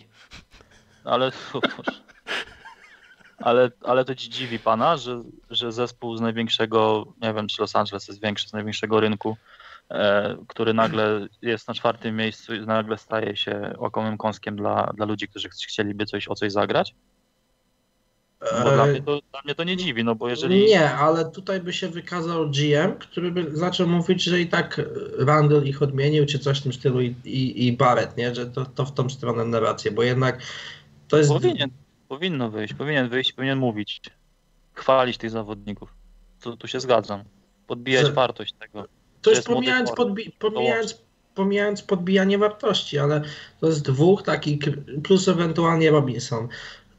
Ale, 1.05 1.33
ale, 3.39 3.71
ale 3.85 4.05
to 4.05 4.15
ci 4.15 4.31
dziwi 4.31 4.59
pana, 4.59 4.97
że, 4.97 5.23
że 5.51 5.73
zespół 5.73 6.17
z 6.17 6.21
największego, 6.21 7.07
nie 7.23 7.35
wiem 7.35 7.49
czy 7.49 7.63
Los 7.63 7.77
Angeles 7.77 8.09
jest 8.09 8.23
większy, 8.23 8.49
z 8.49 8.53
największego 8.53 9.01
rynku, 9.01 9.37
który 10.49 10.75
nagle 10.75 11.27
jest 11.43 11.69
na 11.69 11.75
czwartym 11.75 12.17
miejscu 12.17 12.55
i 12.55 12.61
nagle 12.61 12.99
staje 12.99 13.37
się 13.37 13.75
łakomym 13.79 14.19
kąskiem 14.19 14.57
dla, 14.57 14.93
dla 14.97 15.07
ludzi, 15.07 15.29
którzy 15.29 15.49
chcieliby 15.49 16.07
coś 16.07 16.29
o 16.29 16.35
coś 16.35 16.53
zagrać? 16.53 16.95
Bo 18.65 18.71
dla, 18.71 18.87
e, 18.87 18.91
mnie 18.91 19.03
to, 19.03 19.21
dla 19.31 19.41
mnie 19.45 19.55
to 19.55 19.65
nie 19.65 19.77
dziwi, 19.77 20.05
no 20.05 20.15
bo 20.15 20.29
jeżeli... 20.29 20.65
Nie, 20.65 20.91
ale 20.91 21.31
tutaj 21.31 21.61
by 21.61 21.73
się 21.73 21.89
wykazał 21.89 22.51
GM, 22.51 22.99
który 22.99 23.31
by 23.31 23.57
zaczął 23.57 23.89
mówić, 23.89 24.23
że 24.23 24.41
i 24.41 24.47
tak 24.47 24.81
Randall 25.19 25.65
ich 25.65 25.83
odmienił, 25.83 26.27
czy 26.27 26.39
coś 26.39 26.61
w 26.61 26.63
tym 26.63 26.73
stylu 26.73 27.01
i, 27.01 27.15
i, 27.25 27.67
i 27.67 27.73
Barrett, 27.73 28.17
nie? 28.17 28.35
Że 28.35 28.47
to, 28.47 28.67
to 28.67 28.85
w 28.85 28.95
tą 28.95 29.11
stronę 29.11 29.45
narrację, 29.45 29.91
bo 29.91 30.03
jednak 30.03 30.43
to 31.09 31.19
jest... 31.19 31.31
Powinien, 31.31 31.71
powinno 32.09 32.51
wyjść, 32.51 32.75
powinien 32.75 33.09
wyjść, 33.09 33.33
powinien 33.33 33.59
mówić, 33.59 34.01
chwalić 34.73 35.19
tych 35.19 35.31
zawodników. 35.31 35.95
Tu, 36.41 36.57
tu 36.57 36.69
się 36.69 36.81
zgadzam. 36.81 37.25
Podbijać 37.67 38.07
że... 38.07 38.13
wartość 38.13 38.53
tego. 38.53 38.85
To 39.23 39.31
jest 39.31 39.47
pomijając, 39.47 39.93
podbi 39.93 40.33
pomijając, 40.39 41.03
pomijając 41.35 41.83
podbijanie 41.83 42.39
wartości, 42.39 42.99
ale 42.99 43.23
to 43.61 43.67
jest 43.67 43.83
dwóch 43.83 44.23
takich, 44.23 44.59
plus 45.03 45.29
ewentualnie 45.29 45.91
Robinson, 45.91 46.49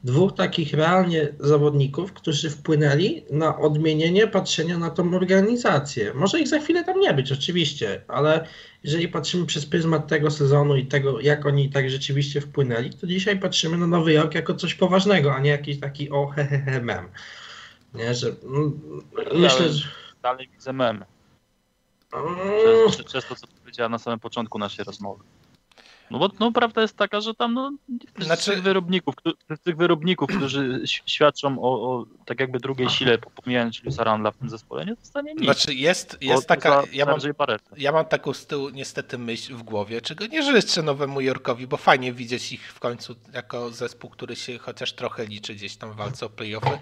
dwóch 0.04 0.34
takich 0.34 0.74
realnie 0.74 1.28
zawodników, 1.40 2.12
którzy 2.12 2.50
wpłynęli 2.50 3.22
na 3.30 3.58
odmienienie 3.58 4.26
patrzenia 4.26 4.78
na 4.78 4.90
tą 4.90 5.14
organizację. 5.14 6.14
Może 6.14 6.40
ich 6.40 6.48
za 6.48 6.58
chwilę 6.58 6.84
tam 6.84 7.00
nie 7.00 7.14
być, 7.14 7.32
oczywiście, 7.32 8.02
ale 8.08 8.46
jeżeli 8.84 9.08
patrzymy 9.08 9.46
przez 9.46 9.66
pryzmat 9.66 10.08
tego 10.08 10.30
sezonu 10.30 10.76
i 10.76 10.86
tego, 10.86 11.20
jak 11.20 11.46
oni 11.46 11.70
tak 11.70 11.90
rzeczywiście 11.90 12.40
wpłynęli, 12.40 12.90
to 12.90 13.06
dzisiaj 13.06 13.38
patrzymy 13.38 13.78
na 13.78 13.86
Nowy 13.86 14.12
Jork 14.12 14.34
jako 14.34 14.54
coś 14.54 14.74
poważnego, 14.74 15.34
a 15.34 15.40
nie 15.40 15.50
jakiś 15.50 15.80
taki 15.80 16.10
o 16.10 16.26
hehehe 16.26 16.80
mem. 16.80 17.08
Nie, 17.94 18.14
że 18.14 18.28
mm, 18.44 18.80
myślę, 19.34 19.68
że... 19.68 19.88
Dalej 20.22 20.48
widzę 20.52 20.72
mem. 20.72 21.04
Przez, 22.58 23.04
przez 23.06 23.26
to, 23.26 23.36
co 23.36 23.46
powiedziała 23.62 23.88
na 23.88 23.98
samym 23.98 24.20
początku 24.20 24.58
naszej 24.58 24.84
rozmowy. 24.84 25.24
No 26.10 26.18
bo 26.18 26.30
no, 26.40 26.52
prawda 26.52 26.82
jest 26.82 26.96
taka, 26.96 27.20
że 27.20 27.34
tam 27.34 27.54
no, 27.54 27.72
znaczy... 28.18 28.50
tych 28.50 28.62
wyrobników, 28.62 29.14
tych 29.62 29.76
wyrobników, 29.76 30.28
którzy 30.36 30.82
świadczą 31.06 31.58
o, 31.58 31.90
o 31.90 32.06
tak 32.24 32.40
jakby 32.40 32.58
drugiej 32.58 32.88
sile, 32.88 33.18
pomijając 33.18 33.84
Luisa 33.84 34.04
Randla 34.04 34.30
w 34.30 34.36
tym 34.36 34.50
zespole, 34.50 34.86
nie 34.86 34.94
dostanie 34.94 35.34
nic. 35.34 35.44
Znaczy 35.44 35.74
jest, 35.74 36.18
jest 36.20 36.46
taka, 36.48 36.82
ja 36.92 37.06
mam, 37.06 37.18
ja 37.76 37.92
mam 37.92 38.04
taką 38.04 38.32
z 38.32 38.46
tyłu 38.46 38.68
niestety 38.68 39.18
myśl 39.18 39.54
w 39.54 39.62
głowie, 39.62 40.00
czego 40.00 40.26
nie 40.26 40.42
życzę 40.42 40.82
Nowemu 40.82 41.20
Jorkowi, 41.20 41.66
bo 41.66 41.76
fajnie 41.76 42.12
widzieć 42.12 42.52
ich 42.52 42.72
w 42.72 42.80
końcu 42.80 43.14
jako 43.32 43.70
zespół, 43.70 44.10
który 44.10 44.36
się 44.36 44.58
chociaż 44.58 44.92
trochę 44.92 45.26
liczy 45.26 45.54
gdzieś 45.54 45.76
tam 45.76 45.92
w 45.92 45.96
walce 45.96 46.26
o 46.26 46.30
playoffy. 46.30 46.78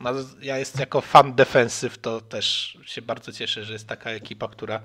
No, 0.00 0.10
ja 0.42 0.58
jest 0.58 0.80
jako 0.80 1.00
fan 1.00 1.34
defensyw, 1.34 1.98
to 1.98 2.20
też 2.20 2.78
się 2.86 3.02
bardzo 3.02 3.32
cieszę, 3.32 3.64
że 3.64 3.72
jest 3.72 3.88
taka 3.88 4.10
ekipa, 4.10 4.48
która 4.48 4.80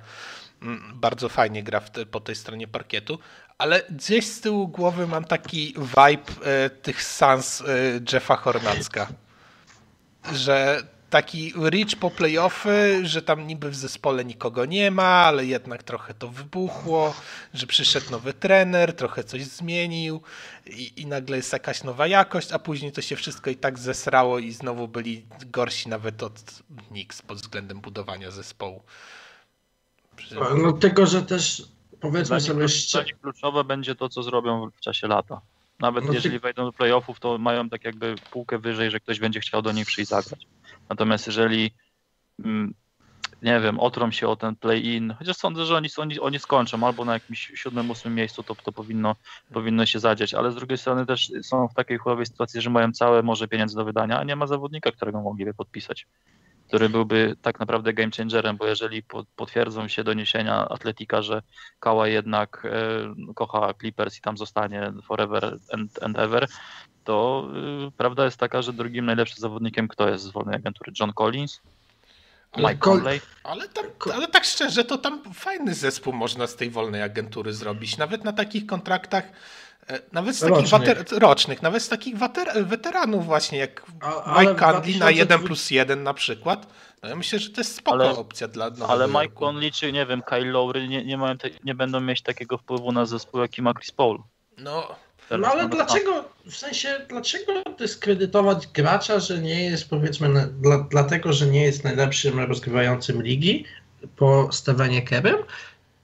mm, 0.62 0.92
bardzo 0.96 1.30
fajnie 1.30 1.64
gra 1.64 1.82
te, 1.82 2.06
po 2.06 2.20
tej 2.20 2.36
stronie 2.36 2.68
parkietu, 2.68 3.20
ale 3.60 3.84
gdzieś 3.89 4.28
z 4.28 4.41
tyłu 4.41 4.68
głowy 4.68 5.07
mam 5.07 5.26
taki 5.26 5.74
vibe 5.74 6.45
e, 6.45 6.70
tych 6.70 7.03
Suns 7.03 7.62
e, 7.62 7.66
Jeffa 8.14 8.36
Hornacka, 8.36 9.07
że 10.34 10.84
taki 11.10 11.53
rich 11.70 11.95
po 11.99 12.12
playoffy, 12.12 13.01
że 13.03 13.22
tam 13.22 13.47
niby 13.47 13.70
w 13.70 13.76
zespole 13.76 14.26
nikogo 14.26 14.66
nie 14.66 14.91
ma, 14.91 15.03
ale 15.03 15.45
jednak 15.45 15.84
trochę 15.84 16.14
to 16.14 16.28
wybuchło, 16.28 17.16
że 17.53 17.68
przyszedł 17.68 18.12
nowy 18.12 18.34
trener, 18.34 18.95
trochę 18.95 19.24
coś 19.24 19.45
zmienił 19.45 20.22
i, 20.66 21.01
i 21.01 21.05
nagle 21.05 21.38
jest 21.38 21.53
jakaś 21.53 21.84
nowa 21.84 22.07
jakość, 22.07 22.51
a 22.51 22.60
później 22.60 22.91
to 22.91 23.01
się 23.01 23.16
wszystko 23.16 23.49
i 23.49 23.55
tak 23.55 23.80
zesrało 23.80 24.39
i 24.39 24.51
znowu 24.51 24.88
byli 24.88 25.26
gorsi 25.45 25.89
nawet 25.89 26.24
od 26.24 26.41
Knicks 26.88 27.22
pod 27.22 27.38
względem 27.38 27.82
budowania 27.82 28.32
zespołu. 28.32 28.84
No 30.57 30.74
tylko, 30.74 31.05
że 31.05 31.22
też 31.22 31.64
powiedzmy 32.02 32.41
sobie 32.41 32.70
szczerze. 32.70 33.14
Kluczowe 33.22 33.64
będzie 33.64 33.95
to, 33.95 34.10
co 34.10 34.24
zrobią 34.24 34.70
w 34.70 34.80
czasie 34.80 35.08
lata. 35.08 35.41
Nawet 35.80 36.06
no 36.06 36.14
jeżeli 36.14 36.36
ty... 36.36 36.39
wejdą 36.39 36.66
do 36.66 36.74
playoffów, 36.74 37.20
to 37.20 37.38
mają 37.38 37.70
tak 37.70 37.84
jakby 37.84 38.16
półkę 38.32 38.58
wyżej, 38.58 38.91
że 38.91 39.00
ktoś 39.00 39.20
będzie 39.20 39.39
chciał 39.39 39.62
do 39.62 39.72
nich 39.72 39.86
przyjść 39.86 40.10
zagrać. 40.10 40.47
Natomiast 40.89 41.28
jeżeli 41.28 41.72
mm, 42.45 42.74
nie 43.41 43.60
wiem, 43.60 43.80
otrą 43.80 44.12
się 44.12 44.28
o 44.28 44.36
ten 44.36 44.56
play-in, 44.56 45.14
chociaż 45.20 45.38
sądzę, 45.38 45.66
że 45.66 45.76
oni, 45.76 45.89
oni, 45.97 46.20
oni 46.20 46.39
skończą 46.39 46.88
albo 46.88 47.06
na 47.06 47.14
jakimś 47.14 47.52
siódmym, 47.56 47.91
ósmym 47.91 48.16
miejscu, 48.16 48.43
to, 48.43 48.56
to 48.56 48.72
powinno, 48.72 49.16
powinno 49.54 49.86
się 49.86 50.00
zadziać, 50.00 50.34
ale 50.34 50.52
z 50.52 50.56
drugiej 50.56 50.78
strony 50.78 51.06
też 51.06 51.32
są 51.41 51.68
w 51.68 51.74
takiej 51.74 51.97
chujowej 51.97 52.26
sytuacji, 52.26 52.62
że 52.62 52.70
mają 52.70 52.91
całe 52.91 53.24
morze 53.24 53.47
pieniędzy 53.47 53.76
do 53.76 53.86
wydania, 53.86 54.20
a 54.20 54.24
nie 54.24 54.36
ma 54.36 54.47
zawodnika, 54.47 54.91
którego 54.91 55.22
mogliby 55.22 55.54
podpisać 55.54 56.08
który 56.70 56.90
byłby 56.90 57.36
tak 57.42 57.60
naprawdę 57.60 57.94
game 57.94 58.12
changerem, 58.18 58.58
bo 58.58 58.68
jeżeli 58.68 59.04
potwierdzą 59.36 59.88
się 59.88 60.04
doniesienia 60.04 60.70
Atletika, 60.70 61.22
że 61.22 61.42
Kała 61.80 62.08
jednak 62.08 62.66
e, 62.66 63.34
kocha 63.34 63.74
Clippers 63.74 64.18
i 64.18 64.22
tam 64.22 64.38
zostanie 64.38 64.94
forever 65.04 65.58
and, 65.74 66.04
and 66.04 66.20
ever, 66.20 66.48
to 67.04 67.48
y, 67.88 67.92
prawda 67.98 68.26
jest 68.26 68.38
taka, 68.38 68.62
że 68.62 68.74
drugim 68.74 69.06
najlepszym 69.06 69.38
zawodnikiem 69.38 69.88
kto 69.88 70.10
jest 70.10 70.24
z 70.24 70.30
wolnej 70.30 70.56
agentury? 70.56 70.92
John 71.00 71.14
Collins? 71.14 71.62
Conley? 72.80 73.22
Ale, 73.44 73.68
tam, 73.68 73.86
ale 74.14 74.28
tak 74.28 74.44
szczerze, 74.46 74.84
to 74.84 74.98
tam 74.98 75.34
fajny 75.34 75.74
zespół 75.74 76.14
można 76.14 76.48
z 76.48 76.56
tej 76.56 76.70
wolnej 76.70 77.04
agentury 77.04 77.54
zrobić. 77.54 77.98
Nawet 77.98 78.24
na 78.24 78.34
takich 78.34 78.66
kontraktach 78.66 79.24
E, 79.24 79.69
nawet 80.12 80.36
z 80.36 80.40
takich 80.40 80.56
rocznych, 80.56 80.70
water, 80.70 81.06
rocznych 81.20 81.62
nawet 81.62 81.84
z 81.84 81.90
takich 81.90 82.18
water, 82.18 82.66
weteranów 82.66 83.26
właśnie, 83.26 83.58
jak 83.58 83.86
A, 84.02 84.42
Mike 84.42 84.56
Conley 84.56 85.00
na 85.00 85.12
1 85.12 85.44
plus 85.44 85.72
1 85.72 86.04
na 86.04 86.14
przykład. 86.14 86.68
No 87.04 87.10
ja 87.10 87.16
myślę, 87.16 87.40
że 87.40 87.50
to 87.50 87.62
jest 87.62 87.76
spoko 87.76 87.94
ale, 87.94 88.10
opcja 88.10 88.48
dla 88.48 88.70
nowego 88.70 88.90
Ale 88.90 89.08
Mike 89.08 89.36
Conley 89.40 89.72
czy 89.72 89.92
nie 89.92 90.06
wiem, 90.06 90.22
Kyle 90.22 90.52
Lowry 90.52 90.88
nie, 90.88 91.06
nie, 91.06 91.18
mają 91.18 91.38
te, 91.38 91.50
nie 91.64 91.76
będą 91.76 92.02
mieć 92.02 92.22
takiego 92.22 92.58
wpływu 92.58 92.92
na 92.92 93.06
zespół, 93.06 93.42
jaki 93.42 93.62
ma 93.62 93.74
Chris 93.74 93.92
Paul. 93.92 94.20
No, 94.58 94.96
no 95.38 95.48
ale 95.48 95.70
dlaczego, 95.70 96.26
w 96.46 96.56
sensie, 96.56 97.06
dlaczego 97.10 97.54
dyskredytować 97.78 98.68
gracza, 98.68 99.20
że 99.20 99.40
nie 99.40 99.64
jest 99.64 99.90
powiedzmy, 99.90 100.48
dla, 100.62 100.78
dlatego, 100.78 101.34
że 101.34 101.46
nie 101.48 101.64
jest 101.64 101.84
najlepszym 101.84 102.40
rozgrywającym 102.40 103.24
ligi 103.24 103.66
po 104.16 104.50
Stevenie 104.52 105.02
Kerem, 105.02 105.38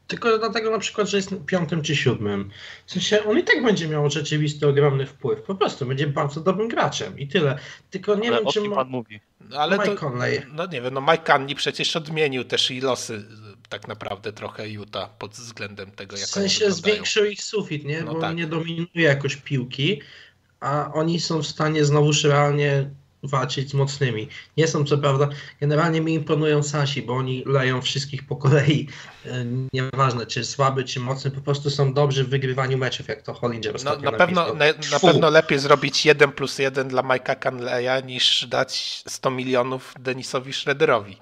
tylko 0.07 0.37
dlatego 0.37 0.71
na 0.71 0.79
przykład, 0.79 1.09
że 1.09 1.17
jest 1.17 1.35
piątym 1.45 1.81
czy 1.81 1.95
siódmym. 1.95 2.51
W 2.85 2.91
sensie 2.91 3.23
on 3.23 3.39
i 3.39 3.43
tak 3.43 3.63
będzie 3.63 3.87
miał 3.87 4.09
rzeczywisty 4.09 4.67
ogromny 4.67 5.05
wpływ. 5.05 5.41
Po 5.41 5.55
prostu 5.55 5.85
będzie 5.85 6.07
bardzo 6.07 6.41
dobrym 6.41 6.67
graczem 6.67 7.19
i 7.19 7.27
tyle. 7.27 7.59
Tylko 7.89 8.15
nie 8.15 8.27
ale 8.27 8.37
wiem, 8.37 8.47
czy 8.51 8.61
ma... 8.61 8.75
pan 8.75 8.89
mówi. 8.89 9.19
No, 9.49 9.57
ale 9.57 9.77
Mike 9.77 9.89
to, 9.89 9.95
Conley. 9.95 10.41
No 10.53 10.65
nie 10.65 10.81
wiem, 10.81 10.93
no 10.93 11.01
Mike 11.01 11.33
Conley 11.33 11.55
przecież 11.55 11.95
odmienił 11.95 12.43
też 12.43 12.71
i 12.71 12.81
losy 12.81 13.25
tak 13.69 13.87
naprawdę 13.87 14.33
trochę 14.33 14.69
Utah 14.69 15.17
pod 15.17 15.31
względem 15.31 15.91
tego, 15.91 16.17
jak 16.17 16.27
W 16.27 16.31
sensie 16.31 16.71
zwiększył 16.71 17.25
ich 17.25 17.43
sufit, 17.43 17.85
nie? 17.85 18.01
No 18.01 18.13
Bo 18.13 18.19
tak. 18.21 18.35
nie 18.35 18.47
dominuje 18.47 18.87
jakoś 18.93 19.35
piłki, 19.35 20.01
a 20.59 20.91
oni 20.93 21.19
są 21.19 21.41
w 21.41 21.47
stanie 21.47 21.85
znowu 21.85 22.11
realnie 22.23 22.89
walczyć 23.27 23.69
z 23.69 23.73
mocnymi. 23.73 24.27
Nie 24.57 24.67
są 24.67 24.85
co 24.85 24.97
prawda, 24.97 25.29
generalnie 25.59 26.01
mi 26.01 26.13
imponują 26.13 26.63
Sasi, 26.63 27.01
bo 27.01 27.13
oni 27.13 27.43
leją 27.45 27.81
wszystkich 27.81 28.27
po 28.27 28.35
kolei. 28.35 28.87
E, 29.25 29.45
nieważne, 29.73 30.25
czy 30.25 30.45
słaby, 30.45 30.83
czy 30.83 30.99
mocny, 30.99 31.31
po 31.31 31.41
prostu 31.41 31.69
są 31.69 31.93
dobrzy 31.93 32.23
w 32.23 32.29
wygrywaniu 32.29 32.77
meczów, 32.77 33.07
jak 33.07 33.21
to 33.21 33.33
Hollinger 33.33 33.75
no, 33.83 33.95
na, 33.95 34.11
pewno, 34.11 34.53
na, 34.53 34.65
na, 34.91 34.99
pewno 35.01 35.29
lepiej 35.29 35.59
zrobić 35.59 36.05
1 36.05 36.31
plus 36.31 36.59
1 36.59 36.87
dla 36.87 37.01
Mike'a 37.01 37.39
Canleya 37.39 38.05
niż 38.05 38.47
dać 38.47 39.03
100 39.07 39.31
milionów 39.31 39.93
Denisowi 39.99 40.53
Schroederowi. 40.53 41.17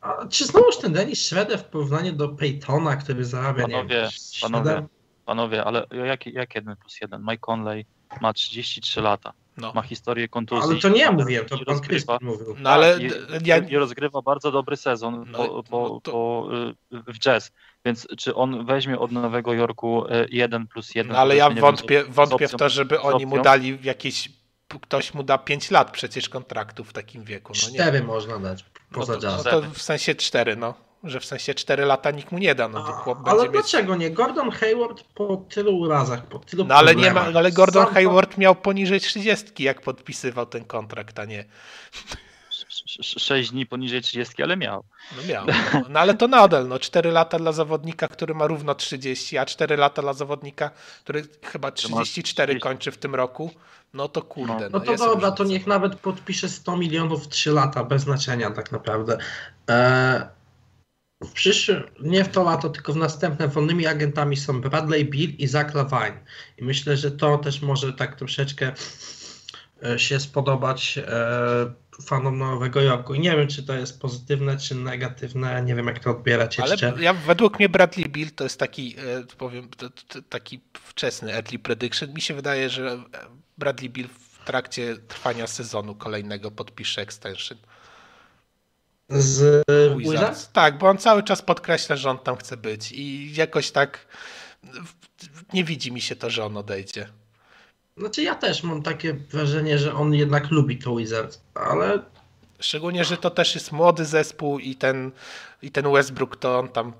A 0.00 0.26
czy 0.26 0.46
znowuż 0.46 0.76
ten 0.76 0.92
Denis 0.92 1.26
Schroeder 1.26 1.58
w 1.58 1.64
porównaniu 1.64 2.12
do 2.12 2.28
Peytona, 2.28 2.96
który 2.96 3.24
zarabia, 3.24 3.62
panowie, 3.62 3.94
nie 3.94 4.00
wiem, 4.00 4.10
panowie, 4.42 4.86
panowie, 5.24 5.64
ale 5.64 5.86
jak, 6.06 6.26
jak 6.26 6.54
1 6.54 6.76
plus 6.76 7.00
1? 7.00 7.20
Mike 7.22 7.38
Conley 7.38 7.86
ma 8.20 8.32
33 8.32 9.00
lata. 9.00 9.32
No. 9.56 9.72
Ma 9.74 9.82
historię 9.82 10.28
kontuzji. 10.28 10.70
Ale 10.70 10.80
to 10.80 10.88
nie 10.88 11.00
ja 11.00 11.12
mówiłem, 11.12 11.46
to 11.46 11.58
pan 11.66 11.80
Krystian 11.80 12.18
mówił. 12.20 12.56
No 12.58 12.70
ale 12.70 12.98
I, 13.02 13.10
ja... 13.44 13.58
i 13.58 13.76
rozgrywa 13.76 14.22
bardzo 14.22 14.52
dobry 14.52 14.76
sezon 14.76 15.24
no, 15.30 15.38
po, 15.38 15.62
po, 15.62 15.88
no 15.88 16.00
to... 16.00 16.12
po, 16.12 16.48
y, 16.92 17.12
w 17.12 17.18
jazz. 17.18 17.52
Więc 17.84 18.06
czy 18.18 18.34
on 18.34 18.66
weźmie 18.66 18.98
od 18.98 19.12
Nowego 19.12 19.54
Jorku 19.54 20.04
1 20.30 20.62
y, 20.62 20.66
plus 20.66 20.94
1? 20.94 21.12
No 21.12 21.18
ale 21.18 21.36
ja 21.36 21.50
wątpię, 21.50 22.02
wiem, 22.04 22.12
wątpię 22.12 22.48
w 22.48 22.56
to, 22.56 22.68
żeby 22.68 23.00
oni 23.00 23.26
mu 23.26 23.42
dali 23.42 23.78
jakieś 23.82 24.28
ktoś 24.82 25.14
mu 25.14 25.22
da 25.22 25.38
5 25.38 25.70
lat 25.70 25.90
przecież 25.90 26.28
kontraktu 26.28 26.84
w 26.84 26.92
takim 26.92 27.24
wieku. 27.24 27.52
No 27.52 27.74
4 27.74 28.02
można 28.02 28.38
dać 28.38 28.64
poza 28.92 29.12
no 29.12 29.20
to, 29.20 29.36
no 29.36 29.42
to 29.42 29.62
w 29.62 29.82
sensie 29.82 30.14
4, 30.14 30.56
no 30.56 30.74
że 31.10 31.20
w 31.20 31.24
sensie 31.24 31.54
4 31.54 31.84
lata 31.84 32.10
nikt 32.10 32.32
mu 32.32 32.38
nie 32.38 32.54
da. 32.54 32.68
No, 32.68 32.82
chłop 32.82 33.18
ale 33.24 33.42
mieć... 33.42 33.52
dlaczego 33.52 33.96
nie? 33.96 34.10
Gordon 34.10 34.50
Hayward 34.50 35.02
po 35.14 35.36
tylu 35.36 35.78
urazach, 35.78 36.26
po 36.26 36.38
tylu 36.38 36.64
No 36.64 36.74
ale 36.74 36.94
nie 36.94 37.12
ma, 37.12 37.20
ale 37.20 37.52
Gordon 37.52 37.84
Sam 37.84 37.94
Hayward 37.94 38.38
miał 38.38 38.54
poniżej 38.54 39.00
30, 39.00 39.64
jak 39.64 39.80
podpisywał 39.82 40.46
ten 40.46 40.64
kontrakt, 40.64 41.18
a 41.18 41.24
nie. 41.24 41.44
6 43.02 43.50
dni 43.50 43.66
poniżej 43.66 44.02
30, 44.02 44.42
ale 44.42 44.56
miał. 44.56 44.84
No 45.16 45.22
miał. 45.28 45.46
No, 45.46 45.82
no 45.88 46.00
ale 46.00 46.14
to 46.14 46.28
nadal, 46.28 46.68
no 46.68 46.78
4 46.78 47.10
lata 47.10 47.38
dla 47.38 47.52
zawodnika, 47.52 48.08
który 48.08 48.34
ma 48.34 48.46
równo 48.46 48.74
30, 48.74 49.38
a 49.38 49.46
4 49.46 49.76
lata 49.76 50.02
dla 50.02 50.12
zawodnika, 50.12 50.70
który 51.04 51.22
chyba 51.42 51.72
34 51.72 52.60
kończy 52.60 52.90
w 52.90 52.98
tym 52.98 53.14
roku. 53.14 53.50
No 53.94 54.08
to 54.08 54.22
kurde. 54.22 54.70
No, 54.70 54.78
no 54.78 54.80
to 54.80 54.96
dobra, 54.96 55.30
to 55.30 55.44
niech 55.44 55.66
nawet 55.66 55.94
podpisze 55.96 56.48
100 56.48 56.76
milionów 56.76 57.24
w 57.24 57.28
3 57.28 57.52
lata, 57.52 57.84
bez 57.84 58.02
znaczenia 58.02 58.50
tak 58.50 58.72
naprawdę. 58.72 59.18
Eee, 59.68 60.22
w 61.24 61.32
przyszłym, 61.32 61.82
nie 62.00 62.24
w 62.24 62.28
to 62.28 62.42
lato, 62.42 62.70
tylko 62.70 62.92
w 62.92 62.96
następne 62.96 63.48
wolnymi 63.48 63.86
agentami 63.86 64.36
są 64.36 64.60
Bradley 64.60 65.04
Bill 65.04 65.30
i 65.38 65.46
Zach 65.46 65.74
Lavine. 65.74 66.20
I 66.58 66.64
myślę, 66.64 66.96
że 66.96 67.10
to 67.10 67.38
też 67.38 67.62
może 67.62 67.92
tak 67.92 68.16
troszeczkę 68.16 68.72
e, 69.84 69.98
się 69.98 70.20
spodobać 70.20 70.98
e, 70.98 71.72
fanom 72.02 72.38
Nowego 72.38 72.80
Jorku. 72.80 73.14
I 73.14 73.20
nie 73.20 73.36
wiem, 73.36 73.48
czy 73.48 73.62
to 73.62 73.74
jest 73.74 74.00
pozytywne, 74.00 74.56
czy 74.56 74.74
negatywne, 74.74 75.62
nie 75.62 75.74
wiem, 75.74 75.86
jak 75.86 75.98
to 75.98 76.10
odbierać 76.10 76.60
Ale 76.60 76.70
jeszcze. 76.70 76.94
Ja, 77.00 77.14
według 77.14 77.58
mnie 77.58 77.68
Bradley 77.68 78.08
Bill 78.08 78.30
to 78.30 78.44
jest 78.44 78.60
taki, 78.60 78.96
e, 78.98 79.36
powiem, 79.38 79.68
taki 80.28 80.60
wczesny 80.72 81.34
early 81.34 81.58
prediction. 81.58 82.12
Mi 82.14 82.20
się 82.20 82.34
wydaje, 82.34 82.70
że 82.70 83.02
Bradley 83.58 83.90
Bill 83.90 84.08
w 84.08 84.44
trakcie 84.44 84.96
trwania 85.08 85.46
sezonu 85.46 85.94
kolejnego 85.94 86.50
podpisze 86.50 87.02
extension. 87.02 87.58
Z 89.08 89.64
Wizards? 89.98 90.50
Tak, 90.52 90.78
bo 90.78 90.88
on 90.88 90.98
cały 90.98 91.22
czas 91.22 91.42
podkreśla, 91.42 91.96
że 91.96 92.10
on 92.10 92.18
tam 92.18 92.36
chce 92.36 92.56
być 92.56 92.92
i 92.92 93.34
jakoś 93.34 93.70
tak 93.70 94.06
nie 95.52 95.64
widzi 95.64 95.92
mi 95.92 96.00
się 96.00 96.16
to, 96.16 96.30
że 96.30 96.44
on 96.44 96.56
odejdzie. 96.56 97.08
Znaczy 97.96 98.22
ja 98.22 98.34
też 98.34 98.62
mam 98.62 98.82
takie 98.82 99.14
wrażenie, 99.14 99.78
że 99.78 99.94
on 99.94 100.14
jednak 100.14 100.50
lubi 100.50 100.78
to 100.78 100.96
Wizards, 100.96 101.40
ale... 101.54 101.98
Szczególnie, 102.60 103.04
że 103.04 103.16
to 103.16 103.30
też 103.30 103.54
jest 103.54 103.72
młody 103.72 104.04
zespół 104.04 104.58
i 104.58 104.74
ten, 104.74 105.12
i 105.62 105.70
ten 105.70 105.92
Westbrook 105.92 106.36
to 106.36 106.58
on 106.58 106.68
tam 106.68 106.92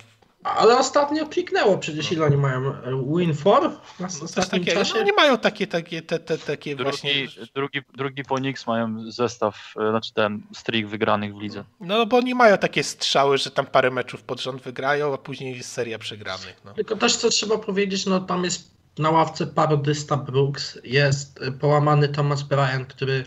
ale 0.47 0.79
ostatnio 0.79 1.27
kliknęło 1.27 1.79
przecież 1.79 2.13
ile 2.13 2.25
oni 2.25 2.37
mają? 2.37 2.73
Win 3.17 3.37
4 3.37 3.71
na 4.01 4.07
ostatnim 4.07 4.65
takie, 4.65 4.77
czasie? 4.77 4.95
No, 4.95 5.01
oni 5.01 5.13
mają 5.13 5.39
takie, 5.39 5.67
takie, 5.67 6.03
te, 6.03 6.19
te, 6.19 6.39
takie 6.39 6.77
drugi, 6.77 6.91
właśnie... 6.91 7.13
Drugi, 7.55 7.83
drugi 7.95 8.25
po 8.25 8.37
Knicks 8.37 8.67
mają 8.67 9.11
zestaw, 9.11 9.75
e, 9.81 9.91
znaczy 9.91 10.15
ten 10.15 10.43
streak 10.55 10.87
wygranych 10.87 11.37
w 11.37 11.41
lidze. 11.41 11.65
No 11.81 12.07
bo 12.07 12.17
oni 12.17 12.35
mają 12.35 12.59
takie 12.59 12.83
strzały, 12.83 13.39
że 13.39 13.51
tam 13.51 13.67
parę 13.67 13.91
meczów 13.91 14.23
pod 14.23 14.41
rząd 14.41 14.63
wygrają, 14.63 15.15
a 15.15 15.19
później 15.19 15.57
jest 15.57 15.73
seria 15.73 15.99
przegranych. 15.99 16.61
No. 16.65 16.75
Tylko 16.75 16.97
też 16.97 17.17
co 17.17 17.31
trzeba 17.31 17.59
powiedzieć, 17.59 18.07
no 18.07 18.21
tam 18.21 18.45
jest 18.45 18.77
na 18.99 19.11
ławce 19.11 19.47
parodysta 19.47 20.17
Brooks, 20.17 20.79
jest 20.85 21.41
połamany 21.61 22.09
Thomas 22.09 22.43
Bryant, 22.43 22.89
który 22.95 23.25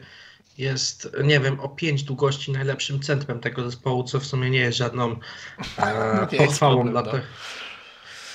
jest, 0.59 1.17
nie 1.23 1.39
wiem, 1.39 1.59
o 1.59 1.69
pięć 1.69 2.03
długości 2.03 2.51
najlepszym 2.51 2.99
centrum 2.99 3.39
tego 3.39 3.63
zespołu, 3.63 4.03
co 4.03 4.19
w 4.19 4.25
sumie 4.25 4.49
nie 4.49 4.59
jest 4.59 4.77
żadną 4.77 5.15
e, 5.77 6.27
pochwałą 6.37 6.89
dla 6.89 7.03
tych. 7.03 7.23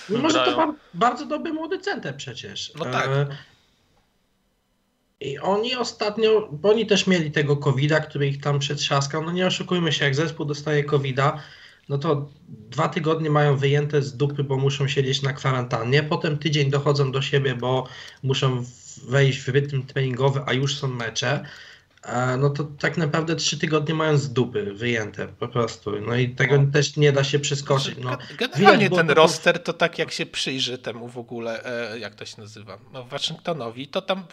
No. 0.08 0.16
Mimo, 0.16 0.30
że 0.30 0.44
to 0.44 0.74
bardzo 0.94 1.26
dobry 1.26 1.52
młody 1.52 1.78
center 1.78 2.16
przecież. 2.16 2.72
No 2.78 2.84
tak. 2.84 3.08
E, 3.08 3.26
I 5.20 5.38
oni 5.38 5.76
ostatnio, 5.76 6.48
bo 6.52 6.70
oni 6.70 6.86
też 6.86 7.06
mieli 7.06 7.30
tego 7.30 7.56
COVID-a, 7.56 8.00
który 8.00 8.28
ich 8.28 8.40
tam 8.40 8.58
przetrzaskał. 8.58 9.22
No 9.22 9.32
nie 9.32 9.46
oszukujmy 9.46 9.92
się, 9.92 10.04
jak 10.04 10.14
zespół 10.14 10.46
dostaje 10.46 10.84
COVID-a, 10.84 11.38
no 11.88 11.98
to 11.98 12.28
dwa 12.48 12.88
tygodnie 12.88 13.30
mają 13.30 13.56
wyjęte 13.56 14.02
z 14.02 14.16
dupy, 14.16 14.44
bo 14.44 14.56
muszą 14.56 14.88
siedzieć 14.88 15.22
na 15.22 15.32
kwarantannie. 15.32 16.02
Potem 16.02 16.38
tydzień 16.38 16.70
dochodzą 16.70 17.12
do 17.12 17.22
siebie, 17.22 17.54
bo 17.54 17.88
muszą 18.22 18.64
wejść 19.08 19.40
w 19.40 19.48
rytm 19.48 19.86
treningowy, 19.86 20.40
a 20.46 20.52
już 20.52 20.76
są 20.76 20.88
mecze 20.88 21.44
no 22.38 22.50
to 22.50 22.64
tak 22.64 22.96
naprawdę 22.96 23.36
trzy 23.36 23.58
tygodnie 23.58 23.94
mają 23.94 24.16
z 24.16 24.32
dupy 24.32 24.72
wyjęte 24.74 25.28
po 25.28 25.48
prostu. 25.48 26.00
No 26.00 26.14
i 26.14 26.28
tego 26.28 26.58
no. 26.58 26.72
też 26.72 26.96
nie 26.96 27.12
da 27.12 27.24
się 27.24 27.38
przeskoczyć. 27.38 27.98
No, 27.98 28.18
Generalnie 28.38 28.90
ten 28.90 29.06
to... 29.06 29.14
roster 29.14 29.62
to 29.62 29.72
tak 29.72 29.98
jak 29.98 30.12
się 30.12 30.26
przyjrzy 30.26 30.78
temu 30.78 31.08
w 31.08 31.18
ogóle, 31.18 31.64
e, 31.92 31.98
jak 31.98 32.14
to 32.14 32.24
się 32.24 32.40
nazywa, 32.40 32.78
no 32.92 33.04
Waszyngtonowi, 33.04 33.88
to 33.88 34.02
tam 34.02 34.24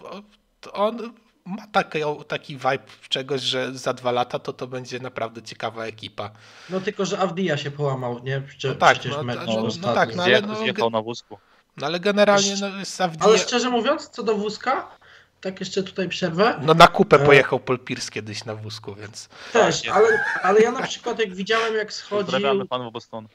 to 0.62 0.74
on 0.74 1.14
ma 1.46 1.68
taki, 1.68 2.00
taki 2.28 2.56
vibe 2.56 2.84
czegoś, 3.10 3.42
że 3.42 3.74
za 3.74 3.94
dwa 3.94 4.12
lata 4.12 4.40
to 4.40 4.54
to 4.54 4.68
będzie 4.68 5.00
naprawdę 5.00 5.42
ciekawa 5.42 5.86
ekipa. 5.86 6.32
No 6.70 6.80
tylko, 6.80 7.06
że 7.06 7.20
Avdia 7.20 7.58
się 7.58 7.72
połamał, 7.72 8.24
nie? 8.24 8.42
Prze 8.42 8.68
no 8.68 8.76
tak, 8.76 9.06
no, 9.06 9.24
mecz 9.24 9.40
no, 9.48 9.68
no, 9.82 9.94
tak, 9.94 10.16
no, 10.16 10.24
ale, 10.24 10.42
no, 10.42 10.90
na 10.90 11.02
wózku. 11.02 11.38
No 11.78 11.88
ale 11.88 12.00
generalnie 12.00 12.56
no, 12.62 12.80
jest 12.80 13.02
Avdia... 13.02 13.26
Ale 13.26 13.38
szczerze 13.38 13.70
mówiąc, 13.70 14.10
co 14.10 14.24
do 14.24 14.36
wózka, 14.36 14.98
tak 15.42 15.60
jeszcze 15.60 15.84
tutaj 15.84 16.10
przerwę. 16.10 16.60
No 16.62 16.74
na 16.74 16.88
kupę 16.88 17.18
e, 17.18 17.26
pojechał 17.26 17.60
Paul 17.60 17.80
Pierce 17.80 18.12
kiedyś 18.12 18.46
na 18.46 18.56
wózku, 18.56 18.96
więc... 18.96 19.30
Też, 19.54 19.88
ale, 19.90 20.24
ale 20.44 20.62
ja 20.62 20.72
na 20.72 20.82
przykład 20.82 21.20
jak 21.20 21.36
widziałem 21.36 21.76
jak 21.76 21.94
schodził... 21.94 22.26
Pozdrawiamy 22.26 22.68
panu 22.68 22.92
Boston. 22.92 23.28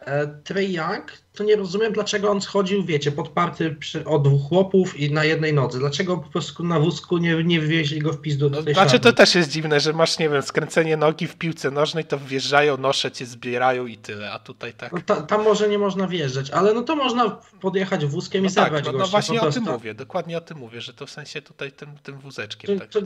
E, 0.00 0.26
Trey 0.26 0.72
Young, 0.72 1.12
to 1.36 1.44
nie 1.44 1.56
rozumiem, 1.56 1.92
dlaczego 1.92 2.30
on 2.30 2.40
schodził, 2.40 2.84
wiecie, 2.84 3.12
podparty 3.12 3.70
przy, 3.70 4.04
od 4.04 4.22
dwóch 4.22 4.48
chłopów 4.48 5.00
i 5.00 5.12
na 5.12 5.24
jednej 5.24 5.54
nodze. 5.54 5.78
Dlaczego 5.78 6.16
po 6.16 6.28
prostu 6.28 6.64
na 6.64 6.80
wózku 6.80 7.18
nie, 7.18 7.44
nie 7.44 7.60
wywieźli 7.60 7.98
go 7.98 8.12
w 8.12 8.20
pizdu 8.20 8.50
do 8.50 8.62
no, 8.62 8.72
Znaczy 8.72 9.00
to 9.00 9.12
też 9.12 9.34
jest 9.34 9.50
dziwne, 9.50 9.80
że 9.80 9.92
masz, 9.92 10.18
nie 10.18 10.28
wiem, 10.28 10.42
skręcenie 10.42 10.96
nogi 10.96 11.26
w 11.26 11.36
piłce 11.36 11.70
nożnej, 11.70 12.04
to 12.04 12.18
wjeżdżają, 12.18 12.76
nosze 12.76 13.12
cię 13.12 13.26
zbierają 13.26 13.86
i 13.86 13.96
tyle, 13.96 14.32
a 14.32 14.38
tutaj 14.38 14.72
tak... 14.72 14.92
No, 14.92 14.98
ta, 15.06 15.22
tam 15.22 15.44
może 15.44 15.68
nie 15.68 15.78
można 15.78 16.06
wjeżdżać, 16.06 16.50
ale 16.50 16.74
no 16.74 16.82
to 16.82 16.96
można 16.96 17.40
podjechać 17.60 18.06
wózkiem 18.06 18.44
no 18.44 18.50
i 18.50 18.54
tak, 18.54 18.64
zerwać 18.64 18.84
no, 18.86 18.92
no 18.92 19.06
właśnie 19.06 19.40
o 19.40 19.52
tym 19.52 19.64
mówię, 19.64 19.94
dokładnie 19.94 20.38
o 20.38 20.40
tym 20.40 20.58
mówię, 20.58 20.80
że 20.80 20.94
to 20.94 21.06
w 21.06 21.10
sensie 21.10 21.42
tutaj 21.42 21.72
tym, 21.72 21.88
tym 22.02 22.18
wózeczkiem. 22.18 22.78
tak, 22.78 22.88
to, 22.88 23.00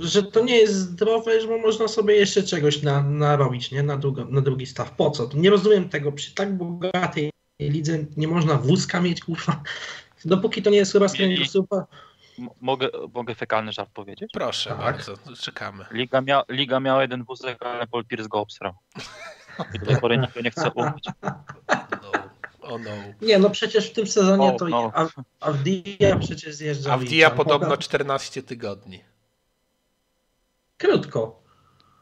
że 0.00 0.22
to 0.22 0.44
nie 0.44 0.56
jest 0.56 0.74
zdrowe, 0.74 1.40
że 1.40 1.58
można 1.58 1.88
sobie 1.88 2.14
jeszcze 2.14 2.42
czegoś 2.42 2.82
na, 2.82 3.02
narobić, 3.02 3.70
nie? 3.70 3.82
Na, 3.82 3.96
drugo, 3.96 4.24
na 4.24 4.40
drugi 4.40 4.66
staw. 4.66 4.90
Po 4.90 5.10
co? 5.10 5.30
Nie 5.34 5.50
rozumiem 5.50 5.88
tego 5.88 6.12
przy 6.12 6.34
tak 6.34 6.56
bogatej 6.56 7.30
lidze 7.68 7.98
nie 8.16 8.28
można 8.28 8.54
wózka 8.54 9.00
mieć, 9.00 9.20
kurwa. 9.20 9.62
Dopóki 10.24 10.62
to 10.62 10.70
nie 10.70 10.76
jest 10.76 10.92
chyba 10.92 11.06
super. 11.46 11.82
Mogę, 12.60 12.88
mogę 13.14 13.34
fekalny 13.34 13.72
żart 13.72 13.90
powiedzieć? 13.94 14.30
Proszę 14.32 14.70
tak. 14.70 14.78
bardzo, 14.78 15.14
czekamy. 15.40 15.84
Liga, 15.90 16.20
mia, 16.20 16.42
Liga 16.48 16.80
miała 16.80 17.02
jeden 17.02 17.24
wózek, 17.24 17.62
ale 17.62 17.86
Paul 17.86 18.04
Pierce 18.04 18.28
go 18.28 18.40
obsrał. 18.40 18.72
I 19.74 19.78
do 19.78 19.86
tej 19.86 19.96
pory 19.96 20.18
nikt 20.18 20.34
go 20.34 20.40
nie 20.40 20.50
chce 20.50 20.70
umyć. 20.70 21.04
No. 22.02 22.12
Oh 22.60 22.78
no. 22.78 22.90
Nie, 23.26 23.38
no 23.38 23.50
przecież 23.50 23.90
w 23.90 23.92
tym 23.92 24.06
sezonie 24.06 24.46
oh, 24.46 24.58
to 24.58 24.68
no. 24.68 24.92
Avdia 25.40 26.18
przecież 26.20 26.54
zjeżdżał. 26.54 26.92
Avdia 26.92 27.30
podobno 27.30 27.76
14 27.76 28.42
tygodni. 28.42 29.00
Krótko. 30.76 31.42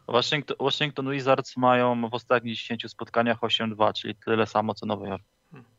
Washington, 0.09 0.57
Washington 0.61 1.11
Wizards 1.11 1.57
mają 1.57 2.09
w 2.11 2.15
ostatnich 2.15 2.57
10 2.57 2.85
spotkaniach 2.89 3.41
8-2, 3.41 3.93
czyli 3.93 4.15
tyle 4.15 4.47
samo 4.47 4.75
co 4.75 4.87
Nowy 4.87 5.09
Jork. 5.09 5.25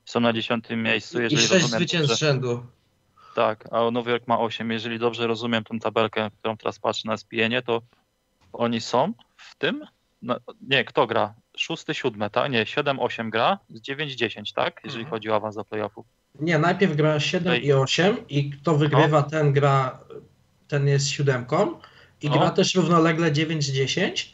Są 0.09 0.19
na 0.19 0.33
10 0.33 0.65
miejscu. 0.69 1.21
Jeżeli 1.21 1.43
I 1.43 1.47
6 1.47 1.65
zwycięstw 1.65 2.15
z 2.15 2.19
rzędu. 2.19 2.65
Tak, 3.35 3.67
a 3.71 3.91
Nowy 3.91 4.11
Jork 4.11 4.27
ma 4.27 4.39
8. 4.39 4.71
Jeżeli 4.71 4.99
dobrze 4.99 5.27
rozumiem 5.27 5.63
tę 5.63 5.79
tabelkę, 5.79 6.29
którą 6.39 6.57
teraz 6.57 6.79
patrzę 6.79 7.07
na 7.07 7.17
SPN, 7.17 7.61
to 7.65 7.81
oni 8.53 8.81
są 8.81 9.13
w 9.37 9.55
tym? 9.55 9.85
No, 10.21 10.35
nie, 10.61 10.85
kto 10.85 11.07
gra? 11.07 11.33
szósty, 11.57 11.93
siódme, 11.93 12.29
tak? 12.29 12.51
Nie, 12.51 12.65
7-8 12.65 13.29
gra, 13.29 13.59
z 13.69 13.81
9-10, 13.81 14.53
tak? 14.55 14.81
Jeżeli 14.83 15.03
mhm. 15.03 15.11
chodzi 15.11 15.29
o 15.29 15.35
awans 15.35 15.55
do 15.55 15.65
playoffów. 15.65 16.05
Nie, 16.39 16.59
najpierw 16.59 16.95
gra 16.95 17.19
7 17.19 17.61
i 17.61 17.73
8 17.73 18.27
i 18.29 18.49
kto 18.49 18.77
wygrywa, 18.77 19.21
no. 19.21 19.29
ten 19.29 19.53
gra, 19.53 19.99
ten 20.67 20.87
jest 20.87 21.09
siódemką 21.09 21.79
i 22.21 22.29
no. 22.29 22.37
gra 22.37 22.49
też 22.49 22.75
równolegle 22.75 23.31
9-10 23.31 24.27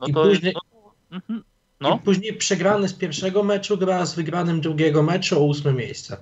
no 0.00 0.06
i 0.06 0.12
później... 0.12 0.54
No, 0.54 0.92
mhm. 1.16 1.44
No. 1.80 1.96
I 1.96 1.98
później 1.98 2.36
przegrany 2.36 2.88
z 2.88 2.94
pierwszego 2.94 3.42
meczu 3.42 3.78
gra 3.78 4.06
z 4.06 4.14
wygranym 4.14 4.60
drugiego 4.60 5.02
meczu 5.02 5.38
o 5.38 5.44
ósme 5.44 5.72
miejsce. 5.72 6.16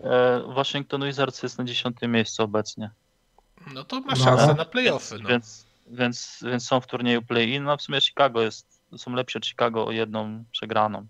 E, 0.00 0.42
Waszyngton 0.54 1.04
Wizards 1.04 1.42
jest 1.42 1.58
na 1.58 1.64
dziesiątym 1.64 2.12
miejscu 2.12 2.42
obecnie. 2.42 2.90
No 3.74 3.84
to 3.84 4.00
ma 4.00 4.16
szansę 4.16 4.46
no. 4.46 4.54
na 4.54 4.64
playoffy. 4.64 5.18
No. 5.22 5.28
Więc, 5.28 5.66
więc, 5.88 6.38
więc 6.42 6.66
są 6.66 6.80
w 6.80 6.86
turnieju 6.86 7.22
play-in. 7.22 7.64
No 7.64 7.76
w 7.76 7.82
sumie 7.82 8.00
Chicago 8.00 8.42
jest, 8.42 8.66
są 8.96 9.14
lepsze 9.14 9.38
od 9.38 9.46
Chicago 9.46 9.86
o 9.86 9.92
jedną 9.92 10.44
przegraną. 10.52 11.06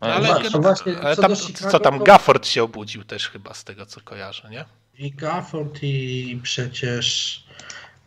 No, 0.00 0.06
ale, 0.06 0.28
ale, 0.28 0.50
właśnie, 0.50 1.00
ale 1.00 1.16
tam, 1.16 1.36
Chicago, 1.36 1.70
co 1.70 1.80
tam, 1.80 2.04
Gafford 2.04 2.46
się 2.46 2.62
obudził 2.62 3.04
też 3.04 3.28
chyba 3.28 3.54
z 3.54 3.64
tego 3.64 3.86
co 3.86 4.00
kojarzę, 4.00 4.50
nie? 4.50 4.64
I 4.98 5.10
Gafford 5.10 5.78
i 5.82 6.40
przecież 6.42 7.44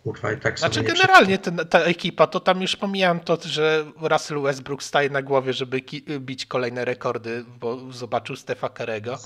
kurwa 0.03 0.31
i 0.31 0.37
tak 0.37 0.59
Znaczy 0.59 0.83
generalnie 0.83 1.37
ten, 1.37 1.57
ta 1.69 1.79
ekipa, 1.79 2.27
to 2.27 2.39
tam 2.39 2.61
już 2.61 2.75
pomijam 2.75 3.19
to, 3.19 3.37
że 3.45 3.85
Russell 4.01 4.41
Westbrook 4.41 4.83
staje 4.83 5.09
na 5.09 5.21
głowie, 5.21 5.53
żeby 5.53 5.81
bić 6.19 6.45
kolejne 6.45 6.85
rekordy, 6.85 7.45
bo 7.59 7.91
zobaczył 7.91 8.35
Stefa 8.35 8.69
Karego 8.69 9.17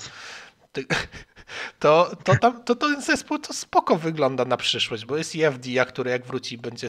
to, 1.78 2.16
to, 2.24 2.36
tam, 2.36 2.64
to 2.64 2.74
ten 2.74 3.02
zespół 3.02 3.38
to 3.38 3.52
spoko 3.52 3.96
wygląda 3.96 4.44
na 4.44 4.56
przyszłość, 4.56 5.04
bo 5.04 5.16
jest 5.16 5.34
EFD, 5.36 5.86
który 5.86 6.10
jak 6.10 6.26
wróci 6.26 6.58
będzie 6.58 6.88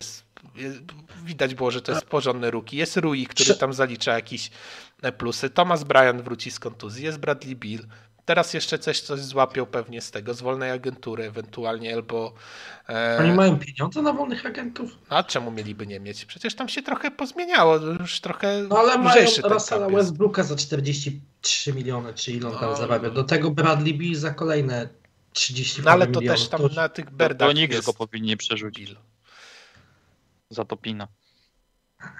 widać 1.23 1.55
było, 1.55 1.71
że 1.71 1.81
to 1.81 1.91
jest 1.91 2.05
porządny 2.05 2.51
ruki. 2.51 2.77
Jest 2.77 2.97
Rui, 2.97 3.25
który 3.25 3.55
tam 3.55 3.73
zalicza 3.73 4.13
jakieś 4.13 4.51
plusy. 5.17 5.49
Thomas 5.49 5.83
Bryan 5.83 6.21
wróci 6.21 6.51
z 6.51 6.59
kontuzji, 6.59 7.05
jest 7.05 7.17
Bradley 7.17 7.55
Bill, 7.55 7.87
Teraz 8.29 8.53
jeszcze 8.53 8.79
coś, 8.79 9.01
coś 9.01 9.19
złapią 9.19 9.65
pewnie 9.65 10.01
z 10.01 10.11
tego, 10.11 10.33
z 10.33 10.41
wolnej 10.41 10.71
agentury 10.71 11.23
ewentualnie, 11.23 11.93
albo... 11.93 12.33
E... 12.89 13.17
Oni 13.19 13.31
mają 13.31 13.59
pieniądze 13.59 14.01
na 14.01 14.13
wolnych 14.13 14.45
agentów? 14.45 14.97
A 15.09 15.23
czemu 15.23 15.51
mieliby 15.51 15.87
nie 15.87 15.99
mieć? 15.99 16.25
Przecież 16.25 16.55
tam 16.55 16.69
się 16.69 16.81
trochę 16.81 17.11
pozmieniało, 17.11 17.75
już 17.75 18.21
trochę 18.21 18.65
No 18.69 18.79
ale 18.79 18.97
mają 18.97 19.25
Russella 19.43 19.89
Westbrooka 19.89 20.43
za 20.43 20.55
43 20.55 21.73
miliony, 21.73 22.13
czy 22.13 22.31
ile 22.31 22.49
on 22.49 22.59
tam 22.59 22.69
no, 22.69 22.75
zarabia. 22.75 23.09
Do 23.09 23.23
tego 23.23 23.51
Bradley 23.51 23.93
Bill 23.93 24.15
za 24.15 24.33
kolejne 24.33 24.89
30 25.33 25.81
No 25.85 25.91
ale 25.91 26.07
to 26.07 26.21
też 26.21 26.49
tam 26.49 26.61
to... 26.61 26.67
na 26.67 26.89
tych 26.89 27.11
berdach 27.11 27.49
To 27.49 27.53
nikt 27.53 27.85
go 27.85 27.93
powinni 27.93 28.37
przerzucić. 28.37 28.95
Za 30.49 30.65
to 30.65 30.77
pina. 30.77 31.07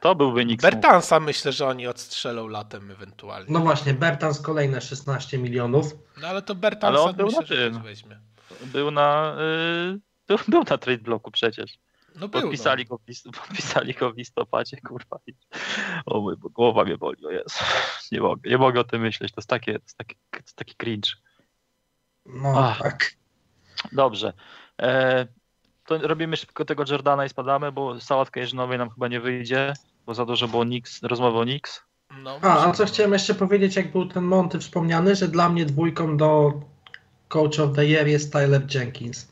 To 0.02 0.14
byłby 0.14 0.44
nikt. 0.44 0.62
Bertansa 0.62 1.20
myślę, 1.20 1.52
że 1.52 1.66
oni 1.66 1.86
odstrzelą 1.86 2.48
latem 2.48 2.90
ewentualnie. 2.90 3.52
No 3.52 3.60
właśnie, 3.60 3.94
Bertans 3.94 4.40
kolejne 4.40 4.80
16 4.80 5.38
milionów. 5.38 5.92
No 6.20 6.28
ale 6.28 6.42
to 6.42 6.54
Bertansa 6.54 6.86
ale 6.88 7.00
on 7.00 7.16
był 7.16 7.26
myślę, 7.26 7.40
na 7.40 7.46
tym. 7.46 7.82
weźmie. 7.82 8.20
Był 8.66 8.90
na, 8.90 9.36
yy, 10.28 10.38
był 10.48 10.64
na 10.70 10.78
trade 10.78 11.02
bloku 11.02 11.30
przecież. 11.30 11.78
No 12.14 12.28
był, 12.28 12.40
podpisali, 12.40 12.84
no. 12.84 12.88
go 12.88 12.98
w, 12.98 13.30
podpisali 13.40 13.94
go 13.94 14.12
w 14.12 14.16
listopadzie, 14.16 14.76
kurwa. 14.76 15.18
O 16.06 16.20
mój, 16.20 16.36
bo 16.36 16.48
głowa 16.48 16.84
mnie 16.84 16.98
boli, 16.98 17.26
o 17.26 17.30
Jezu. 17.30 17.64
Nie 18.12 18.20
mogę, 18.20 18.50
nie 18.50 18.58
mogę 18.58 18.80
o 18.80 18.84
tym 18.84 19.02
myśleć, 19.02 19.32
to 19.32 19.40
jest, 19.40 19.48
takie, 19.48 19.72
to 19.72 19.84
jest, 19.84 19.96
taki, 19.98 20.16
to 20.30 20.38
jest 20.38 20.56
taki 20.56 20.74
cringe. 20.74 21.10
No 22.26 22.54
Ach. 22.56 22.78
tak. 22.78 23.12
Dobrze. 23.92 24.32
E, 24.82 25.26
to 25.84 25.98
robimy 25.98 26.36
szybko 26.36 26.64
tego 26.64 26.84
Jordana 26.90 27.24
i 27.24 27.28
spadamy, 27.28 27.72
bo 27.72 28.00
sałatkę 28.00 28.40
jeżynowej 28.40 28.78
nam 28.78 28.90
chyba 28.90 29.08
nie 29.08 29.20
wyjdzie. 29.20 29.74
Bo 30.06 30.14
za 30.14 30.26
dużo 30.26 30.48
było 30.48 30.64
Nix, 30.64 31.02
rozmowy 31.02 31.38
o 31.38 31.44
Nix. 31.44 31.80
No, 32.22 32.38
a, 32.42 32.66
a 32.66 32.72
co 32.72 32.86
chciałem 32.86 33.12
jeszcze 33.12 33.34
powiedzieć, 33.34 33.76
jak 33.76 33.92
był 33.92 34.06
ten 34.06 34.24
Monty 34.24 34.58
wspomniany, 34.58 35.16
że 35.16 35.28
dla 35.28 35.48
mnie 35.48 35.66
dwójką 35.66 36.16
do 36.16 36.52
Coach 37.28 37.60
of 37.60 37.76
the 37.76 37.86
Year 37.86 38.06
jest 38.06 38.32
Tyler 38.32 38.74
Jenkins. 38.74 39.28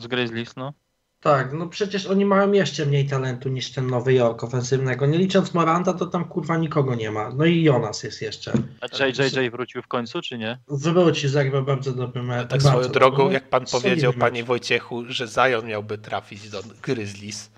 Z 0.00 0.06
Grizzlies, 0.06 0.56
no. 0.56 0.72
Tak, 1.20 1.52
no 1.52 1.66
przecież 1.66 2.06
oni 2.06 2.24
mają 2.24 2.52
jeszcze 2.52 2.86
mniej 2.86 3.06
talentu 3.06 3.48
niż 3.48 3.72
ten 3.72 3.86
Nowy 3.86 4.14
Jork 4.14 4.44
ofensywnego. 4.44 5.06
Nie 5.06 5.18
licząc 5.18 5.54
Moranta, 5.54 5.94
to 5.94 6.06
tam 6.06 6.24
kurwa 6.24 6.56
nikogo 6.56 6.94
nie 6.94 7.10
ma. 7.10 7.30
No 7.30 7.44
i 7.44 7.62
Jonas 7.62 8.02
jest 8.02 8.22
jeszcze. 8.22 8.52
A 8.80 9.06
JJJ 9.06 9.50
wrócił 9.50 9.82
w 9.82 9.86
końcu, 9.86 10.22
czy 10.22 10.38
nie? 10.38 10.58
Wróci, 10.68 11.28
zagrał 11.28 11.64
bardzo 11.64 11.92
dobry 11.92 12.22
mecz. 12.22 12.50
Tak 12.50 12.62
swoją 12.62 12.88
drogą, 12.88 13.30
jak 13.30 13.48
pan 13.48 13.64
powiedział, 13.72 14.12
panie 14.12 14.44
Wojciechu, 14.44 15.04
że 15.08 15.26
Zion 15.26 15.66
miałby 15.66 15.98
trafić 15.98 16.50
do 16.50 16.62
Grizzlies, 16.82 17.50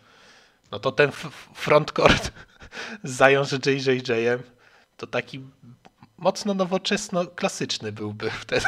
no 0.73 0.79
to 0.79 0.93
ten 0.93 1.11
frontcourt 1.55 2.33
zajął 3.05 3.45
z 3.45 3.67
JJJ-em, 3.67 4.43
to 4.97 5.07
taki 5.07 5.41
mocno 6.19 6.55
nowoczesno 6.55 7.27
klasyczny 7.27 7.93
byłby 7.93 8.31
wtedy. 8.31 8.67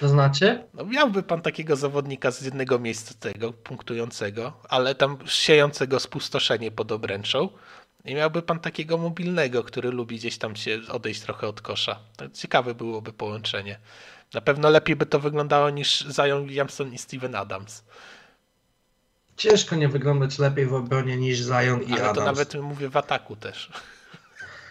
To 0.00 0.08
znaczy? 0.08 0.64
No 0.74 0.84
miałby 0.84 1.22
pan 1.22 1.42
takiego 1.42 1.76
zawodnika 1.76 2.30
z 2.30 2.42
jednego 2.42 2.78
miejsca 2.78 3.14
tego 3.20 3.52
punktującego, 3.52 4.52
ale 4.68 4.94
tam 4.94 5.18
siejącego 5.26 6.00
spustoszenie 6.00 6.70
pod 6.70 6.92
obręczą. 6.92 7.48
I 8.04 8.14
miałby 8.14 8.42
pan 8.42 8.60
takiego 8.60 8.98
mobilnego, 8.98 9.64
który 9.64 9.90
lubi 9.90 10.16
gdzieś 10.16 10.38
tam 10.38 10.56
się 10.56 10.80
odejść 10.88 11.20
trochę 11.20 11.48
od 11.48 11.60
kosza. 11.60 11.98
To 12.16 12.28
ciekawe 12.28 12.74
byłoby 12.74 13.12
połączenie. 13.12 13.78
Na 14.34 14.40
pewno 14.40 14.70
lepiej 14.70 14.96
by 14.96 15.06
to 15.06 15.20
wyglądało 15.20 15.70
niż 15.70 15.98
Zion 15.98 16.46
Williamson 16.46 16.92
i 16.92 16.98
Steven 16.98 17.34
Adams. 17.34 17.84
Ciężko 19.36 19.76
nie 19.76 19.88
wyglądać 19.88 20.38
lepiej 20.38 20.66
w 20.66 20.74
obronie 20.74 21.16
niż 21.16 21.38
Zion 21.38 21.82
i 21.82 21.92
Ale 21.92 22.02
Adams. 22.02 22.18
to 22.18 22.24
nawet 22.24 22.54
mówię 22.54 22.88
w 22.88 22.96
ataku 22.96 23.36
też. 23.36 23.70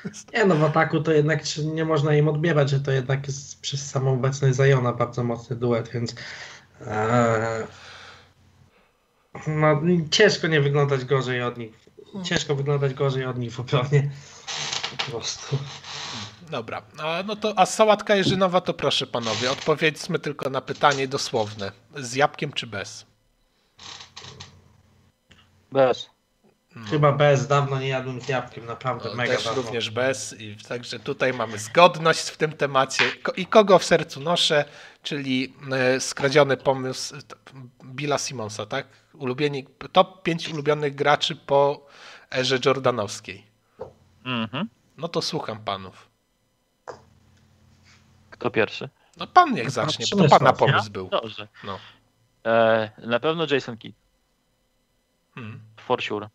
Nie 0.34 0.45
no, 0.45 0.55
w 0.55 0.64
ataku 0.64 1.01
to 1.01 1.12
jednak 1.12 1.41
nie 1.57 1.86
można 1.86 2.16
im 2.16 2.28
odbierać, 2.28 2.70
że 2.70 2.80
to 2.80 2.91
jednak 2.91 3.28
jest 3.28 3.62
przez 3.62 3.89
samą 3.89 4.14
obecność 4.14 4.55
Zajona 4.55 4.93
bardzo 4.93 5.24
mocny 5.24 5.55
duet, 5.55 5.89
więc 5.89 6.16
ee, 6.88 7.68
no, 9.47 9.82
ciężko 10.12 10.47
nie 10.47 10.62
wyglądać 10.62 11.05
gorzej 11.05 11.43
od 11.43 11.57
nich. 11.57 11.74
Ciężko 12.24 12.55
wyglądać 12.55 12.93
gorzej 12.93 13.26
od 13.26 13.38
nich 13.38 13.53
w 13.53 13.59
obronie. 13.59 14.12
Po 14.97 15.12
prostu. 15.12 15.57
Dobra, 16.49 16.82
a, 16.97 17.24
no 17.26 17.36
to 17.36 17.53
a 17.55 17.66
sałatka 17.66 18.16
jeżynowa 18.16 18.62
to 18.62 18.74
proszę 18.74 19.07
panowie, 19.07 19.51
odpowiedzmy 19.51 20.20
tylko 20.20 20.49
na 20.49 20.62
pytanie 20.62 21.07
dosłowne. 21.07 21.72
Z 21.95 22.16
jabłkiem 22.16 22.53
czy 22.53 22.68
bez? 22.68 23.05
Bez. 25.72 26.09
No. 26.76 26.88
Chyba 26.88 27.11
bez, 27.11 27.47
dawno 27.47 27.80
nie 27.80 27.88
jadłem 27.88 28.22
z 28.22 28.28
jabłkiem, 28.28 28.65
naprawdę 28.65 29.09
no, 29.09 29.15
mega 29.15 29.36
Też 29.36 29.43
dawno. 29.43 29.61
również 29.61 29.89
bez, 29.89 30.41
i 30.41 30.55
także 30.67 30.99
tutaj 30.99 31.34
mamy 31.34 31.57
zgodność 31.57 32.30
w 32.30 32.38
tym 32.38 32.51
temacie. 32.51 33.03
I 33.38 33.45
kogo 33.45 33.80
w 33.80 33.84
sercu 33.84 34.19
noszę, 34.19 34.65
czyli 35.03 35.53
e, 35.72 35.99
skradziony 35.99 36.57
pomysł 36.57 37.15
Billa 37.86 38.17
Simonsa, 38.17 38.65
tak? 38.65 38.88
Ulubieni, 39.13 39.67
top 39.91 40.24
5 40.24 40.49
ulubionych 40.49 40.95
graczy 40.95 41.36
po 41.36 41.88
erze 42.32 42.59
Jordanowskiej. 42.65 43.45
Mhm. 44.26 44.69
No 44.97 45.07
to 45.07 45.22
słucham 45.22 45.63
panów. 45.63 46.09
Kto 48.30 48.51
pierwszy? 48.51 48.89
No 49.17 49.28
pan 49.28 49.53
niech 49.53 49.72
zacznie, 49.72 50.05
to 50.07 50.30
pana 50.30 50.53
pomysł 50.53 50.91
był. 50.91 51.09
Dobrze. 51.09 51.47
No. 51.63 51.80
E, 52.45 52.91
na 52.97 53.19
pewno 53.19 53.45
Jason 53.51 53.78
Kidd. 53.78 54.00
Hmm. 55.36 55.59
For 55.77 56.01
sure. 56.01 56.29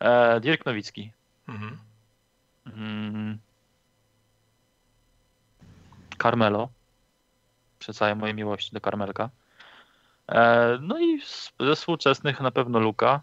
E, 0.00 0.40
Dirk 0.40 0.66
Nowicki. 0.66 1.12
Mhm. 1.48 1.78
Mm. 2.66 3.38
Carmelo. 6.22 6.68
Przy 7.78 7.94
całej 7.94 8.16
mojej 8.16 8.34
miłości 8.34 8.72
do 8.72 8.80
Carmelka. 8.80 9.30
E, 10.28 10.78
no 10.80 11.00
i 11.00 11.20
ze 11.60 11.76
współczesnych 11.76 12.40
na 12.40 12.50
pewno 12.50 12.78
Luka. 12.78 13.20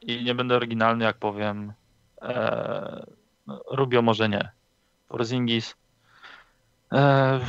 I 0.00 0.24
nie 0.24 0.34
będę 0.34 0.56
oryginalny, 0.56 1.04
jak 1.04 1.16
powiem. 1.16 1.72
E, 2.22 3.06
no, 3.46 3.62
Rubio 3.70 4.02
może 4.02 4.28
nie. 4.28 4.50
Porzingis. 5.08 5.74
E, 6.92 7.40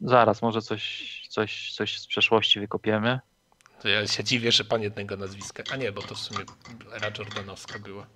zaraz, 0.00 0.42
może 0.42 0.62
coś, 0.62 1.26
coś, 1.28 1.72
coś 1.72 1.98
z 2.00 2.06
przeszłości 2.06 2.60
wykopiemy. 2.60 3.20
To 3.82 3.88
ja 3.88 4.06
się 4.06 4.24
dziwię, 4.24 4.52
że 4.52 4.64
pan 4.64 4.82
jednego 4.82 5.16
nazwiska. 5.16 5.62
A 5.72 5.76
nie, 5.76 5.92
bo 5.92 6.02
to 6.02 6.14
w 6.14 6.18
sumie 6.18 6.40
era 6.96 7.10
Jordanowska 7.18 7.78
była. 7.78 8.06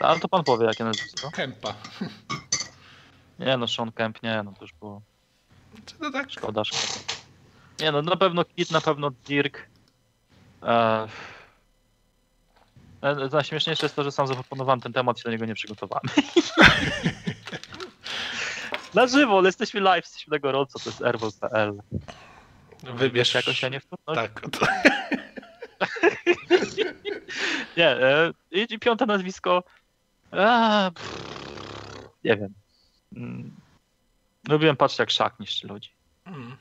Ale 0.00 0.20
to 0.20 0.28
pan 0.28 0.44
powie, 0.44 0.66
jakie 0.66 0.84
nazwisko? 0.84 1.30
Kempa. 1.30 1.74
Nie 3.38 3.56
no, 3.56 3.68
Sean 3.68 3.92
Kemp, 3.92 4.22
nie, 4.22 4.42
no 4.44 4.52
to 4.52 4.64
już 4.64 4.72
było. 4.72 5.02
Czy 5.86 5.94
to 5.94 6.10
tak? 6.10 6.30
Szkoda, 6.30 6.64
szkoda. 6.64 7.04
Nie 7.80 7.92
no, 7.92 8.02
na 8.02 8.16
pewno 8.16 8.44
Kit, 8.44 8.70
na 8.70 8.80
pewno 8.80 9.10
Dirk. 9.10 9.66
Eee... 10.62 11.08
Najśmieszniejsze 13.32 13.86
jest 13.86 13.96
to, 13.96 14.04
że 14.04 14.12
sam 14.12 14.26
zaproponowałem 14.26 14.80
ten 14.80 14.92
temat 14.92 15.20
i 15.20 15.22
do 15.22 15.30
niego 15.30 15.46
nie 15.46 15.54
przygotowałem. 15.54 16.04
na 18.94 19.06
żywo, 19.06 19.38
ale 19.38 19.48
jesteśmy 19.48 19.80
live, 19.80 20.04
jesteśmy 20.04 20.30
na 20.30 20.38
gorąco, 20.38 20.78
to 20.78 20.90
jest 20.90 21.02
erwol.pl. 21.02 21.78
Wybierz 22.82 23.34
jakoś, 23.34 23.64
a 23.64 23.68
nie 23.68 23.80
w 23.80 23.86
Tak. 24.14 24.40
nie, 27.76 27.88
e, 27.88 28.32
i 28.50 28.78
piąte 28.78 29.06
nazwisko. 29.06 29.62
A, 30.30 30.90
nie 32.24 32.36
wiem. 32.36 32.54
Mm. 33.16 33.56
Lubiłem 34.48 34.76
patrzeć 34.76 34.98
jak 34.98 35.10
szak 35.10 35.40
niszczy 35.40 35.66
ludzi. 35.66 35.90
Mm. 36.26 36.56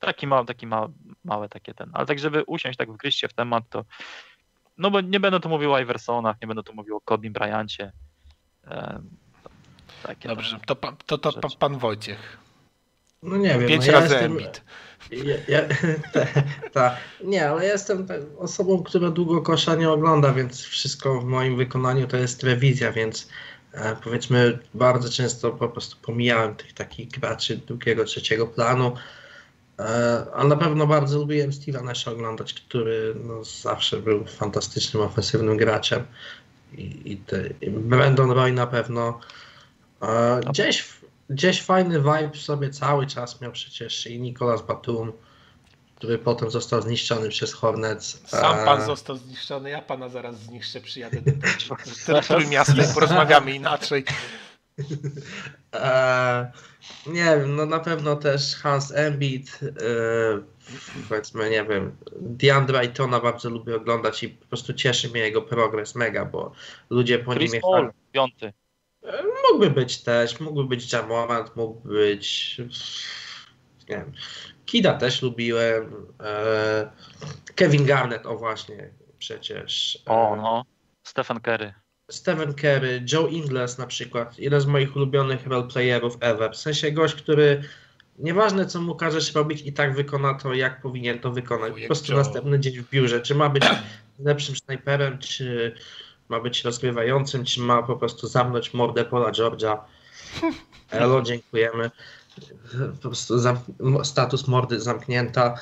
Taki 0.00 0.26
mały, 0.26 0.46
taki 0.46 0.66
ma, 0.66 0.88
małe 1.24 1.48
takie 1.48 1.74
ten. 1.74 1.90
Ale 1.92 2.06
tak, 2.06 2.18
żeby 2.18 2.44
usiąść, 2.44 2.78
tak 2.78 2.92
wgryźć 2.92 3.20
się 3.20 3.28
w 3.28 3.32
temat, 3.32 3.64
to 3.70 3.84
no 4.78 4.90
bo 4.90 5.00
nie 5.00 5.20
będę 5.20 5.40
tu 5.40 5.48
mówił 5.48 5.72
o 5.72 5.80
Iversonach, 5.80 6.36
nie 6.40 6.48
będę 6.48 6.62
tu 6.62 6.74
mówił 6.74 6.96
o 6.96 7.00
Kobe 7.00 7.30
Bryancie. 7.30 7.92
takie 10.02 10.28
Dobrze, 10.28 10.60
to, 10.66 10.74
to, 11.06 11.18
to, 11.18 11.32
to 11.32 11.48
pan 11.58 11.78
Wojciech. 11.78 12.43
No 13.24 13.36
nie 13.36 13.58
wiem. 13.58 13.68
Pięć 13.68 13.86
no 13.86 13.92
razy 13.92 14.14
ja 14.14 14.20
jestem, 14.20 14.38
ja, 15.10 15.34
ja, 15.48 15.62
ta, 16.12 16.26
ta, 16.72 16.96
nie, 17.24 17.48
ale 17.48 17.66
ja 17.66 17.72
jestem 17.72 18.06
osobą, 18.38 18.82
która 18.82 19.10
długo 19.10 19.42
kosza 19.42 19.74
nie 19.74 19.90
ogląda, 19.90 20.32
więc 20.32 20.62
wszystko 20.62 21.20
w 21.20 21.24
moim 21.24 21.56
wykonaniu 21.56 22.06
to 22.06 22.16
jest 22.16 22.42
rewizja, 22.42 22.92
więc 22.92 23.28
e, 23.72 23.96
powiedzmy 24.04 24.58
bardzo 24.74 25.08
często 25.08 25.50
po 25.50 25.68
prostu 25.68 25.96
pomijałem 26.02 26.54
tych 26.54 26.72
takich 26.72 27.08
graczy 27.08 27.56
drugiego, 27.56 28.04
trzeciego 28.04 28.46
planu. 28.46 28.96
E, 29.78 30.26
a 30.34 30.44
na 30.44 30.56
pewno 30.56 30.86
bardzo 30.86 31.18
lubiłem 31.18 31.50
Steve'a 31.50 31.84
Nasha 31.84 32.10
oglądać, 32.10 32.54
który 32.54 33.14
no, 33.24 33.44
zawsze 33.44 33.96
był 33.96 34.24
fantastycznym, 34.24 35.02
ofensywnym 35.02 35.56
graczem. 35.56 36.04
I, 36.72 37.12
i, 37.12 37.16
te, 37.16 37.48
i 37.60 37.70
Brandon 37.70 38.30
Roy 38.30 38.52
na 38.52 38.66
pewno. 38.66 39.20
E, 40.02 40.40
gdzieś, 40.50 40.88
gdzieś 41.30 41.62
fajny 41.62 41.98
vibe 41.98 42.34
sobie 42.34 42.70
cały 42.70 43.06
czas 43.06 43.40
miał 43.40 43.52
przecież 43.52 44.06
i 44.06 44.20
Nicolas 44.20 44.62
Batum, 44.62 45.12
który 45.96 46.18
potem 46.18 46.50
został 46.50 46.82
zniszczony 46.82 47.28
przez 47.28 47.52
Hornets. 47.52 48.22
Sam 48.26 48.64
pan 48.64 48.86
został 48.86 49.16
zniszczony, 49.16 49.70
ja 49.70 49.82
pana 49.82 50.08
zaraz 50.08 50.36
zniszczę, 50.36 50.80
przyjadę 50.80 51.20
do 51.20 52.22
Trójmiasta 52.22 52.82
i 52.90 52.94
porozmawiamy 52.94 53.52
inaczej. 53.52 54.04
E, 55.74 56.52
nie 57.06 57.24
wiem, 57.24 57.56
no 57.56 57.66
na 57.66 57.80
pewno 57.80 58.16
też 58.16 58.56
Hans 58.56 58.92
Embiid, 58.92 59.60
e, 59.62 61.08
powiedzmy, 61.08 61.50
nie 61.50 61.64
wiem, 61.64 61.96
DeAndre 62.20 62.78
Aytona 62.78 63.20
bardzo 63.20 63.50
lubię 63.50 63.76
oglądać 63.76 64.22
i 64.22 64.28
po 64.28 64.46
prostu 64.46 64.74
cieszy 64.74 65.08
mnie 65.08 65.20
jego 65.20 65.42
progres 65.42 65.94
mega, 65.94 66.24
bo 66.24 66.52
ludzie 66.90 67.18
po 67.18 67.34
Chris 67.34 67.52
nim 67.52 67.62
Paul, 67.62 67.92
piąty. 68.12 68.52
E, 69.04 69.22
mógłby 69.50 69.70
być 69.70 70.02
też, 70.02 70.40
mógłby 70.40 70.68
być 70.68 70.92
Jamorant, 70.92 71.56
mógłby 71.56 71.88
być 71.88 72.56
nie 73.88 73.96
wiem, 73.96 74.12
Kida 74.66 74.94
też 74.94 75.22
lubiłem, 75.22 76.06
e, 76.20 76.90
Kevin 77.54 77.86
Garnett, 77.86 78.26
o 78.26 78.36
właśnie, 78.36 78.90
przecież. 79.18 80.02
O 80.06 80.36
no, 80.36 80.64
Stephen 81.02 81.40
Curry. 81.40 81.74
Stephen 82.10 82.54
Curry, 82.54 83.04
Joe 83.12 83.28
Ingles 83.28 83.78
na 83.78 83.86
przykład, 83.86 84.38
jeden 84.38 84.60
z 84.60 84.66
moich 84.66 84.96
ulubionych 84.96 85.46
roleplayerów 85.46 86.16
ever. 86.20 86.52
W 86.52 86.56
sensie 86.56 86.92
gość, 86.92 87.14
który 87.14 87.62
nieważne 88.18 88.66
co 88.66 88.80
mu 88.80 88.94
każesz 88.94 89.34
robić 89.34 89.62
i 89.62 89.72
tak 89.72 89.94
wykona 89.94 90.34
to, 90.34 90.54
jak 90.54 90.82
powinien 90.82 91.18
to 91.18 91.30
wykonać. 91.30 91.72
Po 91.80 91.86
prostu 91.86 92.16
następny 92.16 92.60
dzień 92.60 92.76
w 92.78 92.90
biurze. 92.90 93.20
Czy 93.20 93.34
ma 93.34 93.48
być 93.48 93.64
lepszym 94.18 94.56
snajperem, 94.56 95.18
czy 95.18 95.74
ma 96.28 96.40
być 96.40 96.64
rozgrywającym, 96.64 97.44
czy 97.44 97.60
ma 97.60 97.82
po 97.82 97.96
prostu 97.96 98.26
zamknąć 98.26 98.74
mordę 98.74 99.04
Paula 99.04 99.30
George'a. 99.30 99.78
Elo, 100.90 101.22
dziękujemy. 101.22 101.90
Po 103.02 103.08
prostu 103.08 103.34
status 104.04 104.48
mordy 104.48 104.80
zamknięta. 104.80 105.54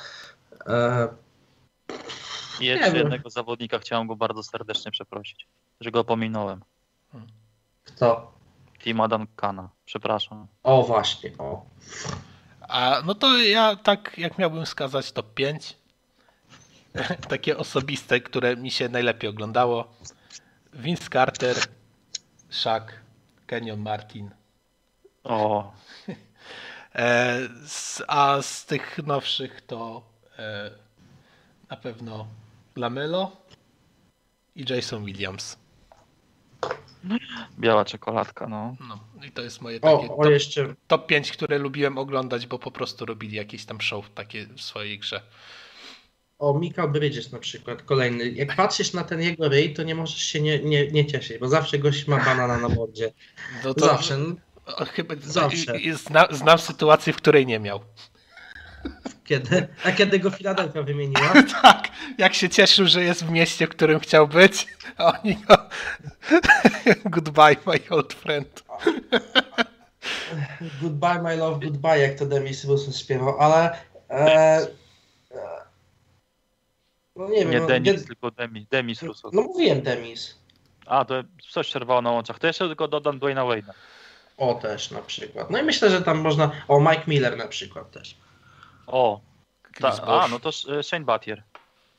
E... 0.67 1.07
Jeszcze 2.59 2.97
jednego 2.97 3.29
zawodnika 3.29 3.79
chciałem 3.79 4.07
go 4.07 4.15
bardzo 4.15 4.43
serdecznie 4.43 4.91
przeprosić 4.91 5.47
że 5.83 5.91
go 5.91 6.03
pominąłem. 6.03 6.61
Kto? 7.83 8.31
Tima 8.79 9.07
Duncana, 9.07 9.69
przepraszam. 9.85 10.47
O 10.63 10.83
właśnie, 10.83 11.31
o. 11.37 11.65
A 12.61 13.01
no 13.05 13.15
to 13.15 13.37
ja 13.37 13.75
tak 13.75 14.17
jak 14.17 14.37
miałbym 14.37 14.65
wskazać 14.65 15.11
top 15.11 15.33
5. 15.33 15.77
Takie 17.29 17.57
osobiste, 17.57 18.21
które 18.21 18.57
mi 18.57 18.71
się 18.71 18.89
najlepiej 18.89 19.29
oglądało. 19.29 19.93
Vince 20.73 21.09
Carter, 21.09 21.55
Shaq, 22.49 22.93
Kenyon 23.47 23.79
Martin. 23.79 24.31
O. 25.23 25.71
E, 26.95 27.39
a 28.07 28.41
z 28.41 28.65
tych 28.65 28.97
nowszych 29.05 29.61
to 29.61 30.03
e, 30.39 30.71
na 31.69 31.77
pewno 31.77 32.27
Lamelo 32.75 33.31
i 34.55 34.65
Jason 34.69 35.05
Williams. 35.05 35.57
Biała 37.59 37.85
czekoladka, 37.85 38.47
no. 38.47 38.75
no. 38.87 38.99
I 39.27 39.31
to 39.31 39.41
jest 39.41 39.61
moje 39.61 39.79
takie 39.79 40.09
o, 40.09 40.17
o 40.17 40.23
top, 40.23 40.77
top 40.87 41.07
5, 41.07 41.31
które 41.31 41.57
lubiłem 41.57 41.97
oglądać, 41.97 42.47
bo 42.47 42.59
po 42.59 42.71
prostu 42.71 43.05
robili 43.05 43.37
jakieś 43.37 43.65
tam 43.65 43.81
show 43.81 44.09
takie 44.09 44.45
w 44.45 44.61
swojej 44.61 44.99
grze. 44.99 45.21
O, 46.39 46.59
Michael 46.59 46.89
Bridges 46.89 47.31
na 47.31 47.39
przykład, 47.39 47.81
kolejny. 47.81 48.29
Jak 48.29 48.55
patrzysz 48.55 48.93
na 48.93 49.03
ten 49.03 49.21
jego 49.21 49.49
ryj, 49.49 49.73
to 49.73 49.83
nie 49.83 49.95
możesz 49.95 50.21
się 50.21 50.41
nie, 50.41 50.59
nie, 50.59 50.87
nie 50.87 51.05
cieszyć, 51.05 51.37
bo 51.37 51.47
zawsze 51.47 51.79
gość 51.79 52.07
ma 52.07 52.25
banana 52.25 52.57
na 52.57 52.69
mordzie. 52.69 53.11
No 53.63 53.73
to, 53.73 53.85
zawsze. 53.85 54.17
Chyba, 54.93 55.15
zawsze. 55.21 55.73
Zna, 55.93 56.27
znam 56.31 56.57
sytuację, 56.57 57.13
w 57.13 57.15
której 57.15 57.45
nie 57.45 57.59
miał. 57.59 57.79
Kiedy? 59.23 59.67
A 59.83 59.91
kiedy 59.91 60.19
go 60.19 60.29
Filadelfia 60.29 60.83
wymieniła? 60.83 61.33
tak, 61.61 61.87
jak 62.17 62.33
się 62.33 62.49
cieszył, 62.49 62.87
że 62.87 63.03
jest 63.03 63.25
w 63.25 63.29
mieście, 63.29 63.67
w 63.67 63.69
którym 63.69 63.99
chciał 63.99 64.27
być, 64.27 64.67
a 64.97 65.19
oni 65.19 65.35
go... 65.35 65.57
goodbye, 67.15 67.55
my 67.65 67.79
old 67.89 68.13
friend. 68.13 68.63
goodbye, 70.81 71.21
my 71.21 71.35
love, 71.35 71.59
goodbye, 71.65 71.99
jak 71.99 72.19
to 72.19 72.25
Demis 72.25 72.65
Wilson 72.65 72.93
śpiewał, 72.93 73.39
ale... 73.39 73.77
E, 74.09 74.67
no 77.15 77.29
nie 77.29 77.39
wiem. 77.39 77.51
Nie 77.51 77.59
no, 77.59 77.67
Demis, 77.67 78.01
nie... 78.01 78.07
tylko 78.07 78.31
Demis, 78.31 78.67
Demis 78.67 79.01
Russo. 79.01 79.29
No 79.33 79.41
mówiłem 79.41 79.81
Demis. 79.81 80.37
A, 80.85 81.05
to 81.05 81.23
coś 81.49 81.69
czerwało 81.69 82.01
na 82.01 82.11
łączach. 82.11 82.39
To 82.39 82.47
jeszcze 82.47 82.67
tylko 82.67 82.87
dodam 82.87 83.19
Dwayna 83.19 83.41
Wade'a. 83.41 83.73
O, 84.37 84.53
też 84.53 84.91
na 84.91 85.01
przykład. 85.01 85.49
No 85.49 85.59
i 85.59 85.63
myślę, 85.63 85.89
że 85.89 86.01
tam 86.01 86.19
można... 86.19 86.51
O, 86.67 86.79
Mike 86.79 87.03
Miller 87.07 87.37
na 87.37 87.47
przykład 87.47 87.91
też. 87.91 88.15
O, 88.87 89.21
ta, 89.79 90.03
a 90.07 90.27
no 90.27 90.39
to 90.39 90.49
e, 90.79 90.83
Shane 90.83 91.05
Battier. 91.05 91.43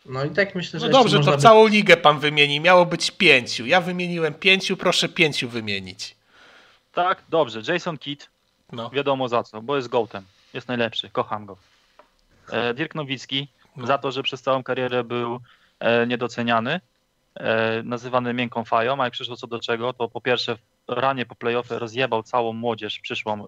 No 0.06 0.24
i 0.24 0.30
tak 0.30 0.54
myślę, 0.54 0.80
że. 0.80 0.86
No 0.86 0.92
dobrze, 0.92 1.20
to 1.20 1.30
by... 1.30 1.38
całą 1.38 1.66
ligę 1.66 1.96
pan 1.96 2.18
wymieni. 2.18 2.60
Miało 2.60 2.86
być 2.86 3.10
pięciu. 3.10 3.66
Ja 3.66 3.80
wymieniłem 3.80 4.34
pięciu, 4.34 4.76
proszę 4.76 5.08
pięciu 5.08 5.48
wymienić. 5.48 6.16
Tak, 6.92 7.22
dobrze. 7.28 7.62
Jason 7.72 7.98
Kidd. 7.98 8.28
No. 8.72 8.90
Wiadomo 8.90 9.28
za 9.28 9.42
co, 9.42 9.62
bo 9.62 9.76
jest 9.76 9.88
gołtem. 9.88 10.24
Jest 10.54 10.68
najlepszy, 10.68 11.10
kocham 11.10 11.46
go. 11.46 11.56
E, 12.50 12.74
Dirk 12.74 12.94
Nowicki 12.94 13.48
no. 13.63 13.63
Za 13.84 13.98
to, 13.98 14.12
że 14.12 14.22
przez 14.22 14.42
całą 14.42 14.62
karierę 14.62 15.04
był 15.04 15.40
e, 15.80 16.06
niedoceniany, 16.06 16.80
e, 17.34 17.82
nazywany 17.82 18.34
miękką 18.34 18.64
fają, 18.64 19.00
a 19.00 19.04
jak 19.04 19.12
przyszło 19.12 19.36
co 19.36 19.46
do 19.46 19.60
czego, 19.60 19.92
to 19.92 20.08
po 20.08 20.20
pierwsze 20.20 20.56
ranie 20.88 21.26
po 21.26 21.34
playoffy 21.34 21.78
rozjebał 21.78 22.22
całą 22.22 22.52
młodzież 22.52 23.00
przyszłą 23.00 23.44
e, 23.44 23.46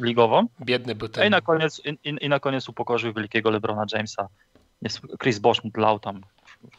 ligową. 0.00 0.46
Biedny 0.60 0.94
był 0.94 1.08
ten. 1.08 1.26
I 1.26 1.30
na 1.30 1.40
koniec, 1.40 1.82
i, 1.84 2.16
i 2.20 2.28
na 2.28 2.40
koniec 2.40 2.68
upokorzył 2.68 3.12
wielkiego 3.12 3.50
LeBrona 3.50 3.84
Jamesa. 3.92 4.28
Chris 5.22 5.38
Bosch 5.38 5.64
mu 5.64 5.70
plał 5.70 5.98
tam 5.98 6.20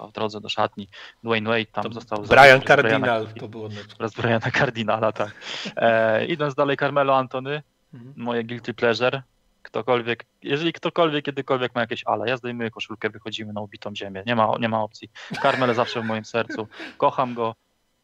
w 0.10 0.12
drodze 0.12 0.42
do 0.42 0.50
szatni. 0.50 0.88
Dwayne 1.24 1.50
Wade 1.50 1.66
tam 1.66 1.84
to 1.84 1.94
został... 1.94 2.22
Brian 2.24 2.62
Cardinal 2.62 3.28
to 3.40 3.48
było. 3.48 3.70
Przez 4.00 4.14
Briana 4.14 4.52
Cardinala, 4.52 5.12
tak. 5.12 5.32
E, 5.76 6.26
idąc 6.26 6.56
dalej, 6.56 6.78
Carmelo 6.78 7.18
Antony, 7.18 7.62
mhm. 7.94 8.14
moje 8.18 8.44
guilty 8.44 8.74
pleasure. 8.74 9.22
Ktokolwiek, 9.64 10.26
jeżeli 10.42 10.74
ktokolwiek 10.74 11.26
kiedykolwiek 11.26 11.76
ma 11.76 11.82
jakieś 11.82 12.04
ale, 12.06 12.30
ja 12.30 12.38
zdejmuję 12.38 12.72
koszulkę, 12.72 13.10
wychodzimy 13.10 13.54
na 13.54 13.62
ubitą 13.62 13.96
ziemię. 13.96 14.24
Nie 14.26 14.36
ma, 14.36 14.58
nie 14.60 14.70
ma 14.70 14.84
opcji. 14.84 15.10
Carmelo 15.42 15.74
zawsze 15.74 16.02
w 16.02 16.06
moim 16.06 16.26
sercu. 16.26 16.68
Kocham 16.98 17.34
go 17.34 17.56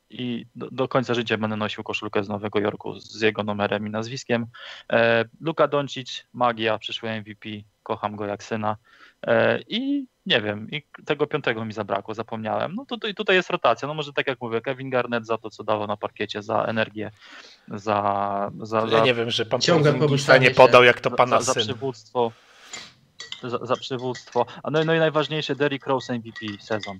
i 0.09 0.45
do, 0.55 0.67
do, 0.71 0.87
końca 0.87 1.13
życia 1.13 1.37
będę 1.37 1.55
nosił 1.55 1.83
koszulkę 1.83 2.23
z 2.23 2.29
Nowego 2.29 2.59
Jorku 2.59 2.99
z 2.99 3.21
jego 3.21 3.43
numerem 3.43 3.87
i 3.87 3.89
nazwiskiem. 3.89 4.45
E, 4.91 5.25
Luka 5.41 5.67
Doncic, 5.67 6.25
magia, 6.33 6.77
przyszły 6.77 7.09
MVP, 7.19 7.49
kocham 7.83 8.15
go 8.15 8.25
jak 8.25 8.43
syna. 8.43 8.77
E, 9.27 9.59
I 9.67 10.07
nie 10.29 10.41
wiem, 10.41 10.71
i 10.71 10.83
tego 11.05 11.27
piątego 11.27 11.65
mi 11.65 11.73
zabrakło, 11.73 12.13
zapomniałem. 12.13 12.75
No 12.75 12.85
tutaj, 12.85 13.15
tutaj 13.15 13.35
jest 13.35 13.49
rotacja. 13.49 13.87
No 13.87 13.93
może 13.93 14.13
tak 14.13 14.27
jak 14.27 14.41
mówię, 14.41 14.61
Kevin 14.61 14.89
Garnett 14.89 15.25
za 15.25 15.37
to, 15.37 15.49
co 15.49 15.63
dawał 15.63 15.87
na 15.87 15.97
parkiecie, 15.97 16.41
za 16.41 16.63
energię, 16.63 17.11
za. 17.67 18.51
za 18.61 18.79
ja 18.79 18.87
za, 18.87 18.99
nie 18.99 19.13
wiem, 19.13 19.31
że 19.31 19.45
pan 19.45 19.59
Porzingisa 19.61 20.37
nie 20.37 20.51
podał, 20.51 20.83
jak 20.83 21.01
to 21.01 21.11
pana 21.11 21.41
za, 21.41 21.53
syn. 21.53 21.63
Za 21.63 21.67
przywództwo. 21.67 22.31
Za, 23.43 23.65
za 23.65 23.75
przywództwo. 23.75 24.45
A 24.63 24.71
no, 24.71 24.83
no 24.83 24.95
i 24.95 24.99
najważniejsze, 24.99 25.55
Derrick 25.55 25.87
Rose 25.87 26.13
MVP 26.13 26.39
sezon. 26.59 26.99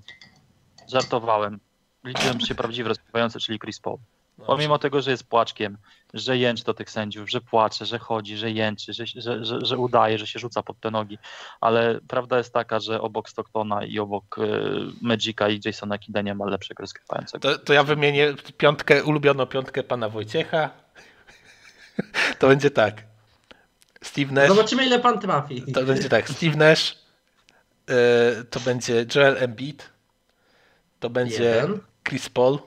Żartowałem 0.88 1.60
liczyłem 2.04 2.40
się 2.40 2.54
prawdziwy 2.54 2.88
rozgrywający, 2.88 3.40
czyli 3.40 3.58
Chris 3.58 3.80
Paul. 3.80 3.98
Pomimo 4.46 4.78
tego, 4.78 5.02
że 5.02 5.10
jest 5.10 5.24
płaczkiem, 5.24 5.78
że 6.14 6.38
jęczy 6.38 6.64
do 6.64 6.74
tych 6.74 6.90
sędziów, 6.90 7.30
że 7.30 7.40
płacze, 7.40 7.86
że 7.86 7.98
chodzi, 7.98 8.36
że 8.36 8.50
jęczy, 8.50 8.92
że, 8.92 9.06
że, 9.06 9.44
że, 9.44 9.58
że 9.62 9.78
udaje, 9.78 10.18
że 10.18 10.26
się 10.26 10.38
rzuca 10.38 10.62
pod 10.62 10.80
te 10.80 10.90
nogi, 10.90 11.18
ale 11.60 12.00
prawda 12.08 12.38
jest 12.38 12.52
taka, 12.52 12.80
że 12.80 13.00
obok 13.00 13.28
Stocktona 13.28 13.84
i 13.84 13.98
obok 13.98 14.38
y, 14.38 14.42
Magica 15.02 15.48
i 15.48 15.60
Jasona 15.64 15.98
Kida 15.98 16.22
nie 16.22 16.34
ma 16.34 16.44
lepszego 16.44 16.80
rozgrywającego. 16.80 17.48
To, 17.48 17.58
to 17.58 17.72
ja 17.72 17.82
wymienię 17.82 18.34
piątkę, 18.56 19.04
ulubioną 19.04 19.46
piątkę 19.46 19.82
pana 19.82 20.08
Wojciecha. 20.08 20.70
to 22.38 22.48
będzie 22.48 22.70
tak. 22.70 23.02
Steve 24.02 24.32
Nash. 24.32 24.48
Zobaczymy 24.48 24.86
ile 24.86 24.98
pan 24.98 25.18
trafi. 25.18 25.72
To 25.72 25.82
będzie 25.82 26.08
tak. 26.08 26.30
Steve 26.30 26.56
Nash, 26.56 26.98
y, 27.90 28.44
to 28.44 28.60
będzie 28.60 29.06
Joel 29.14 29.36
Embiid, 29.38 29.90
to 31.00 31.10
będzie 31.10 31.44
Jeden. 31.44 31.80
Chris 32.08 32.28
Paul, 32.28 32.58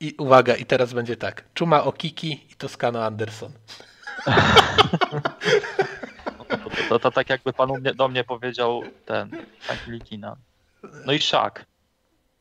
i 0.00 0.14
uwaga, 0.18 0.54
i 0.54 0.66
teraz 0.66 0.92
będzie 0.92 1.16
tak. 1.16 1.44
Czuma 1.54 1.84
Okiki 1.84 2.46
i 2.50 2.54
Toscano 2.54 3.04
Anderson. 3.04 3.52
To, 6.48 6.54
to, 6.88 6.98
to, 6.98 7.10
tak 7.10 7.30
jakby 7.30 7.52
pan 7.52 7.70
do 7.94 8.08
mnie 8.08 8.24
powiedział 8.24 8.82
ten 9.06 9.30
Likina. 9.86 10.36
No 11.06 11.12
i 11.12 11.18
Szak. 11.18 11.66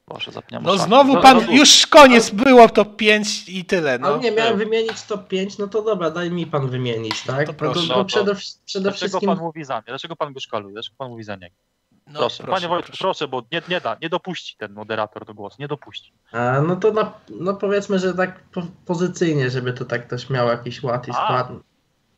Boże, 0.07 0.31
zapomniałem 0.31 0.65
No 0.65 0.77
znowu 0.77 1.13
no, 1.13 1.21
pan, 1.21 1.45
no, 1.45 1.51
już 1.51 1.87
koniec, 1.87 2.29
było 2.29 2.69
top 2.69 2.95
5 2.95 3.49
i 3.49 3.65
tyle. 3.65 3.99
No. 3.99 4.07
Ale 4.07 4.19
nie, 4.19 4.31
miałem 4.31 4.57
wymienić 4.57 5.03
top 5.03 5.27
5, 5.27 5.57
no 5.57 5.67
to 5.67 5.81
dobra, 5.81 6.11
daj 6.11 6.31
mi 6.31 6.47
pan 6.47 6.69
wymienić, 6.69 7.21
tak? 7.21 7.47
No 7.47 7.53
to 7.53 7.53
proszę. 7.53 7.81
No 7.87 7.95
to, 7.95 8.05
przede, 8.05 8.35
przede 8.35 8.83
Dlaczego 8.83 8.91
wszystkim... 8.91 9.29
pan 9.29 9.37
mówi 9.37 9.63
za 9.63 9.73
mnie? 9.73 9.83
Dlaczego 9.87 10.15
pan 10.15 10.33
go 10.33 10.39
szkaluje? 10.39 10.73
Dlaczego 10.73 10.95
pan 10.97 11.09
mówi 11.09 11.23
za 11.23 11.35
niego? 11.35 11.55
No, 12.07 12.19
proszę, 12.19 12.43
proszę, 12.43 12.51
panie 12.51 12.67
Wojtku, 12.67 12.87
proszę. 12.87 13.03
proszę, 13.03 13.27
bo 13.27 13.43
nie, 13.51 13.61
nie 13.69 13.81
da, 13.81 13.97
nie 14.01 14.09
dopuści 14.09 14.55
ten 14.57 14.73
moderator 14.73 15.25
do 15.25 15.33
głosu, 15.33 15.55
nie 15.59 15.67
dopuści. 15.67 16.13
A, 16.31 16.61
no 16.61 16.75
to 16.75 16.91
na, 16.91 17.13
no 17.29 17.53
powiedzmy, 17.53 17.99
że 17.99 18.13
tak 18.13 18.43
po, 18.43 18.61
pozycyjnie, 18.85 19.49
żeby 19.49 19.73
to 19.73 19.85
tak 19.85 20.07
też 20.07 20.29
miało 20.29 20.51
jakiś 20.51 20.83
ład 20.83 21.07
i 21.07 21.13
skład. 21.13 21.49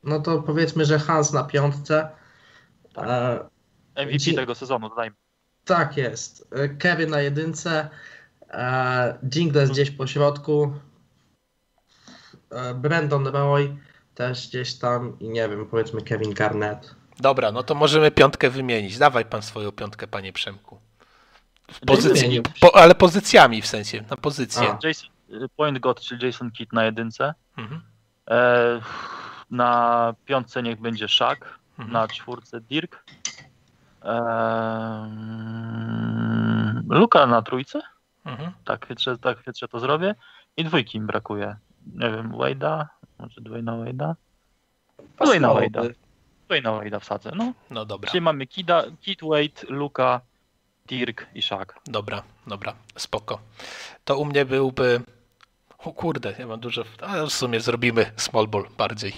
No 0.03 0.19
to 0.19 0.41
powiedzmy, 0.41 0.85
że 0.85 0.99
Hans 0.99 1.33
na 1.33 1.43
piątce. 1.43 2.09
Tak. 2.93 3.05
E, 3.95 4.05
MVP 4.05 4.33
tego 4.35 4.55
sezonu, 4.55 4.89
dodajmy. 4.89 5.15
Tak 5.65 5.97
jest. 5.97 6.47
E, 6.51 6.69
Kevin 6.69 7.09
na 7.09 7.21
jedynce, 7.21 7.89
e, 8.49 9.17
Jingles 9.35 9.69
gdzieś 9.69 9.91
po 9.91 10.07
środku, 10.07 10.73
e, 12.51 12.73
Brandon 12.73 13.27
Roy 13.27 13.77
też 14.15 14.47
gdzieś 14.47 14.73
tam 14.73 15.19
i 15.19 15.29
nie 15.29 15.49
wiem, 15.49 15.67
powiedzmy 15.67 16.01
Kevin 16.01 16.33
Garnett. 16.33 16.95
Dobra, 17.19 17.51
no 17.51 17.63
to 17.63 17.75
możemy 17.75 18.11
piątkę 18.11 18.49
wymienić. 18.49 18.97
Dawaj 18.97 19.25
pan 19.25 19.41
swoją 19.41 19.71
piątkę, 19.71 20.07
panie 20.07 20.33
Przemku. 20.33 20.79
Pozycji, 21.85 22.41
po, 22.61 22.75
ale 22.75 22.95
pozycjami 22.95 23.61
w 23.61 23.67
sensie, 23.67 24.03
na 24.09 24.17
pozycję. 24.17 24.77
Jason, 24.83 25.09
y, 25.29 25.49
point 25.55 25.79
God, 25.79 26.01
czyli 26.01 26.25
Jason 26.25 26.51
Kidd 26.51 26.73
na 26.73 26.85
jedynce. 26.85 27.33
Mhm. 27.57 27.81
E, 28.29 28.81
na 29.51 30.13
piątce 30.25 30.63
niech 30.63 30.81
będzie 30.81 31.07
Shaq. 31.07 31.39
Mhm. 31.79 31.93
Na 31.93 32.07
czwórce 32.07 32.61
Dirk. 32.61 33.03
E, 34.03 34.15
Luka 36.89 37.27
na 37.27 37.41
trójce. 37.41 37.81
Mhm. 38.25 38.51
Tak, 38.65 38.87
chytrze, 38.87 39.17
tak 39.17 39.43
chytrze 39.43 39.67
to 39.67 39.79
zrobię. 39.79 40.15
I 40.57 40.63
dwójki 40.63 40.99
mi 40.99 41.05
brakuje. 41.05 41.55
Nie 41.95 42.09
wiem, 42.09 42.31
Wade'a, 42.31 42.85
może 43.19 43.41
Dwayna 43.41 43.71
Wade'a. 43.71 44.13
Dwayna 45.25 45.47
Wade'a. 45.47 45.93
Tutaj 46.47 46.61
na 46.61 46.71
Wade'a 46.71 46.99
wsadzę. 46.99 47.31
No. 47.35 47.53
no 47.69 47.85
dobra. 47.85 48.11
Czyli 48.11 48.21
mamy 48.21 48.47
Kida, 48.47 48.83
Kid 49.01 49.19
Wade, 49.21 49.67
Luka, 49.69 50.21
Dirk 50.85 51.27
i 51.35 51.41
Shaq. 51.41 51.65
Dobra, 51.85 52.23
dobra, 52.47 52.75
spoko. 52.97 53.39
To 54.05 54.17
u 54.17 54.25
mnie 54.25 54.45
byłby. 54.45 55.01
O 55.77 55.91
kurde, 55.93 56.35
ja 56.39 56.47
mam 56.47 56.59
dużo. 56.59 56.83
A 57.01 57.25
w 57.25 57.29
sumie 57.33 57.59
zrobimy 57.59 58.11
small 58.17 58.47
ball 58.47 58.67
bardziej. 58.77 59.13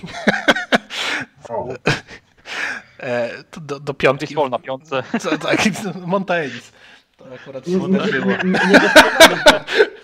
e, 2.99 3.43
to 3.43 3.61
do, 3.61 3.79
do 3.79 3.93
piątki. 3.93 4.25
Baseball 4.25 4.49
na 4.49 4.59
piątce. 4.59 5.03
Co, 5.19 5.37
tak, 5.37 5.59
Monta 6.05 6.35
Ellis. 6.35 6.71
To 7.17 7.25
akurat 7.33 7.65
się 7.65 7.87
zdarzyło. 7.87 8.33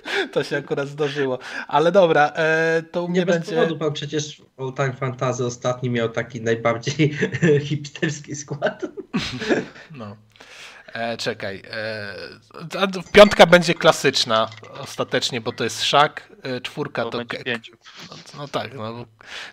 To 0.34 0.43
się 0.43 0.58
akurat 0.58 0.88
zdarzyło. 0.88 1.39
Ale 1.68 1.91
dobra, 1.91 2.32
e, 2.36 2.84
to 2.91 3.03
u 3.03 3.08
mnie 3.08 3.20
nie 3.20 3.26
będzie... 3.26 3.39
bez 3.39 3.56
powodu 3.56 3.78
pan 3.78 3.93
przecież 3.93 4.41
All 4.58 4.74
Time 4.74 4.93
Fantasy 4.93 5.45
ostatni 5.45 5.89
miał 5.89 6.10
taki 6.10 6.41
najbardziej 6.41 7.18
hipsterski 7.68 8.36
skład. 8.36 8.84
No. 9.91 10.16
E, 10.93 11.18
czekaj. 11.18 11.64
E, 11.72 12.16
piątka 13.12 13.45
będzie 13.45 13.74
klasyczna 13.74 14.49
ostatecznie, 14.80 15.41
bo 15.41 15.51
to 15.51 15.64
jest 15.64 15.84
szak. 15.84 16.30
E, 16.43 16.62
czwórka 16.62 17.03
to. 17.03 17.10
to 17.10 17.18
no, 17.18 18.16
no, 18.38 18.47
tak. 18.47 18.74
No, 18.74 19.06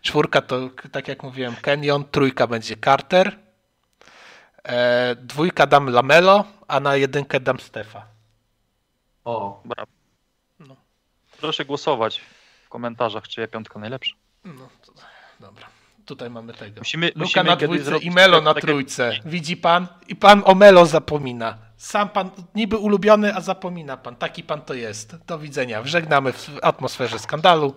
czwórka 0.03 0.43
to, 0.43 0.71
tak 0.93 1.09
jak 1.09 1.23
mówiłem, 1.23 1.55
Kenyon. 1.63 2.05
Trójka 2.11 2.47
będzie 2.47 2.77
Carter. 2.85 3.39
E, 4.65 5.17
dwójka 5.17 5.67
dam 5.67 5.91
Lamelo, 5.91 6.45
a 6.69 6.81
na 6.81 6.97
jedynkę 6.97 7.41
dam 7.41 7.61
Stefa. 7.61 8.07
O, 9.25 9.63
brawo. 9.65 10.02
Proszę 11.43 11.65
głosować 11.65 12.21
w 12.65 12.69
komentarzach, 12.69 13.29
czy 13.29 13.41
ja 13.41 13.49
piątka 13.49 13.79
najlepsza. 13.79 14.15
No, 14.45 14.69
to, 14.87 14.93
dobra. 15.41 15.67
Tutaj 16.07 16.31
mamy 16.31 16.55
tego. 16.55 16.81
Musimy, 16.81 17.07
Luka 17.07 17.23
musimy 17.23 17.45
na 17.45 17.57
dwójce 17.57 17.99
i 17.99 18.11
Melo 18.11 18.41
na 18.41 18.55
trójce. 18.55 19.13
Widzi 19.25 19.57
pan? 19.57 19.87
I 20.09 20.17
pan 20.17 20.43
o 20.45 20.55
Melo 20.55 20.87
zapomina. 20.87 21.59
Sam 21.77 22.09
pan 22.09 22.31
niby 22.55 22.77
ulubiony, 22.77 23.35
a 23.35 23.41
zapomina 23.41 23.97
pan. 23.97 24.17
Taki 24.17 24.43
pan 24.43 24.63
to 24.63 24.75
jest. 24.75 25.17
Do 25.27 25.39
widzenia. 25.39 25.83
Żegnamy 25.85 26.33
w 26.33 26.51
atmosferze 26.63 27.19
skandalu. 27.19 27.75